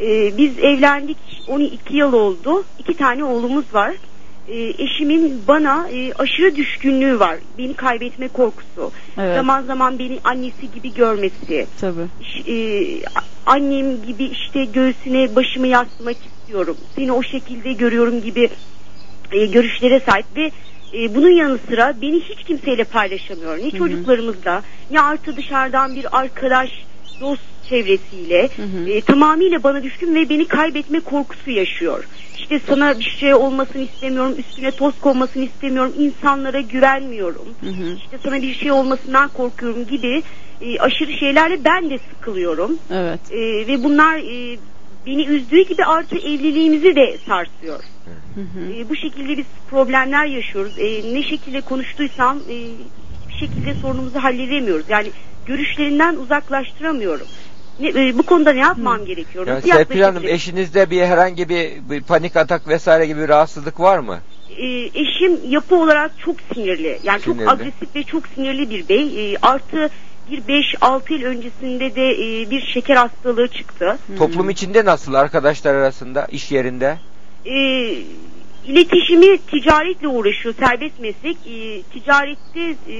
E, 0.00 0.38
biz 0.38 0.58
evlendik 0.58 1.18
12 1.48 1.96
yıl 1.96 2.12
oldu. 2.12 2.64
İki 2.78 2.96
tane 2.96 3.24
oğlumuz 3.24 3.74
var. 3.74 3.94
E, 4.48 4.84
eşimin 4.84 5.42
bana 5.48 5.88
e, 5.88 6.12
aşırı 6.12 6.56
düşkünlüğü 6.56 7.20
var. 7.20 7.36
Beni 7.58 7.74
kaybetme 7.74 8.28
korkusu. 8.28 8.92
Evet. 9.18 9.36
Zaman 9.36 9.62
zaman 9.62 9.98
beni 9.98 10.18
annesi 10.24 10.72
gibi 10.74 10.94
görmesi. 10.94 11.66
Tabii. 11.80 12.06
E, 12.52 12.56
annem 13.46 14.02
gibi 14.06 14.24
işte 14.24 14.64
göğsüne 14.64 15.36
başımı 15.36 15.66
yaslamak 15.66 16.16
istiyorum. 16.26 16.76
Seni 16.96 17.12
o 17.12 17.22
şekilde 17.22 17.72
görüyorum 17.72 18.22
gibi 18.22 18.50
e, 19.32 19.46
görüşlere 19.46 20.00
sahip 20.00 20.26
ve 20.36 20.50
e, 20.94 21.14
bunun 21.14 21.30
yanı 21.30 21.58
sıra 21.68 21.94
beni 22.02 22.20
hiç 22.20 22.44
kimseyle 22.44 22.84
paylaşamıyor. 22.84 23.58
Ne 23.58 23.70
çocuklarımızla 23.70 24.62
ne 24.90 25.00
artı 25.00 25.36
dışarıdan 25.36 25.96
bir 25.96 26.18
arkadaş 26.20 26.70
dost 27.20 27.42
çevresiyle 27.68 28.48
e, 28.86 29.00
tamamıyla 29.00 29.62
bana 29.62 29.82
düşkün 29.82 30.14
ve 30.14 30.28
beni 30.28 30.48
kaybetme 30.48 31.00
korkusu 31.00 31.50
yaşıyor. 31.50 32.04
İşte 32.38 32.60
sana 32.66 32.98
bir 32.98 33.16
şey 33.20 33.34
olmasını 33.34 33.82
istemiyorum, 33.82 34.34
üstüne 34.38 34.70
toz 34.70 35.00
konmasını 35.00 35.44
istemiyorum, 35.44 35.92
insanlara 35.98 36.60
güvenmiyorum. 36.60 37.48
İşte 37.96 38.18
sana 38.22 38.42
bir 38.42 38.54
şey 38.54 38.72
olmasından 38.72 39.28
korkuyorum 39.28 39.86
gibi 39.86 40.22
e, 40.60 40.78
aşırı 40.78 41.12
şeylerle 41.12 41.64
ben 41.64 41.90
de 41.90 41.98
sıkılıyorum. 41.98 42.78
Evet. 42.90 43.20
E, 43.32 43.66
ve 43.66 43.84
bunlar 43.84 44.18
e, 44.18 44.58
beni 45.06 45.26
üzdüğü 45.26 45.62
gibi 45.62 45.84
artı 45.84 46.16
evliliğimizi 46.16 46.96
de 46.96 47.18
sarsıyor. 47.28 47.80
E, 48.78 48.88
bu 48.88 48.96
şekilde 48.96 49.36
biz 49.36 49.46
problemler 49.70 50.26
yaşıyoruz. 50.26 50.78
E, 50.78 51.14
ne 51.14 51.22
şekilde 51.22 51.60
konuştuysam 51.60 52.38
e, 52.38 52.54
hiçbir 53.28 53.46
şekilde 53.46 53.74
sorunumuzu 53.74 54.18
halledemiyoruz. 54.18 54.86
Yani 54.88 55.10
görüşlerinden 55.46 56.16
uzaklaştıramıyorum. 56.16 57.26
Ne, 57.80 57.88
e, 57.88 58.18
bu 58.18 58.22
konuda 58.22 58.52
ne 58.52 58.60
yapmam 58.60 59.04
gerekiyor? 59.04 59.46
Ya 59.46 59.54
Nasıl 59.54 59.68
Serpil 59.68 59.94
Hanım 59.94 60.04
yaklaşabilirim? 60.04 60.34
eşinizde 60.34 60.90
bir 60.90 61.02
herhangi 61.02 61.48
bir, 61.48 61.70
bir 61.90 62.02
panik 62.02 62.36
atak 62.36 62.68
vesaire 62.68 63.06
gibi 63.06 63.20
bir 63.20 63.28
rahatsızlık 63.28 63.80
var 63.80 63.98
mı? 63.98 64.18
E, 64.56 64.66
eşim 64.94 65.50
yapı 65.50 65.76
olarak 65.76 66.10
çok 66.18 66.36
sinirli. 66.54 66.98
Yani 67.02 67.20
Sinirli. 67.20 67.38
çok 67.38 67.48
agresif 67.48 67.96
ve 67.96 68.02
çok 68.02 68.26
sinirli 68.26 68.70
bir 68.70 68.88
bey. 68.88 69.32
E, 69.32 69.36
artı 69.42 69.90
bir 70.30 70.42
5-6 70.42 71.12
yıl 71.12 71.22
öncesinde 71.22 71.94
de 71.94 72.10
e, 72.10 72.50
bir 72.50 72.60
şeker 72.74 72.96
hastalığı 72.96 73.48
çıktı. 73.48 73.98
Toplum 74.18 74.50
içinde 74.50 74.84
nasıl 74.84 75.14
arkadaşlar 75.14 75.74
arasında, 75.74 76.26
iş 76.30 76.50
yerinde? 76.52 76.98
E, 77.48 77.58
iletişimi 78.66 79.38
ticaretle 79.38 80.08
uğraşıyor 80.08 80.54
serbest 80.58 81.00
meslek 81.00 81.36
e, 81.46 81.82
ticarette 81.82 82.60
e, 82.60 82.96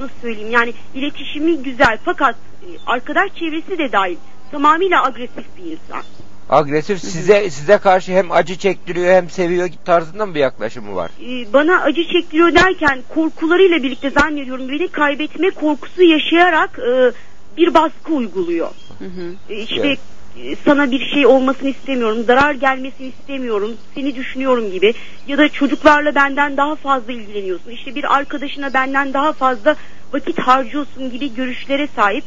nasıl 0.00 0.14
söyleyeyim 0.22 0.50
yani 0.50 0.72
iletişimi 0.94 1.62
güzel 1.62 1.98
fakat 2.04 2.34
e, 2.34 2.68
arkadaş 2.86 3.34
çevresi 3.34 3.78
de 3.78 3.92
dahil 3.92 4.16
tamamıyla 4.50 5.04
agresif 5.04 5.44
bir 5.58 5.72
insan. 5.72 6.02
Agresif 6.50 7.00
size 7.00 7.50
size 7.50 7.78
karşı 7.78 8.12
hem 8.12 8.32
acı 8.32 8.56
çektiriyor 8.56 9.14
hem 9.14 9.30
seviyor 9.30 9.68
tarzında 9.84 10.26
mı 10.26 10.34
bir 10.34 10.40
yaklaşımı 10.40 10.94
var? 10.94 11.10
E, 11.20 11.52
bana 11.52 11.80
acı 11.80 12.04
çektiriyor 12.04 12.54
derken 12.54 13.00
korkularıyla 13.14 13.82
birlikte 13.82 14.10
zannediyorum 14.10 14.68
beni 14.68 14.88
kaybetme 14.88 15.50
korkusu 15.50 16.02
yaşayarak 16.02 16.78
e, 16.78 17.12
bir 17.56 17.74
baskı 17.74 18.12
uyguluyor. 18.12 18.70
E, 19.50 19.54
işte 19.54 19.80
Evet. 19.80 19.98
E, 20.36 20.56
sana 20.64 20.90
bir 20.90 21.10
şey 21.14 21.26
olmasını 21.26 21.68
istemiyorum, 21.68 22.24
zarar 22.26 22.54
gelmesini 22.54 23.06
istemiyorum, 23.06 23.76
seni 23.94 24.14
düşünüyorum 24.16 24.70
gibi 24.70 24.94
ya 25.26 25.38
da 25.38 25.48
çocuklarla 25.48 26.14
benden 26.14 26.56
daha 26.56 26.74
fazla 26.74 27.12
ilgileniyorsun. 27.12 27.70
İşte 27.70 27.94
bir 27.94 28.16
arkadaşına 28.16 28.74
benden 28.74 29.12
daha 29.12 29.32
fazla 29.32 29.76
vakit 30.12 30.38
harcıyorsun 30.38 31.10
gibi 31.10 31.34
görüşlere 31.34 31.88
sahip 31.96 32.24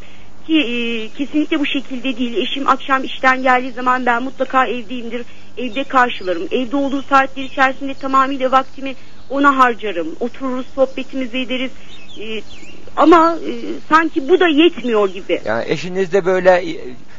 ki 0.48 0.60
e, 0.60 1.08
kesinlikle 1.18 1.60
bu 1.60 1.66
şekilde 1.66 2.18
değil. 2.18 2.38
Eşim 2.38 2.68
akşam 2.68 3.04
işten 3.04 3.44
geldiği 3.44 3.72
zaman 3.72 4.06
ben 4.06 4.24
mutlaka 4.24 4.66
evdeyimdir. 4.68 5.22
Evde 5.58 5.84
karşılarım. 5.84 6.48
Evde 6.52 6.76
olduğu 6.76 7.02
saatler 7.02 7.44
içerisinde 7.44 7.94
tamamıyla 7.94 8.52
vaktimi 8.52 8.96
ona 9.30 9.58
harcarım. 9.58 10.16
Otururuz, 10.20 10.66
sohbetimizi 10.76 11.38
ederiz. 11.38 11.72
E, 12.20 12.42
ama 12.96 13.38
e, 13.48 13.52
sanki 13.90 14.30
bu 14.30 14.40
da 14.40 14.48
yetmiyor 14.48 15.10
gibi. 15.10 15.42
Yani 15.46 15.64
eşinizde 15.68 16.26
böyle 16.26 16.50
e, 16.50 16.78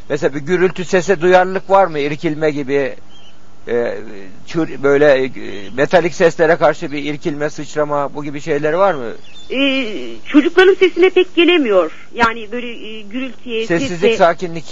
mesela 0.09 0.35
bir 0.35 0.41
gürültü 0.41 0.85
sese 0.85 1.21
duyarlılık 1.21 1.71
var 1.71 1.87
mı? 1.87 1.99
İrkilme 1.99 2.51
gibi 2.51 2.95
e, 3.69 3.99
çür, 4.47 4.83
böyle 4.83 5.25
e, 5.25 5.31
metalik 5.77 6.15
seslere 6.15 6.57
karşı 6.57 6.93
bir 6.93 7.05
irkilme, 7.05 7.51
sıçrama 7.51 8.15
bu 8.15 8.25
gibi 8.25 8.41
şeyler 8.41 8.73
var 8.73 8.95
mı? 8.95 9.13
Ee, 9.51 10.15
çocukların 10.27 10.75
sesine 10.75 11.11
pek 11.11 11.35
gelemiyor. 11.35 11.93
Yani 12.15 12.53
böyle 12.53 12.67
e, 12.89 13.01
gürültüye, 13.01 13.67
Sessizlik, 13.67 14.01
sese. 14.01 14.17
sakinlik. 14.17 14.65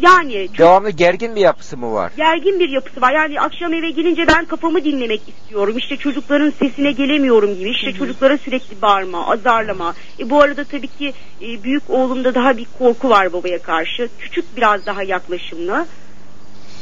Yani 0.00 0.46
çok 0.48 0.58
Devamlı 0.58 0.90
gergin 0.90 1.36
bir 1.36 1.40
yapısı 1.40 1.76
mı 1.76 1.92
var? 1.92 2.12
gergin 2.16 2.58
bir 2.60 2.68
yapısı 2.68 3.00
var. 3.00 3.12
Yani 3.12 3.40
akşam 3.40 3.74
eve 3.74 3.90
gelince 3.90 4.26
ben 4.28 4.44
kafamı 4.44 4.84
dinlemek 4.84 5.22
istiyorum. 5.28 5.78
İşte 5.78 5.96
çocukların 5.96 6.52
sesine 6.58 6.92
gelemiyorum 6.92 7.54
gibi. 7.54 7.70
İşte 7.70 7.92
çocuklara 7.92 8.38
sürekli 8.38 8.82
bağırma, 8.82 9.26
azarlama. 9.26 9.94
E, 10.18 10.30
bu 10.30 10.40
arada 10.40 10.64
tabii 10.64 10.88
ki 10.88 11.12
e, 11.42 11.62
büyük 11.62 11.90
oğlumda 11.90 12.34
daha 12.34 12.56
bir 12.56 12.66
korku 12.78 13.10
var 13.10 13.32
babaya 13.32 13.62
karşı. 13.62 14.08
Küçük 14.18 14.56
biraz 14.56 14.86
daha 14.86 15.02
yaklaşımlı. 15.02 15.86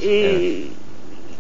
Ee, 0.03 0.31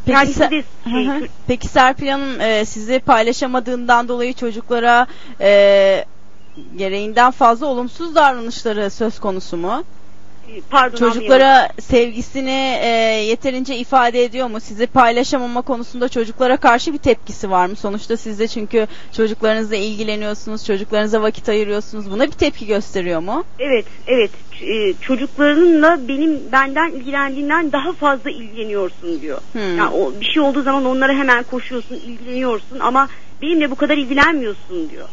Peki, 0.06 0.16
kendisi 0.16 0.40
de 0.40 0.48
şey, 0.84 1.06
hı. 1.06 1.20
Peki 1.46 1.68
Serpil 1.68 2.08
Hanım 2.08 2.40
e, 2.40 2.64
sizi 2.64 2.98
paylaşamadığından 2.98 4.08
dolayı 4.08 4.34
çocuklara 4.34 5.06
e, 5.40 6.04
gereğinden 6.76 7.30
fazla 7.30 7.66
olumsuz 7.66 8.14
davranışları 8.14 8.90
söz 8.90 9.18
konusu 9.18 9.56
mu? 9.56 9.84
Pardon 10.70 10.96
Çocuklara 10.96 11.68
sevgisini 11.80 12.78
e, 12.82 12.88
yeterince 13.28 13.76
ifade 13.76 14.24
ediyor 14.24 14.50
mu? 14.50 14.60
Sizi 14.60 14.86
paylaşamama 14.86 15.62
konusunda 15.62 16.08
çocuklara 16.08 16.56
karşı 16.56 16.92
bir 16.92 16.98
tepkisi 16.98 17.50
var 17.50 17.66
mı? 17.66 17.76
Sonuçta 17.76 18.16
siz 18.16 18.38
de 18.38 18.48
çünkü 18.48 18.86
çocuklarınızla 19.12 19.76
ilgileniyorsunuz, 19.76 20.66
çocuklarınıza 20.66 21.22
vakit 21.22 21.48
ayırıyorsunuz. 21.48 22.10
Buna 22.10 22.26
bir 22.26 22.32
tepki 22.32 22.66
gösteriyor 22.66 23.20
mu? 23.20 23.44
Evet, 23.58 23.86
evet. 24.06 24.30
E, 24.62 24.92
çocuklarınla 25.00 26.08
benim 26.08 26.40
benden 26.52 26.90
ilgilendiğinden 26.90 27.72
daha 27.72 27.92
fazla 27.92 28.30
ilgileniyorsun 28.30 29.20
diyor. 29.20 29.38
Hmm. 29.52 29.78
Yani 29.78 29.94
o 29.94 30.12
bir 30.20 30.24
şey 30.24 30.42
olduğu 30.42 30.62
zaman 30.62 30.84
onlara 30.84 31.12
hemen 31.12 31.42
koşuyorsun, 31.42 31.94
ilgileniyorsun 31.94 32.80
ama 32.80 33.08
benimle 33.42 33.70
bu 33.70 33.74
kadar 33.74 33.96
ilgilenmiyorsun 33.96 34.90
diyor. 34.90 35.08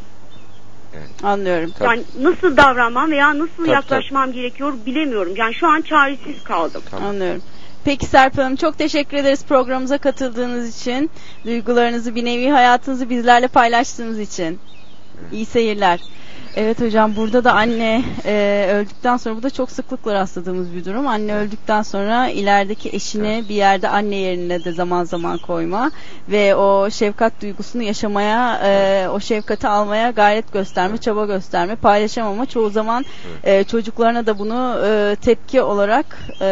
Anlıyorum. 1.24 1.74
Yani 1.82 2.04
nasıl 2.22 2.58
davranmam 2.58 3.12
veya 3.12 3.40
nasıl 3.40 3.58
Tabii, 3.58 3.70
yaklaşmam 3.70 4.32
gerekiyor 4.32 4.74
bilemiyorum. 4.86 5.34
Yani 5.36 5.54
şu 5.54 5.68
an 5.68 5.82
çaresiz 5.82 6.44
kaldım. 6.44 6.82
Anlıyorum. 7.02 7.42
Peki 7.86 8.06
Serpil 8.06 8.42
Hanım 8.42 8.56
çok 8.56 8.78
teşekkür 8.78 9.18
ederiz 9.18 9.46
programımıza 9.46 9.98
katıldığınız 9.98 10.82
için. 10.82 11.10
Duygularınızı, 11.46 12.16
bir 12.16 12.26
nevi 12.26 12.50
hayatınızı 12.50 13.10
bizlerle 13.10 13.48
paylaştığınız 13.48 14.20
için. 14.20 14.60
İyi 15.32 15.46
seyirler. 15.46 16.00
Evet 16.56 16.82
hocam 16.82 17.16
burada 17.16 17.44
da 17.44 17.54
anne 17.54 18.04
e, 18.26 18.68
öldükten 18.74 19.18
sonra 19.18 19.36
bu 19.36 19.44
da 19.44 19.50
çok 19.50 19.72
sıklıkla 19.72 20.14
rastladığımız 20.14 20.74
bir 20.76 20.86
durum. 20.86 21.08
Anne 21.08 21.36
öldükten 21.36 21.82
sonra 21.82 22.30
ilerideki 22.30 22.90
eşini 22.90 23.44
bir 23.50 23.56
yerde 23.56 23.90
anne 23.90 24.16
yerine 24.16 24.64
de 24.64 24.72
zaman 24.72 25.04
zaman 25.04 25.38
koyma 25.38 25.92
ve 26.30 26.56
o 26.56 26.90
şefkat 26.90 27.42
duygusunu 27.42 27.84
yaşamaya, 27.84 28.62
e, 28.64 29.08
o 29.10 29.20
şefkati 29.20 29.68
almaya 29.68 30.12
gayret 30.12 30.54
gösterme, 30.54 30.98
çaba 30.98 31.26
gösterme, 31.26 31.76
paylaşamama 31.76 32.46
çoğu 32.46 32.70
zaman 32.70 33.06
e, 33.44 33.64
çocuklarına 33.64 34.26
da 34.26 34.40
bunu 34.40 34.82
e, 34.86 35.16
tepki 35.16 35.62
olarak 35.62 36.18
e, 36.42 36.46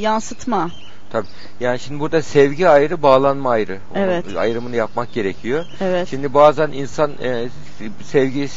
yansıtma. 0.00 0.70
Tabii. 1.12 1.26
Yani 1.60 1.78
şimdi 1.78 2.00
burada 2.00 2.22
sevgi 2.22 2.68
ayrı, 2.68 3.02
bağlanma 3.02 3.50
ayrı. 3.50 3.78
Onun 3.94 4.02
Evet. 4.02 4.24
ayrımını 4.36 4.76
yapmak 4.76 5.12
gerekiyor. 5.12 5.64
Evet. 5.80 6.08
Şimdi 6.08 6.34
bazen 6.34 6.68
insan 6.72 7.10
e, 7.22 7.48
sevgi 8.02 8.48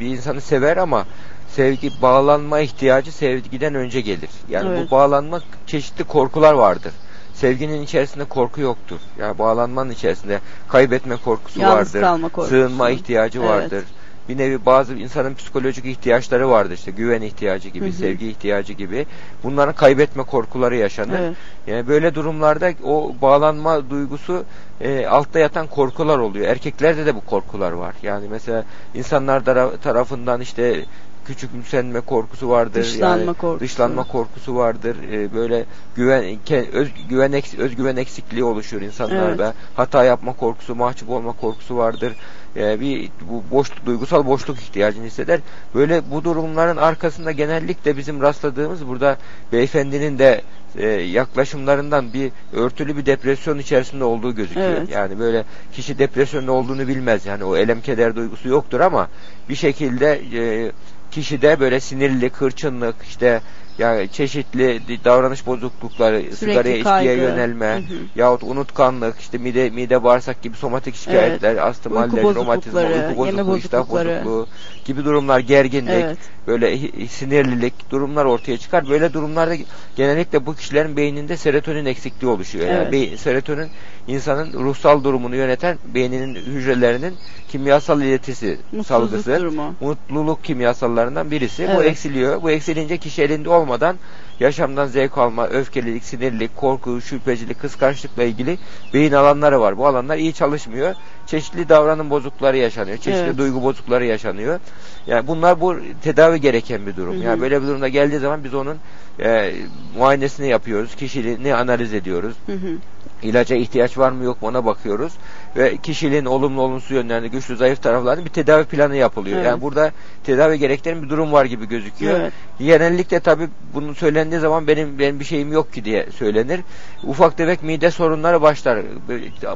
bir 0.00 0.06
insanı 0.06 0.40
sever 0.40 0.76
ama 0.76 1.06
sevgi 1.48 1.90
bağlanma 2.02 2.60
ihtiyacı 2.60 3.12
sevgiden 3.12 3.74
önce 3.74 4.00
gelir. 4.00 4.30
Yani 4.50 4.68
Evet. 4.68 4.86
bu 4.86 4.90
bağlanma 4.90 5.40
çeşitli 5.66 6.04
korkular 6.04 6.52
vardır. 6.52 6.92
Sevginin 7.34 7.82
içerisinde 7.82 8.24
korku 8.24 8.60
yoktur. 8.60 8.98
Yani 9.18 9.38
bağlanmanın 9.38 9.90
içerisinde 9.90 10.38
kaybetme 10.68 11.16
korkusu 11.16 11.60
Yalnız 11.60 11.76
vardır. 11.94 12.00
kalma 12.00 12.28
korkusu. 12.28 12.48
Sığınma 12.54 12.90
ihtiyacı 12.90 13.38
Evet. 13.38 13.48
vardır. 13.50 13.84
Bir 14.28 14.38
nevi 14.38 14.66
bazı 14.66 14.94
insanın 14.94 15.34
psikolojik 15.34 15.84
ihtiyaçları 15.84 16.50
vardır 16.50 16.74
işte 16.74 16.90
güven 16.90 17.22
ihtiyacı 17.22 17.68
gibi, 17.68 17.84
Hı 17.84 17.88
hı. 17.88 17.92
sevgi 17.92 18.28
ihtiyacı 18.28 18.72
gibi. 18.72 19.06
Bunların 19.44 19.74
kaybetme 19.74 20.22
korkuları 20.22 20.76
yaşanır. 20.76 21.18
Evet. 21.20 21.36
Yani 21.66 21.88
böyle 21.88 22.14
durumlarda 22.14 22.72
o 22.84 23.12
bağlanma 23.22 23.90
duygusu 23.90 24.44
e, 24.80 25.06
altta 25.06 25.38
yatan 25.38 25.66
korkular 25.66 26.18
oluyor. 26.18 26.46
Erkeklerde 26.46 27.06
de 27.06 27.14
bu 27.14 27.20
korkular 27.20 27.72
var. 27.72 27.94
Yani 28.02 28.26
mesela 28.30 28.64
insanlar 28.94 29.40
tara- 29.40 29.76
tarafından 29.76 30.40
işte 30.40 30.84
küçümsenme 31.24 32.00
korkusu 32.00 32.48
vardır. 32.48 32.82
Dışlanma 32.82 33.16
yani 33.24 33.26
korkusu. 33.34 33.60
Dışlanma 33.60 34.04
korkusu 34.04 34.56
vardır. 34.56 34.96
E, 35.12 35.34
böyle 35.34 35.64
güven 35.96 36.24
öz, 36.72 36.88
güven 37.08 37.32
eks- 37.32 37.58
özgüven 37.58 37.96
eksikliği 37.96 38.44
oluşur 38.44 38.80
insanlarda. 38.82 39.54
Hata 39.74 40.04
yapma 40.04 40.32
korkusu, 40.32 40.74
mahcup 40.74 41.10
olma 41.10 41.32
korkusu 41.32 41.76
vardır. 41.76 42.12
E, 42.56 42.80
bir 42.80 43.10
bu 43.30 43.44
boş 43.50 43.70
duygusal 43.86 44.26
boşluk 44.26 44.58
ihtiyacını 44.58 45.04
hisseder. 45.04 45.40
Böyle 45.74 46.10
bu 46.10 46.24
durumların 46.24 46.76
arkasında 46.76 47.32
genellikle 47.32 47.96
bizim 47.96 48.22
rastladığımız 48.22 48.88
burada 48.88 49.16
beyefendinin 49.52 50.18
de 50.18 50.42
e, 50.76 50.86
yaklaşımlarından 50.88 52.12
bir 52.12 52.32
örtülü 52.52 52.96
bir 52.96 53.06
depresyon 53.06 53.58
içerisinde 53.58 54.04
olduğu 54.04 54.34
gözüküyor. 54.34 54.68
Evet. 54.68 54.90
Yani 54.90 55.18
böyle 55.18 55.44
kişi 55.72 55.98
depresyonda 55.98 56.52
olduğunu 56.52 56.88
bilmez. 56.88 57.26
Yani 57.26 57.44
o 57.44 57.56
elem 57.56 57.80
keder 57.80 58.16
duygusu 58.16 58.48
yoktur 58.48 58.80
ama 58.80 59.08
bir 59.48 59.54
şekilde 59.54 60.22
e, 60.34 60.72
kişide 61.10 61.60
böyle 61.60 61.80
sinirlilik, 61.80 62.36
hırçınlık, 62.36 62.96
işte 63.08 63.40
yani 63.78 64.08
çeşitli 64.12 64.80
davranış 65.04 65.46
bozuklukları, 65.46 66.36
sigaraya 66.36 66.76
içkiye 66.76 67.14
yönelme 67.16 67.66
Hı 67.66 67.78
hı. 67.78 67.82
yahut 68.16 68.42
unutkanlık, 68.42 69.20
işte 69.20 69.38
mide 69.38 69.70
mide 69.70 70.04
bağırsak 70.04 70.42
gibi 70.42 70.56
somatik 70.56 70.94
şikayetler, 70.96 71.56
astım 71.56 71.92
Uyku 71.96 72.16
halleri, 72.16 72.34
romatizma, 72.34 72.80
uyku 72.80 73.16
bozukluğu, 73.16 73.56
iştah 73.58 73.88
bozukluğu 73.90 74.46
gibi 74.84 75.04
durumlar, 75.04 75.38
gerginlik, 75.40 75.90
Evet. 75.92 76.18
böyle 76.46 76.78
sinirlilik 77.08 77.90
durumlar 77.90 78.24
ortaya 78.24 78.58
çıkar. 78.58 78.88
Böyle 78.88 79.12
durumlarda 79.12 79.54
genellikle 79.96 80.46
bu 80.46 80.54
kişilerin 80.54 80.96
beyninde 80.96 81.36
serotonin 81.36 81.84
eksikliği 81.86 82.32
oluşuyor. 82.32 82.66
Yani 82.66 82.76
Evet. 82.82 82.92
beyin- 82.92 83.16
serotonin 83.16 83.68
insanın 84.08 84.52
ruhsal 84.52 85.04
durumunu 85.04 85.36
yöneten 85.36 85.78
beyninin 85.94 86.34
hücrelerinin 86.34 87.14
kimyasal 87.48 88.02
iletisi 88.02 88.58
Mutsuzluk 88.72 88.86
salgısı, 88.86 89.40
durumu. 89.40 89.74
mutluluk 89.80 90.44
kimyasallarından 90.44 91.30
birisi. 91.30 91.68
Bu 91.68 91.82
Evet. 91.82 91.90
eksiliyor. 91.90 92.42
Bu 92.42 92.50
eksilince 92.50 92.98
kişi 92.98 93.22
elinde 93.22 93.48
olmadan 93.62 93.96
yaşamdan 94.40 94.86
zevk 94.86 95.18
alma, 95.18 95.46
öfkelilik, 95.46 96.04
sinirlilik, 96.04 96.56
korku, 96.56 97.00
şüphecilik, 97.00 97.60
kıskançlıkla 97.60 98.22
ilgili 98.22 98.58
beyin 98.94 99.12
alanları 99.12 99.60
var. 99.60 99.78
Bu 99.78 99.86
alanlar 99.86 100.16
iyi 100.16 100.32
çalışmıyor. 100.34 100.94
Çeşitli 101.26 101.68
davranım 101.68 102.10
bozuklukları 102.10 102.56
yaşanıyor. 102.56 102.96
Çeşitli 102.96 103.24
Evet. 103.24 103.38
duygu 103.38 103.62
bozuklukları 103.62 104.04
yaşanıyor. 104.04 104.60
Yani 105.06 105.26
bunlar 105.26 105.60
bu 105.60 105.76
tedavi 106.02 106.40
gereken 106.40 106.86
bir 106.86 106.96
durum. 106.96 107.14
Hı 107.14 107.18
hı. 107.18 107.22
Yani 107.24 107.40
böyle 107.40 107.62
bir 107.62 107.66
durumda 107.66 107.88
geldiği 107.88 108.18
zaman 108.18 108.44
biz 108.44 108.54
onun 108.54 108.76
e, 109.20 109.54
muayenesini 109.98 110.48
yapıyoruz. 110.48 110.94
Kişiliğini 110.94 111.54
analiz 111.54 111.94
ediyoruz. 111.94 112.36
Hı 112.46 112.52
hı. 112.52 112.76
İlaca 113.22 113.56
ihtiyaç 113.56 113.98
var 113.98 114.10
mı 114.10 114.24
yok 114.24 114.42
mu 114.42 114.48
ona 114.48 114.64
bakıyoruz. 114.64 115.12
Ve 115.56 115.76
kişiliğin 115.76 116.24
olumlu 116.24 116.60
olumsuz 116.60 116.90
yönlerini, 116.90 117.30
güçlü 117.30 117.56
zayıf 117.56 117.82
taraflarını 117.82 118.24
bir 118.24 118.30
tedavi 118.30 118.64
planı 118.64 118.96
yapılıyor. 118.96 119.36
Evet. 119.36 119.46
Yani 119.46 119.62
burada 119.62 119.92
tedavi 120.24 120.58
gerektiren 120.58 121.02
bir 121.02 121.08
durum 121.08 121.32
var 121.32 121.44
gibi 121.44 121.68
gözüküyor. 121.68 122.20
Evet. 122.20 122.32
Genellikle 122.58 123.20
tabii 123.20 123.48
bunu 123.74 123.94
söylendiği 123.94 124.40
zaman 124.40 124.66
benim 124.66 124.98
benim 124.98 125.20
bir 125.20 125.24
şeyim 125.24 125.52
yok 125.52 125.72
ki 125.72 125.84
diye 125.84 126.06
söylenir. 126.18 126.60
Ufak 127.04 127.36
tefek 127.36 127.62
mide 127.62 127.90
sorunları 127.90 128.42
başlar. 128.42 128.78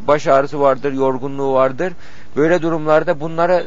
Baş 0.06 0.26
ağrısı 0.26 0.60
vardır, 0.60 0.92
yorgunluğu 0.92 1.52
vardır. 1.52 1.92
Böyle 2.36 2.62
durumlarda 2.62 3.20
bunlara 3.20 3.62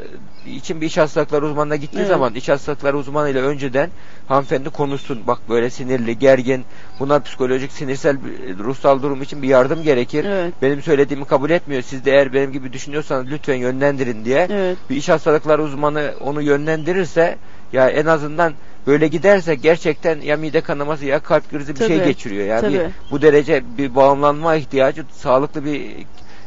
için 0.47 0.81
bir 0.81 0.85
iç 0.85 0.97
hastalıkları 0.97 1.45
uzmanına 1.45 1.75
gittiği 1.75 1.97
Evet. 1.97 2.07
zaman 2.07 2.35
iç 2.35 2.49
hastalıkları 2.49 2.97
uzmanıyla 2.97 3.41
önceden 3.41 3.89
hanımefendi 4.27 4.69
konuşsun. 4.69 5.19
Bak 5.27 5.39
böyle 5.49 5.69
sinirli, 5.69 6.19
gergin, 6.19 6.65
bunlar 6.99 7.23
psikolojik, 7.23 7.71
sinirsel, 7.71 8.17
ruhsal 8.59 9.01
durum 9.01 9.21
için 9.21 9.41
bir 9.41 9.47
yardım 9.47 9.83
gerekir. 9.83 10.25
Evet. 10.25 10.53
Benim 10.61 10.81
söylediğimi 10.81 11.25
kabul 11.25 11.49
etmiyor. 11.49 11.81
Siz 11.81 12.05
de 12.05 12.11
eğer 12.19 12.33
benim 12.33 12.51
gibi 12.51 12.73
düşünüyorsanız 12.73 13.31
lütfen 13.31 13.55
yönlendirin 13.55 14.25
diye. 14.25 14.47
Evet. 14.51 14.77
Bir 14.89 14.95
iç 14.95 15.09
hastalıkları 15.09 15.63
uzmanı 15.63 16.13
onu 16.19 16.41
yönlendirirse 16.41 17.37
ya 17.73 17.89
en 17.89 18.05
azından 18.05 18.53
böyle 18.87 19.07
giderse 19.07 19.55
gerçekten 19.55 20.21
ya 20.21 20.37
mide 20.37 20.61
kanaması 20.61 21.05
ya 21.05 21.19
kalp 21.19 21.49
krizi 21.49 21.75
bir 21.75 21.79
şey 21.79 21.97
Tabii, 21.97 22.07
geçiriyor. 22.07 22.45
Yani 22.45 22.73
bir- 22.73 22.81
bu 23.11 23.21
derece 23.21 23.63
bir 23.77 23.95
bağımlanma 23.95 24.55
ihtiyacı 24.55 25.03
sağlıklı 25.13 25.65
bir 25.65 25.81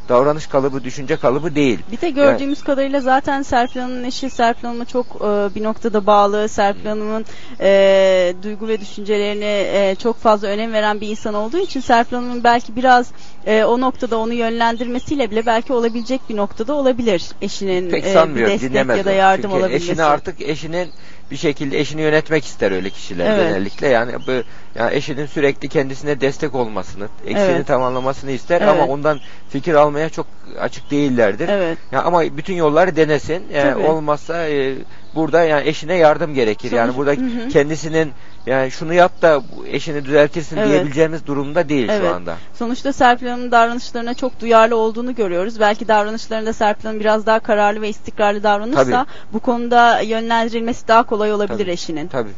davranış 0.08 0.46
kalıbı, 0.46 0.84
düşünce 0.84 1.16
kalıbı 1.16 1.54
değil. 1.54 1.78
Bir 1.92 2.00
de 2.00 2.10
gördüğümüz 2.10 2.62
kadarıyla 2.64 3.00
zaten 3.00 3.42
Serpil 3.42 3.80
Hanım'ın 3.80 4.04
eşi 4.04 4.30
Serpil 4.30 4.62
Hanım'a 4.68 4.84
çok 4.84 5.06
e, 5.06 5.54
bir 5.54 5.62
noktada 5.62 6.06
bağlı. 6.06 6.48
Serpil 6.48 6.86
Hanım'ın 6.88 7.24
e, 7.60 8.34
duygu 8.42 8.68
ve 8.68 8.80
düşüncelerine 8.80 9.60
e, 9.60 9.94
çok 9.94 10.16
fazla 10.18 10.48
önem 10.48 10.72
veren 10.72 11.00
bir 11.00 11.08
insan 11.08 11.34
olduğu 11.34 11.58
için 11.58 11.80
Serpil 11.80 12.16
Hanım'ın 12.16 12.44
belki 12.44 12.76
biraz 12.76 13.12
e, 13.46 13.64
o 13.64 13.80
noktada 13.80 14.18
onu 14.18 14.32
yönlendirmesiyle 14.32 15.30
bile 15.30 15.46
belki 15.46 15.72
olabilecek 15.72 16.20
bir 16.28 16.36
noktada 16.36 16.74
olabilir 16.74 17.22
eşinin 17.42 17.90
Pek 17.90 18.04
e, 18.06 18.34
bir 18.34 18.46
destek 18.46 18.70
dinlemez 18.70 18.98
ya 18.98 19.04
da 19.04 19.12
yardım 19.12 19.42
Çünkü 19.42 19.56
olabilmesi. 19.56 19.90
eşini 19.90 20.02
artık 20.02 20.40
eşinin 20.40 20.88
bir 21.30 21.36
şekilde 21.36 21.80
eşini 21.80 22.00
yönetmek 22.00 22.44
ister 22.44 22.72
öyle 22.72 22.90
kişiler 22.90 23.26
Evet. 23.26 23.48
genellikle. 23.48 23.88
Yani 23.88 24.12
bu 24.26 24.30
yani 24.78 24.94
eşinin 24.94 25.26
sürekli 25.26 25.68
kendisine 25.68 26.20
destek 26.20 26.54
olmasını, 26.54 27.08
eksiğini 27.26 27.52
Evet. 27.52 27.66
tamamlamasını 27.66 28.30
ister 28.30 28.60
Evet. 28.60 28.68
ama 28.70 28.86
ondan 28.86 29.20
fikir 29.50 29.74
almaya 29.74 30.08
çok 30.08 30.26
açık 30.60 30.90
değillerdir. 30.90 31.48
Evet. 31.48 31.78
Ya 31.92 32.02
ama 32.02 32.22
bütün 32.36 32.54
yolları 32.54 32.96
denesin. 32.96 33.44
Yani 33.54 33.72
Tabii. 33.74 33.86
olmazsa 33.86 34.48
e, 34.48 34.74
burada 35.14 35.44
yani 35.44 35.68
eşine 35.68 35.94
yardım 35.94 36.34
gerekir. 36.34 36.68
Sonuç- 36.70 36.78
yani 36.78 36.96
burada 36.96 37.10
Hı 37.12 37.44
hı. 37.44 37.48
kendisinin 37.48 38.12
yani 38.46 38.70
şunu 38.70 38.94
yap 38.94 39.22
da 39.22 39.42
eşini 39.66 40.04
düzeltirsin 40.04 40.56
Evet. 40.56 40.68
diyebileceğimiz 40.68 41.26
durumda 41.26 41.68
değil 41.68 41.88
Evet. 41.90 42.02
şu 42.02 42.14
anda. 42.14 42.36
Sonuçta 42.54 42.92
Serpil 42.92 43.26
Hanım'ın 43.26 43.50
davranışlarına 43.50 44.14
çok 44.14 44.40
duyarlı 44.40 44.76
olduğunu 44.76 45.14
görüyoruz. 45.14 45.60
Belki 45.60 45.88
davranışlarında 45.88 46.52
Serpil 46.52 46.84
Hanım 46.86 47.00
biraz 47.00 47.26
daha 47.26 47.40
kararlı 47.40 47.82
ve 47.82 47.88
istikrarlı 47.88 48.42
davranırsa 48.42 48.84
Tabii. 48.84 49.10
bu 49.32 49.40
konuda 49.40 50.00
yönlendirilmesi 50.00 50.88
daha 50.88 51.02
kolay 51.02 51.32
olabilir 51.32 51.58
Tabii. 51.58 51.70
eşinin. 51.70 52.08
Tabii. 52.08 52.30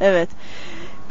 Evet. 0.00 0.28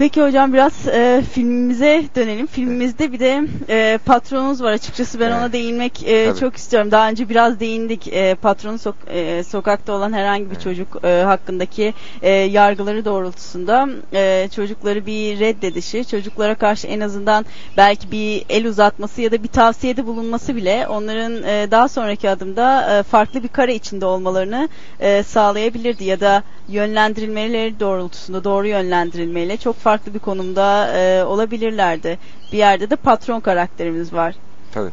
Peki 0.01 0.21
hocam 0.21 0.53
biraz 0.53 0.87
e, 0.87 1.23
filmimize 1.33 2.03
dönelim. 2.15 2.47
Filmimizde 2.47 3.11
bir 3.11 3.19
de 3.19 3.43
e, 3.69 3.99
patronunuz 4.05 4.63
var 4.63 4.71
açıkçası 4.71 5.19
ben 5.19 5.27
Evet. 5.27 5.37
ona 5.37 5.53
değinmek 5.53 6.03
e, 6.07 6.25
Tabii. 6.29 6.39
çok 6.39 6.55
istiyorum. 6.55 6.91
Daha 6.91 7.09
önce 7.09 7.29
biraz 7.29 7.59
değindik 7.59 8.07
e, 8.07 8.35
patronun 8.35 8.77
sok- 8.77 9.09
e, 9.09 9.43
sokakta 9.43 9.93
olan 9.93 10.13
herhangi 10.13 10.45
bir 10.45 10.51
Evet. 10.51 10.61
çocuk 10.63 11.03
e, 11.05 11.21
hakkındaki 11.25 11.93
e, 12.21 12.29
yargıları 12.29 13.05
doğrultusunda 13.05 13.89
e, 14.13 14.49
çocukları 14.55 15.05
bir 15.05 15.39
reddedişi, 15.39 16.05
çocuklara 16.07 16.55
karşı 16.55 16.87
en 16.87 16.99
azından 16.99 17.45
belki 17.77 18.11
bir 18.11 18.45
el 18.49 18.65
uzatması 18.65 19.21
ya 19.21 19.31
da 19.31 19.43
bir 19.43 19.47
tavsiyede 19.47 20.05
bulunması 20.05 20.55
bile 20.55 20.87
onların 20.87 21.43
e, 21.43 21.67
daha 21.71 21.87
sonraki 21.87 22.29
adımda 22.29 22.97
e, 22.99 23.03
farklı 23.03 23.43
bir 23.43 23.47
kare 23.47 23.75
içinde 23.75 24.05
olmalarını 24.05 24.69
e, 24.99 25.23
sağlayabilirdi 25.23 26.03
ya 26.03 26.19
da 26.19 26.43
yönlendirilmeleri 26.69 27.79
doğrultusunda 27.79 28.43
doğru 28.43 28.67
yönlendirilmeyle 28.67 29.57
çok 29.57 29.75
farklı 29.75 29.90
bir 30.13 30.19
konumda 30.19 30.93
e, 30.97 31.23
olabilirlerdi. 31.23 32.19
Bir 32.51 32.57
yerde 32.57 32.89
de 32.89 32.95
patron 32.95 33.39
karakterimiz 33.39 34.13
var. 34.13 34.35
Tabii. 34.71 34.89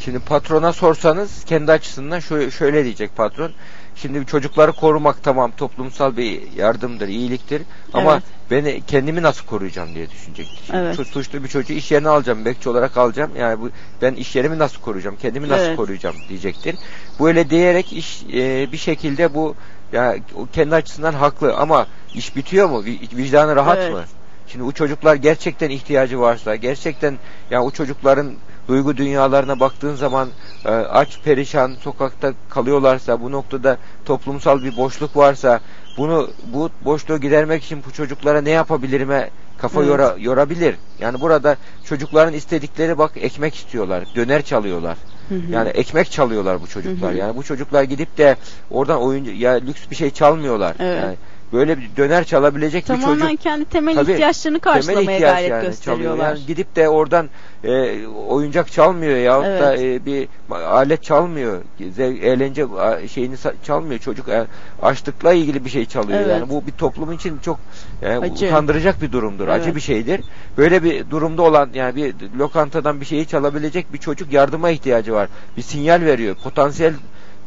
Şimdi 0.00 0.18
patrona 0.18 0.72
sorsanız 0.72 1.44
kendi 1.44 1.72
açısından 1.72 2.20
şöyle, 2.20 2.50
şöyle 2.50 2.84
diyecek 2.84 3.16
patron. 3.16 3.50
Şimdi 3.96 4.26
çocukları 4.26 4.72
korumak 4.72 5.22
tamam 5.22 5.50
toplumsal 5.56 6.16
bir 6.16 6.52
yardımdır, 6.56 7.08
iyiliktir. 7.08 7.62
Ama 7.92 8.12
Evet. 8.12 8.22
beni 8.50 8.82
kendimi 8.86 9.22
nasıl 9.22 9.46
koruyacağım 9.46 9.94
diye 9.94 10.10
düşünecektir. 10.10 10.64
Şimdi 10.66 10.78
Evet. 10.78 10.96
su- 10.96 11.04
Suçlu 11.04 11.44
bir 11.44 11.48
çocuğu 11.48 11.72
iş 11.72 11.90
yerine 11.90 12.08
alacağım, 12.08 12.44
bekçi 12.44 12.68
olarak 12.68 12.96
alacağım. 12.96 13.30
Yani 13.38 13.60
bu 13.60 13.70
ben 14.02 14.14
iş 14.14 14.36
yerimi 14.36 14.58
nasıl 14.58 14.80
koruyacağım, 14.80 15.16
kendimi 15.22 15.48
nasıl 15.48 15.64
Evet. 15.64 15.76
koruyacağım 15.76 16.16
diyecektir. 16.28 16.76
Böyle 17.20 17.50
diyerek 17.50 17.92
iş 17.92 18.22
e, 18.34 18.72
bir 18.72 18.76
şekilde 18.78 19.34
bu 19.34 19.54
ya 19.92 20.16
kendi 20.52 20.74
açısından 20.74 21.12
haklı 21.12 21.54
ama 21.56 21.86
iş 22.14 22.36
bitiyor 22.36 22.68
mu? 22.68 22.82
Vi- 22.84 23.16
Vicdanı 23.16 23.56
rahat 23.56 23.78
Evet. 23.78 23.92
mı? 23.92 24.04
Şimdi 24.52 24.64
o 24.64 24.72
çocuklar 24.72 25.14
gerçekten 25.14 25.70
ihtiyacı 25.70 26.20
varsa, 26.20 26.56
gerçekten 26.56 27.18
ya 27.50 27.62
o 27.62 27.70
çocukların 27.70 28.32
duygu 28.68 28.96
dünyalarına 28.96 29.60
baktığın 29.60 29.94
zaman 29.94 30.28
e, 30.64 30.68
aç, 30.68 31.18
perişan, 31.24 31.74
sokakta 31.80 32.32
kalıyorlarsa, 32.50 33.20
bu 33.20 33.32
noktada 33.32 33.76
toplumsal 34.04 34.62
bir 34.62 34.76
boşluk 34.76 35.16
varsa, 35.16 35.60
bunu 35.96 36.30
bu 36.52 36.70
boşluğu 36.84 37.20
gidermek 37.20 37.64
için 37.64 37.82
bu 37.86 37.92
çocuklara 37.92 38.40
ne 38.40 38.50
yapabilirime 38.50 39.30
kafa 39.58 39.80
Evet. 39.80 39.88
yora, 39.88 40.16
yorabilir. 40.18 40.76
Yani 41.00 41.20
burada 41.20 41.56
çocukların 41.84 42.34
istedikleri 42.34 42.98
bak 42.98 43.12
ekmek 43.16 43.54
istiyorlar, 43.54 44.04
döner 44.16 44.42
çalıyorlar. 44.42 44.96
Hı 45.28 45.34
hı. 45.34 45.52
Yani 45.52 45.68
ekmek 45.68 46.10
çalıyorlar 46.10 46.62
bu 46.62 46.66
çocuklar. 46.66 47.10
Hı 47.10 47.14
hı. 47.14 47.18
Yani 47.18 47.36
bu 47.36 47.42
çocuklar 47.42 47.82
gidip 47.82 48.18
de 48.18 48.36
oradan 48.70 49.02
oyuncu 49.02 49.30
ya 49.30 49.52
lüks 49.52 49.90
bir 49.90 49.96
şey 49.96 50.10
çalmıyorlar. 50.10 50.76
Evet. 50.78 51.02
Yani 51.02 51.16
böyle 51.52 51.78
bir 51.78 51.90
döner 51.96 52.24
çalabilecek 52.24 52.82
bir 52.82 52.86
Tamamen 52.88 53.20
çocuk 53.26 53.40
kendi 53.40 53.64
temel 53.64 53.94
Tabii, 53.94 54.12
ihtiyaçlarını 54.12 54.60
temel 54.60 54.74
karşılamaya 54.74 55.16
ihtiyaç 55.16 55.34
gayret 55.34 55.50
yani 55.50 55.66
gösteriyorlar. 55.66 56.28
Yani 56.36 56.46
gidip 56.46 56.76
de 56.76 56.88
oradan 56.88 57.28
e, 57.64 58.06
oyuncak 58.06 58.72
çalmıyor 58.72 59.42
da 59.42 59.76
Evet. 59.76 60.02
e, 60.02 60.06
bir 60.06 60.28
alet 60.54 61.02
çalmıyor. 61.02 61.60
Zev- 61.80 62.18
Eğlence 62.20 62.66
şeyini 63.08 63.36
çalmıyor. 63.64 64.00
Çocuk 64.00 64.28
e, 64.28 64.46
açlıkla 64.82 65.32
ilgili 65.32 65.64
bir 65.64 65.70
şey 65.70 65.86
çalıyor. 65.86 66.20
Evet. 66.20 66.30
Yani 66.30 66.50
bu 66.50 66.66
bir 66.66 66.72
toplum 66.72 67.12
için 67.12 67.38
çok 67.38 67.58
e, 68.02 68.08
Acı. 68.16 68.46
utandıracak 68.46 69.02
bir 69.02 69.12
durumdur. 69.12 69.48
Acı 69.48 69.64
Evet. 69.64 69.76
bir 69.76 69.80
şeydir. 69.80 70.20
Böyle 70.58 70.84
bir 70.84 71.10
durumda 71.10 71.42
olan 71.42 71.70
yani 71.74 71.96
bir 71.96 72.14
lokantadan 72.38 73.00
bir 73.00 73.06
şeyi 73.06 73.26
çalabilecek 73.26 73.92
bir 73.92 73.98
çocuk 73.98 74.32
yardıma 74.32 74.70
ihtiyacı 74.70 75.12
var. 75.12 75.28
Bir 75.56 75.62
sinyal 75.62 76.00
veriyor. 76.00 76.34
Potansiyel 76.44 76.94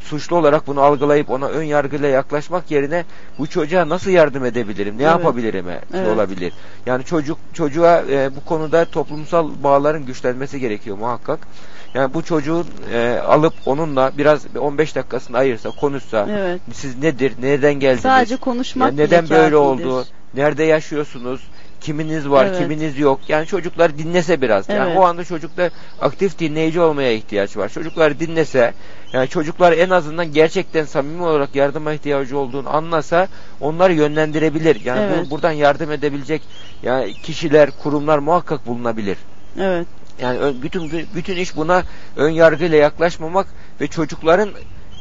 suçlu 0.05 0.35
olarak 0.35 0.67
bunu 0.67 0.81
algılayıp 0.81 1.29
ona 1.29 1.47
ön 1.47 1.63
yargıyla 1.63 2.07
yaklaşmak 2.07 2.71
yerine 2.71 3.05
bu 3.39 3.47
çocuğa 3.47 3.89
nasıl 3.89 4.11
yardım 4.11 4.45
edebilirim, 4.45 4.97
ne 4.97 5.03
Evet. 5.03 5.11
yapabilirim 5.11 5.69
e, 5.69 5.81
Evet. 5.93 6.07
olabilir. 6.07 6.53
Yani 6.85 7.03
çocuk 7.03 7.37
çocuğa 7.53 8.03
e, 8.09 8.35
bu 8.35 8.45
konuda 8.45 8.85
toplumsal 8.85 9.49
bağların 9.63 10.05
güçlenmesi 10.05 10.59
gerekiyor 10.59 10.97
muhakkak. 10.97 11.39
Yani 11.93 12.13
bu 12.13 12.23
çocuğun 12.23 12.65
e, 12.93 13.19
alıp 13.27 13.53
onunla 13.65 14.11
biraz 14.17 14.55
bir 14.55 14.59
15 14.59 14.95
dakikasını 14.95 15.37
ayırsa, 15.37 15.71
konuşsa, 15.71 16.27
Evet. 16.31 16.61
siz 16.73 17.03
nedir, 17.03 17.33
nereden 17.41 17.73
geldiniz, 17.73 18.01
Sadece 18.01 18.35
konuşmak 18.37 18.87
yani 18.87 18.97
neden 18.97 19.29
böyle 19.29 19.55
oldu, 19.55 20.05
nerede 20.33 20.63
yaşıyorsunuz, 20.63 21.41
kiminiz 21.81 22.29
var, 22.29 22.45
Evet. 22.45 22.57
kiminiz 22.59 22.99
yok. 22.99 23.19
Yani 23.27 23.45
çocuklar 23.47 23.97
dinlese 23.97 24.41
biraz. 24.41 24.69
Yani 24.69 24.87
Evet. 24.89 24.97
o 24.97 25.03
anda 25.05 25.23
çocukta 25.23 25.69
aktif 26.01 26.39
dinleyici 26.39 26.81
olmaya 26.81 27.11
ihtiyaç 27.13 27.57
var. 27.57 27.69
Çocuklar 27.69 28.19
dinlese, 28.19 28.73
yani 29.13 29.27
çocuklar 29.27 29.71
en 29.71 29.89
azından 29.89 30.33
gerçekten 30.33 30.85
samimi 30.85 31.23
olarak 31.23 31.55
yardıma 31.55 31.93
ihtiyacı 31.93 32.37
olduğunu 32.37 32.75
anlasa 32.75 33.27
onları 33.61 33.93
yönlendirebilir. 33.93 34.81
Yani 34.85 35.11
bu- 35.11 35.15
Evet. 35.15 35.29
buradan 35.29 35.51
yardım 35.51 35.91
edebilecek 35.91 36.41
yani 36.83 37.13
kişiler, 37.23 37.69
kurumlar 37.83 38.17
muhakkak 38.19 38.67
bulunabilir. 38.67 39.17
Evet. 39.59 39.87
Yani 40.21 40.61
bütün 40.61 40.91
bütün 41.15 41.35
iş 41.37 41.55
buna 41.55 41.83
ön 42.15 42.29
yargıyla 42.29 42.77
yaklaşmamak 42.77 43.47
ve 43.81 43.87
çocukların 43.87 44.49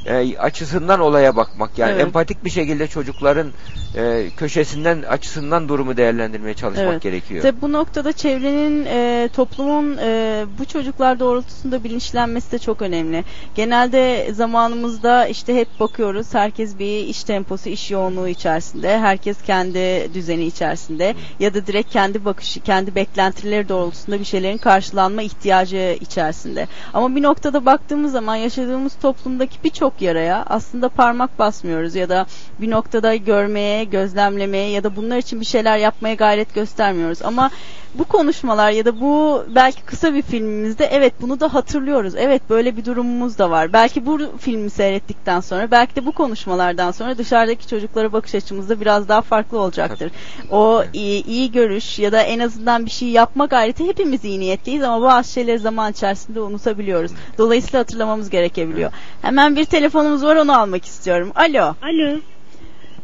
e, 0.06 0.38
açısından 0.38 1.00
olaya 1.00 1.36
bakmak. 1.36 1.78
Yani 1.78 1.92
Evet. 1.92 2.02
empatik 2.02 2.44
bir 2.44 2.50
şekilde 2.50 2.86
çocukların 2.86 3.52
e, 3.96 4.30
köşesinden 4.36 5.02
açısından 5.02 5.68
durumu 5.68 5.96
değerlendirmeye 5.96 6.54
çalışmak 6.54 6.88
Evet. 6.88 7.02
gerekiyor. 7.02 7.42
Tabii 7.42 7.60
bu 7.62 7.72
noktada 7.72 8.12
çevrenin, 8.12 8.86
e, 8.86 9.28
toplumun 9.36 9.96
e, 9.96 10.44
bu 10.58 10.64
çocuklar 10.64 11.20
doğrultusunda 11.20 11.84
bilinçlenmesi 11.84 12.52
de 12.52 12.58
çok 12.58 12.82
önemli. 12.82 13.24
Genelde 13.54 14.32
zamanımızda 14.32 15.26
işte 15.26 15.56
hep 15.56 15.68
bakıyoruz 15.80 16.34
herkes 16.34 16.78
bir 16.78 16.98
iş 16.98 17.24
temposu, 17.24 17.68
iş 17.68 17.90
yoğunluğu 17.90 18.28
içerisinde. 18.28 18.98
Herkes 18.98 19.42
kendi 19.42 20.14
düzeni 20.14 20.44
içerisinde 20.44 21.14
ya 21.40 21.54
da 21.54 21.66
direkt 21.66 21.92
kendi 21.92 22.24
bakışı, 22.24 22.60
kendi 22.60 22.94
beklentileri 22.94 23.68
doğrultusunda 23.68 24.20
bir 24.20 24.24
şeylerin 24.24 24.58
karşılanma 24.58 25.22
ihtiyacı 25.22 25.98
içerisinde. 26.00 26.66
Ama 26.94 27.16
bir 27.16 27.22
noktada 27.22 27.66
baktığımız 27.66 28.12
zaman 28.12 28.36
yaşadığımız 28.36 28.92
toplumdaki 29.02 29.58
birçok 29.64 29.93
yaraya 30.02 30.44
aslında 30.46 30.88
parmak 30.88 31.38
basmıyoruz 31.38 31.94
ya 31.94 32.08
da 32.08 32.26
bir 32.60 32.70
noktada 32.70 33.14
görmeye, 33.14 33.84
gözlemlemeye 33.84 34.70
ya 34.70 34.84
da 34.84 34.96
bunlar 34.96 35.16
için 35.16 35.40
bir 35.40 35.46
şeyler 35.46 35.78
yapmaya 35.78 36.14
gayret 36.14 36.54
göstermiyoruz. 36.54 37.22
Ama 37.22 37.50
bu 37.94 38.04
konuşmalar 38.04 38.70
ya 38.70 38.84
da 38.84 39.00
bu 39.00 39.44
belki 39.54 39.82
kısa 39.82 40.14
bir 40.14 40.22
filmimizde 40.22 40.84
evet 40.84 41.12
bunu 41.20 41.40
da 41.40 41.54
hatırlıyoruz. 41.54 42.14
Evet 42.16 42.42
böyle 42.50 42.76
bir 42.76 42.84
durumumuz 42.84 43.38
da 43.38 43.50
var. 43.50 43.72
Belki 43.72 44.06
bu 44.06 44.20
filmi 44.38 44.70
seyrettikten 44.70 45.40
sonra 45.40 45.70
belki 45.70 45.96
de 45.96 46.06
bu 46.06 46.12
konuşmalardan 46.12 46.90
sonra 46.90 47.18
dışarıdaki 47.18 47.68
çocuklara 47.68 48.12
bakış 48.12 48.34
açımız 48.34 48.68
da 48.68 48.80
biraz 48.80 49.08
daha 49.08 49.22
farklı 49.22 49.60
olacaktır. 49.60 50.12
O 50.50 50.82
iyi, 50.92 51.24
iyi 51.24 51.52
görüş 51.52 51.98
ya 51.98 52.12
da 52.12 52.22
en 52.22 52.38
azından 52.38 52.86
bir 52.86 52.90
şey 52.90 53.08
yapma 53.08 53.46
gayreti 53.46 53.86
hepimiz 53.86 54.24
iyi 54.24 54.40
niyetliyiz 54.40 54.82
ama 54.82 55.02
bazı 55.02 55.32
şeyleri 55.32 55.58
zaman 55.58 55.92
içerisinde 55.92 56.40
unutabiliyoruz. 56.40 57.12
Dolayısıyla 57.38 57.80
hatırlamamız 57.80 58.30
gerekebiliyor. 58.30 58.92
Hemen 59.22 59.56
bir 59.56 59.64
telefonumuz 59.84 60.24
var 60.24 60.36
onu 60.36 60.58
almak 60.58 60.84
istiyorum. 60.84 61.32
Alo. 61.34 61.74
Alo. 61.82 62.20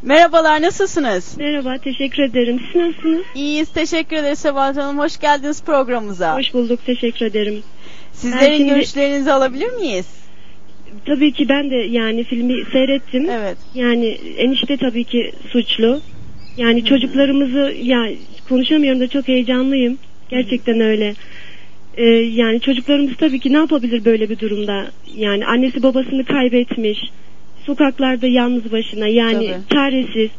Merhabalar 0.02 0.62
nasılsınız? 0.62 1.38
Merhaba 1.38 1.78
teşekkür 1.78 2.22
ederim. 2.22 2.60
Siz 2.72 2.82
nasılsınız? 2.82 3.22
İyiyiz 3.34 3.68
teşekkür 3.68 4.16
ederiz 4.16 4.38
Sebahat 4.38 4.76
Hanım. 4.76 4.98
Hoş 4.98 5.18
geldiniz 5.20 5.62
programımıza. 5.62 6.38
Hoş 6.38 6.54
bulduk 6.54 6.86
teşekkür 6.86 7.26
ederim. 7.26 7.62
Sizlerin 8.12 8.56
şimdi- 8.56 8.70
görüşlerinizi 8.70 9.32
alabilir 9.32 9.72
miyiz? 9.72 10.06
Tabii 11.06 11.32
ki 11.32 11.48
ben 11.48 11.70
de 11.70 11.76
yani 11.76 12.24
filmi 12.24 12.54
seyrettim. 12.72 13.30
Evet. 13.30 13.58
Yani 13.74 14.06
enişte 14.38 14.76
tabii 14.76 15.04
ki 15.04 15.32
suçlu. 15.48 16.00
Yani 16.56 16.84
çocuklarımızı 16.84 17.74
ya 17.82 18.08
konuşamıyorum 18.48 19.00
da 19.00 19.08
çok 19.08 19.28
heyecanlıyım. 19.28 19.98
Gerçekten 20.28 20.80
öyle. 20.80 21.14
Ee, 21.96 22.04
yani 22.10 22.60
çocuklarımız 22.60 23.16
tabii 23.16 23.40
ki 23.40 23.52
ne 23.52 23.56
yapabilir 23.56 24.04
böyle 24.04 24.28
bir 24.28 24.38
durumda? 24.38 24.86
Yani 25.16 25.46
annesi 25.46 25.82
babasını 25.82 26.24
kaybetmiş. 26.24 26.98
Sokaklarda 27.66 28.26
yalnız 28.26 28.72
başına 28.72 29.08
yani 29.08 29.46
Tabii. 29.46 29.58
çaresiz. 29.72 30.30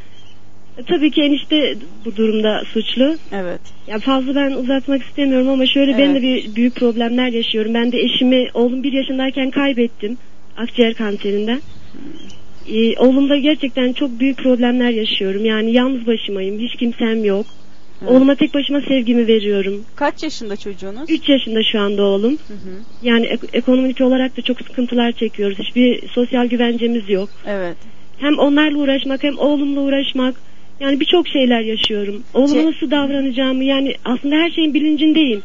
Tabii 0.87 1.11
ki 1.11 1.21
enişte 1.21 1.75
bu 2.05 2.15
durumda 2.15 2.63
suçlu. 2.73 3.17
Evet. 3.31 3.61
Ya 3.87 3.99
fazla 3.99 4.35
ben 4.35 4.51
uzatmak 4.51 5.03
istemiyorum 5.03 5.49
ama 5.49 5.65
şöyle 5.65 5.97
ben 5.97 6.15
de 6.15 6.21
bir 6.21 6.55
büyük 6.55 6.75
problemler 6.75 7.27
yaşıyorum. 7.27 7.73
Ben 7.73 7.91
de 7.91 7.99
eşimi 7.99 8.47
oğlum 8.53 8.83
bir 8.83 8.93
yaşındayken 8.93 9.51
kaybettim. 9.51 10.17
Akciğer 10.57 10.93
kanserinden. 10.93 11.61
Ee, 12.69 12.97
oğlumda 12.97 13.37
gerçekten 13.37 13.93
çok 13.93 14.19
büyük 14.19 14.37
problemler 14.37 14.89
yaşıyorum. 14.89 15.45
Yani 15.45 15.71
yalnız 15.71 16.07
başımayım. 16.07 16.59
Hiç 16.59 16.75
kimsem 16.75 17.25
yok. 17.25 17.45
Oğluma 18.07 18.35
tek 18.35 18.53
başıma 18.53 18.81
sevgimi 18.81 19.27
veriyorum. 19.27 19.85
Kaç 19.95 20.23
yaşında 20.23 20.55
çocuğunuz? 20.57 21.09
3 21.09 21.29
yaşında 21.29 21.59
şu 21.71 21.79
anda 21.79 22.03
oğlum. 22.03 22.33
Hı 22.47 22.53
hı. 22.53 22.73
Yani 23.03 23.25
ek- 23.25 23.47
ekonomik 23.53 24.01
olarak 24.01 24.37
da 24.37 24.41
çok 24.41 24.57
sıkıntılar 24.61 25.11
çekiyoruz. 25.11 25.59
Hiçbir 25.59 26.07
sosyal 26.07 26.45
güvencemiz 26.47 27.09
yok. 27.09 27.29
Evet. 27.47 27.77
Hem 28.17 28.39
onlarla 28.39 28.77
uğraşmak 28.77 29.23
hem 29.23 29.37
oğlumla 29.39 29.79
uğraşmak. 29.81 30.35
Yani 30.79 30.99
birçok 30.99 31.27
şeyler 31.27 31.61
yaşıyorum. 31.61 32.23
Oğluma 32.33 32.53
Şey- 32.53 32.65
nasıl 32.65 32.91
davranacağımı 32.91 33.63
yani 33.63 33.95
aslında 34.05 34.35
her 34.35 34.51
şeyin 34.51 34.73
bilincindeyim. 34.73 35.41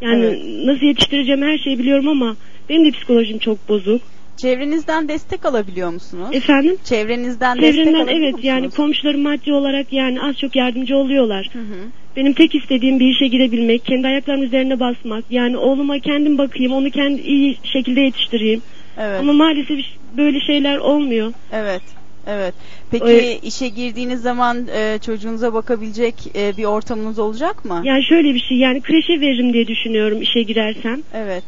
Yani 0.00 0.24
Evet. 0.24 0.42
nasıl 0.64 0.86
yetiştireceğim 0.86 1.42
her 1.42 1.58
şeyi 1.58 1.78
biliyorum 1.78 2.08
ama 2.08 2.36
benim 2.68 2.84
de 2.84 2.90
psikolojim 2.90 3.38
çok 3.38 3.68
bozuk. 3.68 4.02
Çevrenizden 4.40 5.08
destek 5.08 5.44
alabiliyor 5.44 5.90
musunuz? 5.90 6.28
Efendim? 6.32 6.76
Çevrenizden 6.84 7.56
destek 7.56 7.74
Çevremden 7.74 7.94
alabiliyor 7.98 8.20
evet 8.20 8.32
musunuz? 8.32 8.44
yani 8.44 8.70
komşularım 8.70 9.20
maddi 9.20 9.52
olarak 9.52 9.92
yani 9.92 10.22
az 10.22 10.36
çok 10.36 10.56
yardımcı 10.56 10.96
oluyorlar. 10.96 11.50
Hı 11.52 11.58
hı. 11.58 11.88
Benim 12.16 12.32
tek 12.32 12.54
istediğim 12.54 13.00
bir 13.00 13.06
işe 13.06 13.26
girebilmek, 13.26 13.84
kendi 13.84 14.06
ayaklarımın 14.06 14.46
üzerine 14.46 14.80
basmak. 14.80 15.24
Yani 15.30 15.56
oğluma 15.56 15.98
kendim 15.98 16.38
bakayım, 16.38 16.72
onu 16.72 16.90
kendi 16.90 17.20
iyi 17.20 17.58
şekilde 17.72 18.00
yetiştireyim. 18.00 18.62
Evet. 18.98 19.20
Ama 19.20 19.32
maalesef 19.32 19.78
böyle 20.16 20.40
şeyler 20.40 20.76
olmuyor. 20.78 21.32
Evet. 21.52 21.82
Evet. 22.26 22.54
Peki 22.90 23.04
Öyle- 23.04 23.38
işe 23.38 23.68
girdiğiniz 23.68 24.22
zaman 24.22 24.66
e, 24.74 24.98
çocuğunuza 25.06 25.54
bakabilecek 25.54 26.14
e, 26.36 26.56
bir 26.56 26.64
ortamınız 26.64 27.18
olacak 27.18 27.64
mı? 27.64 27.82
Yani 27.84 28.04
şöyle 28.04 28.34
bir 28.34 28.40
şey 28.48 28.56
yani 28.58 28.80
kreşe 28.80 29.20
veririm 29.20 29.52
diye 29.52 29.66
düşünüyorum 29.66 30.22
işe 30.22 30.42
girersem. 30.42 31.02
Evet. 31.14 31.44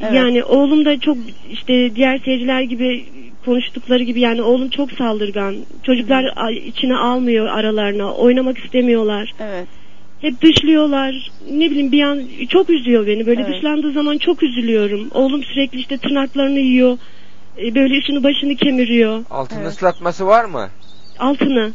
Evet. 0.00 0.12
Yani 0.14 0.44
oğlum 0.44 0.84
da 0.84 1.00
çok 1.00 1.16
işte 1.50 1.96
diğer 1.96 2.18
seyirciler 2.18 2.62
gibi 2.62 3.04
konuştukları 3.44 4.02
gibi 4.02 4.20
yani 4.20 4.42
oğlum 4.42 4.68
çok 4.70 4.92
saldırgan. 4.92 5.56
Çocuklar 5.82 6.32
a- 6.36 6.50
içine 6.50 6.96
almıyor 6.96 7.46
aralarına. 7.46 8.14
Oynamak 8.14 8.58
istemiyorlar. 8.58 9.32
Evet. 9.40 9.66
Hep 10.20 10.42
dışlıyorlar. 10.42 11.30
Ne 11.50 11.70
bileyim 11.70 11.92
bir 11.92 12.02
an 12.02 12.22
çok 12.48 12.70
üzüyor 12.70 13.06
beni. 13.06 13.26
Böyle 13.26 13.42
Evet. 13.42 13.54
dışlandığı 13.54 13.92
zaman 13.92 14.18
çok 14.18 14.42
üzülüyorum. 14.42 15.08
Oğlum 15.14 15.44
sürekli 15.44 15.78
işte 15.80 15.98
tırnaklarını 15.98 16.58
yiyor. 16.58 16.98
E, 17.62 17.74
Böyle 17.74 17.94
üstünü 17.94 18.22
başını 18.22 18.56
kemiriyor. 18.56 19.24
Altını 19.30 19.66
ıslatması 19.66 20.26
var 20.26 20.44
mı? 20.44 20.68
Altını. 21.18 21.72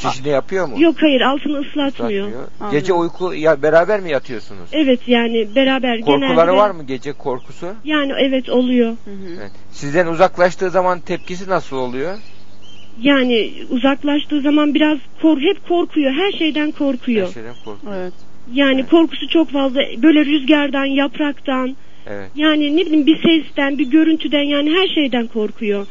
Çişini 0.00 0.28
yapıyor 0.28 0.68
mu? 0.68 0.82
Yok 0.82 0.96
hayır 1.00 1.20
altını 1.20 1.60
ıslatmıyor. 1.60 2.28
Islatmıyor. 2.28 2.72
Gece 2.72 2.92
uyku 2.92 3.34
ya 3.34 3.62
beraber 3.62 4.00
mi 4.00 4.10
yatıyorsunuz? 4.10 4.68
Evet 4.72 5.00
yani 5.06 5.48
beraber 5.54 6.00
Korkuları 6.00 6.34
genelde. 6.34 6.52
var 6.52 6.70
mı 6.70 6.82
gece 6.84 7.12
korkusu? 7.12 7.66
Yani 7.84 8.12
evet 8.18 8.48
oluyor. 8.48 8.96
Evet. 9.38 9.50
Sizden 9.70 10.06
uzaklaştığı 10.06 10.70
zaman 10.70 11.00
tepkisi 11.00 11.50
nasıl 11.50 11.76
oluyor? 11.76 12.18
Yani 13.02 13.52
uzaklaştığı 13.70 14.40
zaman 14.40 14.74
biraz 14.74 14.98
kork 15.22 15.40
hep 15.42 15.68
korkuyor. 15.68 16.12
Her 16.12 16.32
şeyden 16.38 16.70
korkuyor. 16.70 17.28
Her 17.28 17.32
şeyden 17.32 17.54
korkuyor. 17.64 17.94
Evet. 17.96 18.12
Yani 18.52 18.86
korkusu 18.86 19.28
çok 19.28 19.50
fazla. 19.50 19.80
Böyle 20.02 20.24
rüzgardan, 20.24 20.84
yapraktan, 20.84 21.76
Evet. 22.06 22.30
yani 22.36 22.76
ne 22.76 22.80
bileyim 22.86 23.06
bir 23.06 23.16
sesten, 23.16 23.78
bir 23.78 23.86
görüntüden 23.90 24.42
yani 24.42 24.70
her 24.70 24.88
şeyden 24.88 25.26
korkuyor. 25.26 25.86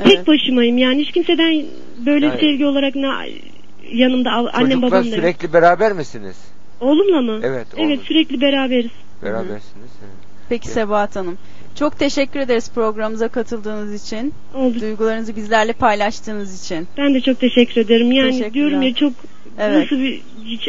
Evet. 0.00 0.16
Tek 0.16 0.26
başımayım 0.26 0.78
yani 0.78 1.00
hiç 1.02 1.12
kimseden 1.12 1.64
böyle 2.06 2.26
Yani- 2.26 2.40
sevgi 2.40 2.66
olarak 2.66 2.94
ne 2.94 3.08
yanımda 3.92 4.30
annem 4.30 4.82
babam 4.82 4.92
da. 5.04 5.08
yok. 5.08 5.14
sürekli 5.16 5.52
beraber 5.52 5.92
misiniz? 5.92 6.36
Oğlumla 6.80 7.20
mı? 7.22 7.40
Evet, 7.42 7.66
Evet 7.76 7.90
oğlum. 7.90 8.04
sürekli 8.04 8.40
beraberiz. 8.40 8.90
Berabersiniz. 9.22 9.90
evet. 10.02 10.14
Peki 10.48 10.68
Sebahat 10.68 11.16
Hanım. 11.16 11.38
Çok 11.78 11.98
teşekkür 11.98 12.40
ederiz 12.40 12.70
programımıza 12.74 13.28
katıldığınız 13.28 14.06
için. 14.06 14.34
Oldu. 14.54 14.80
Duygularınızı 14.80 15.36
bizlerle 15.36 15.72
paylaştığınız 15.72 16.64
için. 16.64 16.88
Ben 16.98 17.14
de 17.14 17.20
çok 17.20 17.40
teşekkür 17.40 17.80
ederim. 17.80 18.12
Yani 18.12 18.54
diyorum 18.54 18.82
ya 18.82 18.94
çok 18.94 19.12
Evet. 19.58 19.78
nasıl 19.82 20.02
bir 20.02 20.22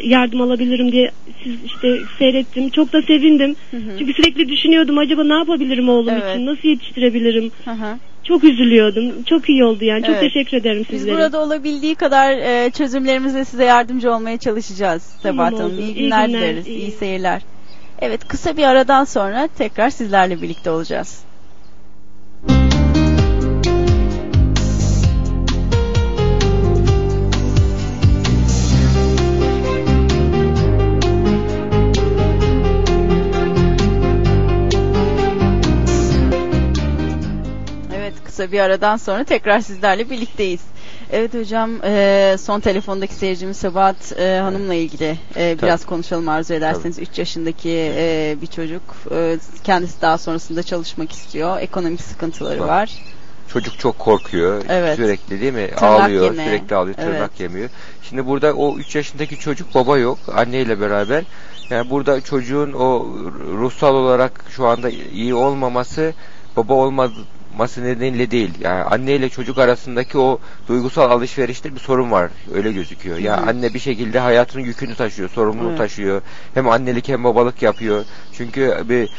yardım 0.04 0.42
alabilirim 0.42 0.92
diye 0.92 1.12
siz 1.44 1.54
işte 1.66 2.04
seyrettim. 2.20 2.70
Çok 2.70 2.94
da 2.94 3.02
sevindim. 3.02 3.56
Çünkü 3.72 4.14
sürekli 4.14 4.50
düşünüyordum 4.50 4.98
acaba 4.98 5.24
ne 5.24 5.34
yapabilirim 5.34 5.90
oğlum 5.90 6.10
Evet. 6.14 6.30
için? 6.36 6.46
Nasıl 6.46 6.68
yetiştirebilirim? 6.70 7.52
Hı 7.66 7.72
hı. 7.72 7.98
Çok 8.24 8.44
üzülüyordum. 8.44 9.24
Çok 9.24 9.50
iyi 9.50 9.64
oldu 9.64 9.86
yani. 9.86 10.02
Çok 10.02 10.16
Evet. 10.16 10.34
teşekkür 10.34 10.58
ederim 10.58 10.86
Biz 10.92 11.00
sizlere. 11.00 11.16
burada 11.16 11.42
olabildiği 11.44 11.96
kadar 11.96 12.32
e, 12.38 12.70
çözümlerimizle 12.72 13.46
size 13.46 13.64
yardımcı 13.66 14.12
olmaya 14.14 14.38
çalışacağız 14.38 15.04
Sebahat 15.04 15.54
Hanım. 15.60 15.80
İyi 15.80 15.94
günler 15.96 16.28
günler, 16.28 16.42
dileriz. 16.42 16.68
iyi. 16.68 16.78
İyi 16.80 16.92
seyirler. 16.92 17.42
Evet 18.02 18.28
kısa 18.28 18.58
bir 18.58 18.64
aradan 18.64 19.04
sonra 19.04 19.48
tekrar 19.58 19.90
sizlerle 19.90 20.42
birlikte 20.42 20.70
olacağız. 20.72 21.24
Kısa 38.34 38.52
bir 38.52 38.60
aradan 38.60 38.98
sonra 38.98 39.24
tekrar 39.24 39.60
sizlerle 39.60 40.10
birlikteyiz. 40.10 40.62
Evet 41.12 41.34
hocam 41.34 41.72
e, 41.84 42.36
son 42.40 42.60
telefondaki 42.60 43.14
seyircimiz 43.14 43.58
Sebahat 43.58 44.20
e, 44.20 44.40
Hanım'la 44.40 44.74
ilgili 44.74 45.18
e, 45.36 45.58
biraz 45.62 45.86
konuşalım 45.86 46.30
arzu 46.30 46.54
ederseniz. 46.54 47.00
3 47.00 47.20
yaşındaki 47.20 47.94
e, 47.98 48.36
bir 48.42 48.48
çocuk 48.48 48.82
e, 49.12 49.38
kendisi 49.64 50.02
daha 50.02 50.18
sonrasında 50.18 50.64
çalışmak 50.64 51.12
istiyor. 51.12 51.62
Ekonomik 51.62 52.02
sıkıntıları 52.02 52.60
Var. 52.60 52.68
var. 52.68 52.92
Çocuk 53.48 53.80
çok 53.80 54.00
korkuyor. 54.00 54.64
Evet. 54.70 54.96
Sürekli 54.96 55.42
değil 55.42 55.54
mi? 55.54 55.68
Tırnak 55.68 55.84
ağlıyor. 55.84 56.24
yeme. 56.24 56.46
Sürekli 56.46 56.76
ağlıyor. 56.76 56.96
Tırnak 56.96 57.20
Evet. 57.20 57.40
yemiyor. 57.40 57.70
Şimdi 58.10 58.26
burada 58.28 58.54
o 58.54 58.78
3 58.78 58.96
yaşındaki 58.96 59.40
çocuk 59.40 59.76
baba 59.76 59.98
yok. 59.98 60.18
Anneyle 60.36 60.80
beraber. 60.82 61.24
Yani 61.70 61.90
burada 61.90 62.22
çocuğun 62.22 62.74
o 62.74 63.08
ruhsal 63.60 63.96
olarak 63.96 64.46
şu 64.50 64.68
anda 64.68 64.90
iyi 64.90 65.36
olmaması 65.36 66.14
baba 66.58 66.74
olmaması 67.54 67.84
nedeniyle 67.84 68.32
değil. 68.32 68.52
Yani 68.62 68.84
anne 68.84 69.16
ile 69.16 69.30
çocuk 69.30 69.58
arasındaki 69.58 70.18
o 70.18 70.40
duygusal 70.68 71.12
alışverişte 71.12 71.76
bir 71.76 71.80
sorun 71.80 72.12
var. 72.12 72.32
Öyle 72.54 72.72
gözüküyor. 72.72 73.18
Ya 73.18 73.42
hı. 73.42 73.50
anne 73.50 73.74
bir 73.74 73.80
şekilde 73.80 74.20
hayatının 74.20 74.64
yükünü 74.64 74.96
taşıyor, 74.96 75.30
sorumluluğu 75.30 75.70
Evet. 75.70 75.78
taşıyor. 75.78 76.22
Hem 76.54 76.70
annelik 76.70 77.08
hem 77.10 77.24
babalık 77.24 77.62
yapıyor. 77.62 78.06
Çünkü 78.34 78.84
bir 78.90 79.10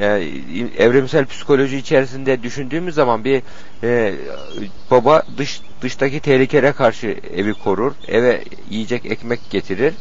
e, 0.00 0.84
evrimsel 0.84 1.26
psikoloji 1.26 1.76
içerisinde 1.76 2.42
düşündüğümüz 2.42 2.94
zaman 2.94 3.24
bir 3.24 3.42
e, 3.82 4.14
baba 4.90 5.22
dış 5.38 5.60
dıştaki 5.82 6.20
tehlikelere 6.20 6.72
karşı 6.72 7.16
evi 7.36 7.54
korur, 7.54 7.92
eve 8.08 8.44
yiyecek 8.70 9.06
ekmek 9.06 9.40
getirir. 9.50 9.94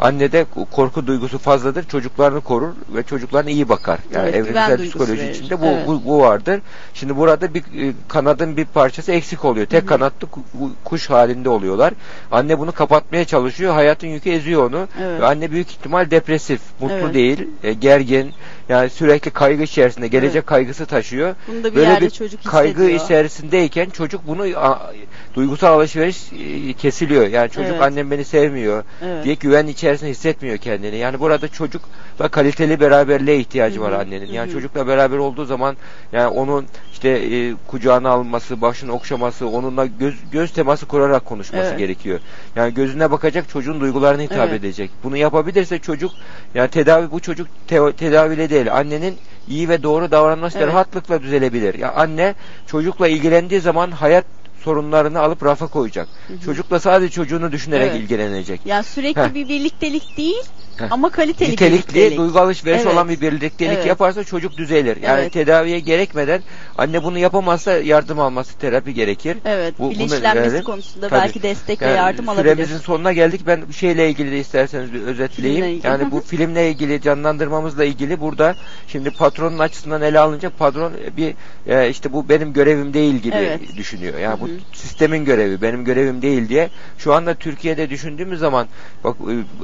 Anne 0.00 0.32
de 0.32 0.46
korku 0.72 1.06
duygusu 1.06 1.38
fazladır, 1.38 1.84
çocuklarını 1.84 2.40
korur 2.40 2.72
ve 2.94 3.02
çocuklarına 3.02 3.50
iyi 3.50 3.68
bakar. 3.68 3.98
Yani 4.14 4.24
Evet, 4.28 4.34
evrimsel 4.34 4.78
psikoloji 4.78 5.12
verir. 5.12 5.30
içinde 5.34 5.60
bu, 5.60 5.64
Evet. 5.66 5.86
bu 5.86 6.04
bu 6.04 6.20
vardır. 6.20 6.60
Şimdi 6.94 7.16
burada 7.16 7.54
bir 7.54 7.60
e, 7.60 7.92
kanadın 8.08 8.56
bir 8.56 8.64
parçası 8.64 9.12
eksik 9.12 9.44
oluyor. 9.44 9.66
Tek 9.66 9.88
kanatlı 9.88 10.28
ku- 10.28 10.70
kuş 10.84 11.10
halinde 11.10 11.48
oluyorlar. 11.48 11.94
Anne 12.32 12.58
bunu 12.58 12.72
kapatmaya 12.72 13.24
çalışıyor. 13.24 13.74
Hayatın 13.74 14.06
yükü 14.06 14.30
eziyor 14.30 14.70
onu. 14.70 14.88
Evet. 15.02 15.20
Ve 15.20 15.26
anne 15.26 15.50
büyük 15.50 15.70
ihtimal 15.70 16.10
depresif, 16.10 16.60
mutlu 16.80 16.94
Evet. 16.96 17.14
değil, 17.14 17.48
e, 17.62 17.72
gergin. 17.72 18.32
Yani 18.68 18.90
sürekli 18.90 19.30
kaygı 19.30 19.62
içerisinde, 19.62 20.08
gelecek 20.08 20.46
kaygısı 20.46 20.86
taşıyor. 20.86 21.34
Bunu 21.48 21.64
da 21.64 21.70
bir 21.70 21.76
Böyle 21.76 22.00
bir 22.00 22.10
çocuk 22.10 22.44
kaygı 22.44 22.80
hissediyor. 22.82 23.04
içerisindeyken 23.04 23.90
çocuk 23.90 24.26
bunu 24.26 24.42
a, 24.58 24.92
duygusal 25.34 25.72
alışveriş 25.72 26.16
e, 26.32 26.72
kesiliyor. 26.72 27.26
Yani 27.26 27.50
çocuk 27.50 27.70
Evet. 27.70 27.82
annem 27.82 28.10
beni 28.10 28.24
sevmiyor 28.24 28.84
Evet. 29.04 29.24
diye 29.24 29.34
güven 29.34 29.66
içerisinde 29.66 30.10
hissetmiyor 30.10 30.56
kendini. 30.58 30.96
Yani 30.96 31.20
burada 31.20 31.48
çocukla 31.48 32.28
kaliteli 32.30 32.80
beraberliğe 32.80 33.38
ihtiyacı 33.38 33.80
var 33.80 33.92
Hı 33.92 33.96
hı, 33.96 34.00
annenin. 34.00 34.26
Yani 34.32 34.46
hı 34.46 34.50
hı. 34.50 34.52
çocukla 34.52 34.86
beraber 34.86 35.18
olduğu 35.18 35.44
zaman 35.44 35.76
yani 36.12 36.26
onun 36.26 36.66
işte 36.92 37.08
e, 37.08 37.54
kucağına 37.66 38.10
alması, 38.10 38.60
başını 38.60 38.92
okşaması, 38.92 39.48
onunla 39.48 39.86
göz 39.86 40.14
göz 40.32 40.52
teması 40.52 40.86
kurarak 40.86 41.24
konuşması 41.24 41.66
Evet. 41.68 41.78
gerekiyor. 41.78 42.20
Yani 42.56 42.74
gözüne 42.74 43.10
bakacak 43.10 43.48
çocuğun 43.48 43.80
duygularına 43.80 44.22
hitap 44.22 44.48
Evet. 44.48 44.60
edecek. 44.60 44.90
Bunu 45.04 45.16
yapabilirse 45.16 45.78
çocuk 45.78 46.12
yani 46.54 46.70
tedavi 46.70 47.10
bu 47.10 47.20
çocuk 47.20 47.46
te- 47.68 47.92
tedaviyle 47.92 48.44
değil. 48.56 48.74
Annenin 48.74 49.16
iyi 49.48 49.68
ve 49.68 49.82
doğru 49.82 50.10
davranması 50.10 50.58
Evet. 50.58 50.68
rahatlıkla 50.68 51.22
düzelebilir. 51.22 51.74
Ya 51.74 51.92
anne 51.92 52.34
çocukla 52.66 53.08
ilgilendiği 53.08 53.60
zaman 53.60 53.90
hayat 53.90 54.24
sorunlarını 54.60 55.20
alıp 55.20 55.44
rafa 55.44 55.66
koyacak. 55.66 56.08
Hı 56.28 56.34
hı. 56.34 56.40
Çocukla 56.40 56.80
sadece 56.80 57.10
çocuğunu 57.10 57.52
düşünerek 57.52 57.90
Evet. 57.90 58.00
ilgilenecek. 58.02 58.60
Yani 58.64 58.84
sürekli 58.84 59.20
Heh. 59.22 59.34
bir 59.34 59.48
birliktelik 59.48 60.16
değil 60.16 60.42
Heh. 60.78 60.86
ama 60.92 61.10
kaliteli 61.10 61.50
Nitelikli, 61.52 61.72
birliktelik. 61.94 62.18
duygu 62.18 62.38
alışverişi 62.38 62.82
Evet. 62.82 62.92
olan 62.92 63.08
bir 63.08 63.20
birliktelik 63.20 63.72
Evet. 63.74 63.86
yaparsa 63.86 64.24
çocuk 64.24 64.56
düzelir. 64.56 64.96
Yani 65.02 65.20
Evet. 65.20 65.32
tedaviye 65.32 65.80
gerekmeden 65.80 66.42
anne 66.78 67.02
bunu 67.02 67.18
yapamazsa 67.18 67.72
yardım 67.72 68.20
alması, 68.20 68.58
terapi 68.58 68.94
gerekir. 68.94 69.36
Evet, 69.44 69.74
Bu- 69.78 69.82
bunu 69.82 69.90
bilinçlenmesi 69.90 70.48
verelim. 70.50 70.64
konusunda 70.64 71.08
Tabii. 71.08 71.20
belki 71.20 71.42
destek 71.42 71.82
ve 71.82 71.86
Yani 71.86 71.96
yardım 71.96 72.28
alabilir. 72.28 72.52
Süremizin 72.54 72.78
sonuna 72.78 73.12
geldik. 73.12 73.40
Ben 73.46 73.68
bir 73.68 73.72
şeyle 73.74 74.08
ilgili 74.10 74.30
de 74.30 74.38
isterseniz 74.40 74.92
bir 74.92 75.02
özetleyeyim. 75.02 75.80
Yani 75.84 76.10
bu 76.10 76.20
filmle 76.20 76.70
ilgili 76.70 77.00
canlandırmamızla 77.02 77.84
ilgili 77.84 78.20
burada 78.20 78.54
şimdi 78.88 79.10
patronun 79.10 79.58
açısından 79.58 80.02
ele 80.02 80.18
alınca 80.18 80.50
patron 80.50 80.92
bir 81.16 81.34
e, 81.66 81.90
işte 81.90 82.12
bu 82.12 82.28
benim 82.28 82.52
görevim 82.52 82.94
değil 82.94 83.14
gibi 83.14 83.34
Evet. 83.36 83.60
düşünüyor. 83.76 84.18
Yani 84.18 84.36
Hı 84.36 84.40
bu 84.40 84.46
hı. 84.48 84.50
sistemin 84.72 85.24
görevi, 85.24 85.62
benim 85.62 85.84
görevim 85.84 86.22
değil 86.22 86.48
diye. 86.48 86.68
Şu 86.98 87.14
anda 87.14 87.34
Türkiye'de 87.34 87.90
düşündüğümüz 87.90 88.38
zaman 88.40 88.66
bak 89.04 89.16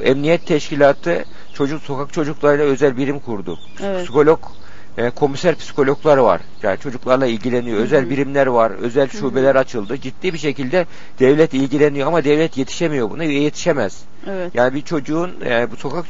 e, 0.02 0.08
emniyet 0.10 0.46
teşkilatı 0.46 1.01
çocuk 1.54 1.82
sokak 1.82 2.12
çocuklarıyla 2.12 2.64
özel 2.64 2.96
birim 2.96 3.18
kurdu. 3.20 3.58
Evet. 3.82 4.02
Psikolog 4.04 4.38
e, 4.98 5.10
komiser 5.10 5.54
psikologlar 5.54 6.18
var. 6.18 6.40
Yani 6.62 6.78
çocuklarla 6.78 7.26
ilgileniyor. 7.26 7.76
Hı 7.76 7.80
hı. 7.80 7.84
Özel 7.84 8.10
birimler 8.10 8.46
var. 8.46 8.70
Özel 8.70 9.08
şubeler 9.08 9.54
açıldı. 9.54 9.96
Ciddi 10.00 10.32
bir 10.32 10.38
şekilde 10.38 10.86
devlet 11.18 11.54
ilgileniyor 11.54 12.06
ama 12.08 12.24
devlet 12.24 12.56
yetişemiyor 12.56 13.10
buna 13.10 13.24
yetişemez. 13.24 14.02
Evet. 14.30 14.54
Yani 14.54 14.74
bir 14.74 14.82
çocuğun 14.82 15.30
e, 15.44 15.70
bu 15.70 15.76
sokak 15.76 16.04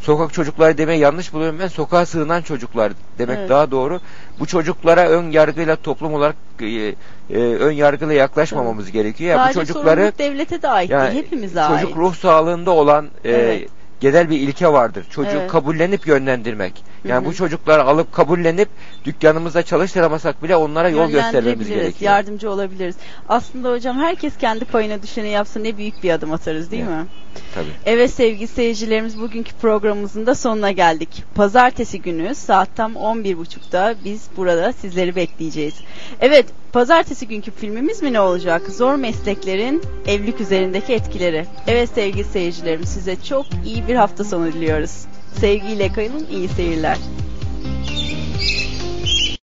sokak 0.00 0.32
çocukları 0.32 0.78
demeye 0.78 0.98
yanlış 0.98 1.32
buluyorum 1.32 1.58
ben. 1.58 1.68
Sokağa 1.68 2.06
sığınan 2.06 2.42
çocuklar 2.42 2.92
demek 3.18 3.38
Evet. 3.38 3.50
daha 3.50 3.70
doğru. 3.70 4.00
Bu 4.40 4.46
çocuklara 4.46 5.08
ön 5.08 5.30
yargıyla 5.30 5.76
toplum 5.76 6.14
olarak 6.14 6.36
e, 6.60 6.66
e, 6.66 6.94
ön 7.38 7.72
yargıyla 7.72 8.14
yaklaşmamamız 8.14 8.90
gerekiyor. 8.90 9.30
Yani 9.30 9.50
bu 9.50 9.54
çocukları 9.54 10.12
devlete 10.18 10.62
de 10.62 10.68
ait 10.68 10.90
yani 10.90 11.12
değil, 11.12 11.24
hepimize 11.24 11.60
ait. 11.60 11.80
çocuk 11.80 11.96
ruh 11.96 12.14
sağlığında 12.14 12.70
olan 12.70 13.08
e, 13.24 13.30
Evet. 13.30 13.68
Genel 14.00 14.30
bir 14.30 14.40
ilke 14.40 14.68
vardır. 14.68 15.06
Çocuğu 15.10 15.38
Evet. 15.38 15.50
kabullenip 15.50 16.06
yönlendirmek. 16.06 16.84
Yani 17.04 17.20
Hı 17.20 17.26
hı. 17.26 17.30
bu 17.30 17.34
çocukları 17.34 17.84
alıp 17.84 18.12
kabullenip 18.12 18.68
dükkanımızda 19.04 19.62
çalıştıramasak 19.62 20.42
bile 20.42 20.56
onlara 20.56 20.88
yol 20.88 21.10
göstermemiz 21.10 21.68
gerekiyor. 21.68 22.12
yardımcı 22.12 22.50
olabiliriz. 22.50 22.96
Aslında 23.28 23.70
hocam 23.70 23.98
herkes 23.98 24.36
kendi 24.36 24.64
payına 24.64 25.02
düşeni 25.02 25.28
yapsa 25.28 25.60
ne 25.60 25.76
büyük 25.76 26.02
bir 26.02 26.10
adım 26.10 26.32
atarız 26.32 26.70
değil 26.70 26.82
mi? 26.84 27.06
Tabii. 27.54 27.66
Evet 27.86 28.10
sevgili 28.10 28.46
seyircilerimiz 28.46 29.20
bugünkü 29.20 29.52
programımızın 29.54 30.26
da 30.26 30.34
sonuna 30.34 30.70
geldik. 30.70 31.22
Pazartesi 31.34 32.02
günü 32.02 32.34
saat 32.34 32.68
tam 32.76 32.92
11.30'da 32.94 33.94
biz 34.04 34.28
burada 34.36 34.72
sizleri 34.72 35.16
bekleyeceğiz. 35.16 35.74
Evet 36.20 36.46
pazartesi 36.72 37.28
günkü 37.28 37.50
filmimiz 37.50 38.02
mi 38.02 38.12
ne 38.12 38.20
olacak? 38.20 38.62
Zor 38.68 38.94
mesleklerin 38.94 39.82
evlilik 40.06 40.40
üzerindeki 40.40 40.92
etkileri. 40.92 41.46
Evet 41.66 41.90
sevgili 41.94 42.24
seyircilerimiz 42.24 42.88
size 42.88 43.16
çok 43.22 43.46
iyi 43.66 43.88
bir 43.88 43.94
hafta 43.94 44.24
sonu 44.24 44.52
diliyoruz. 44.52 45.06
Sevgiyle 45.40 45.92
kayının 45.92 46.26
iyi 46.30 46.48
seyirler. 46.48 46.98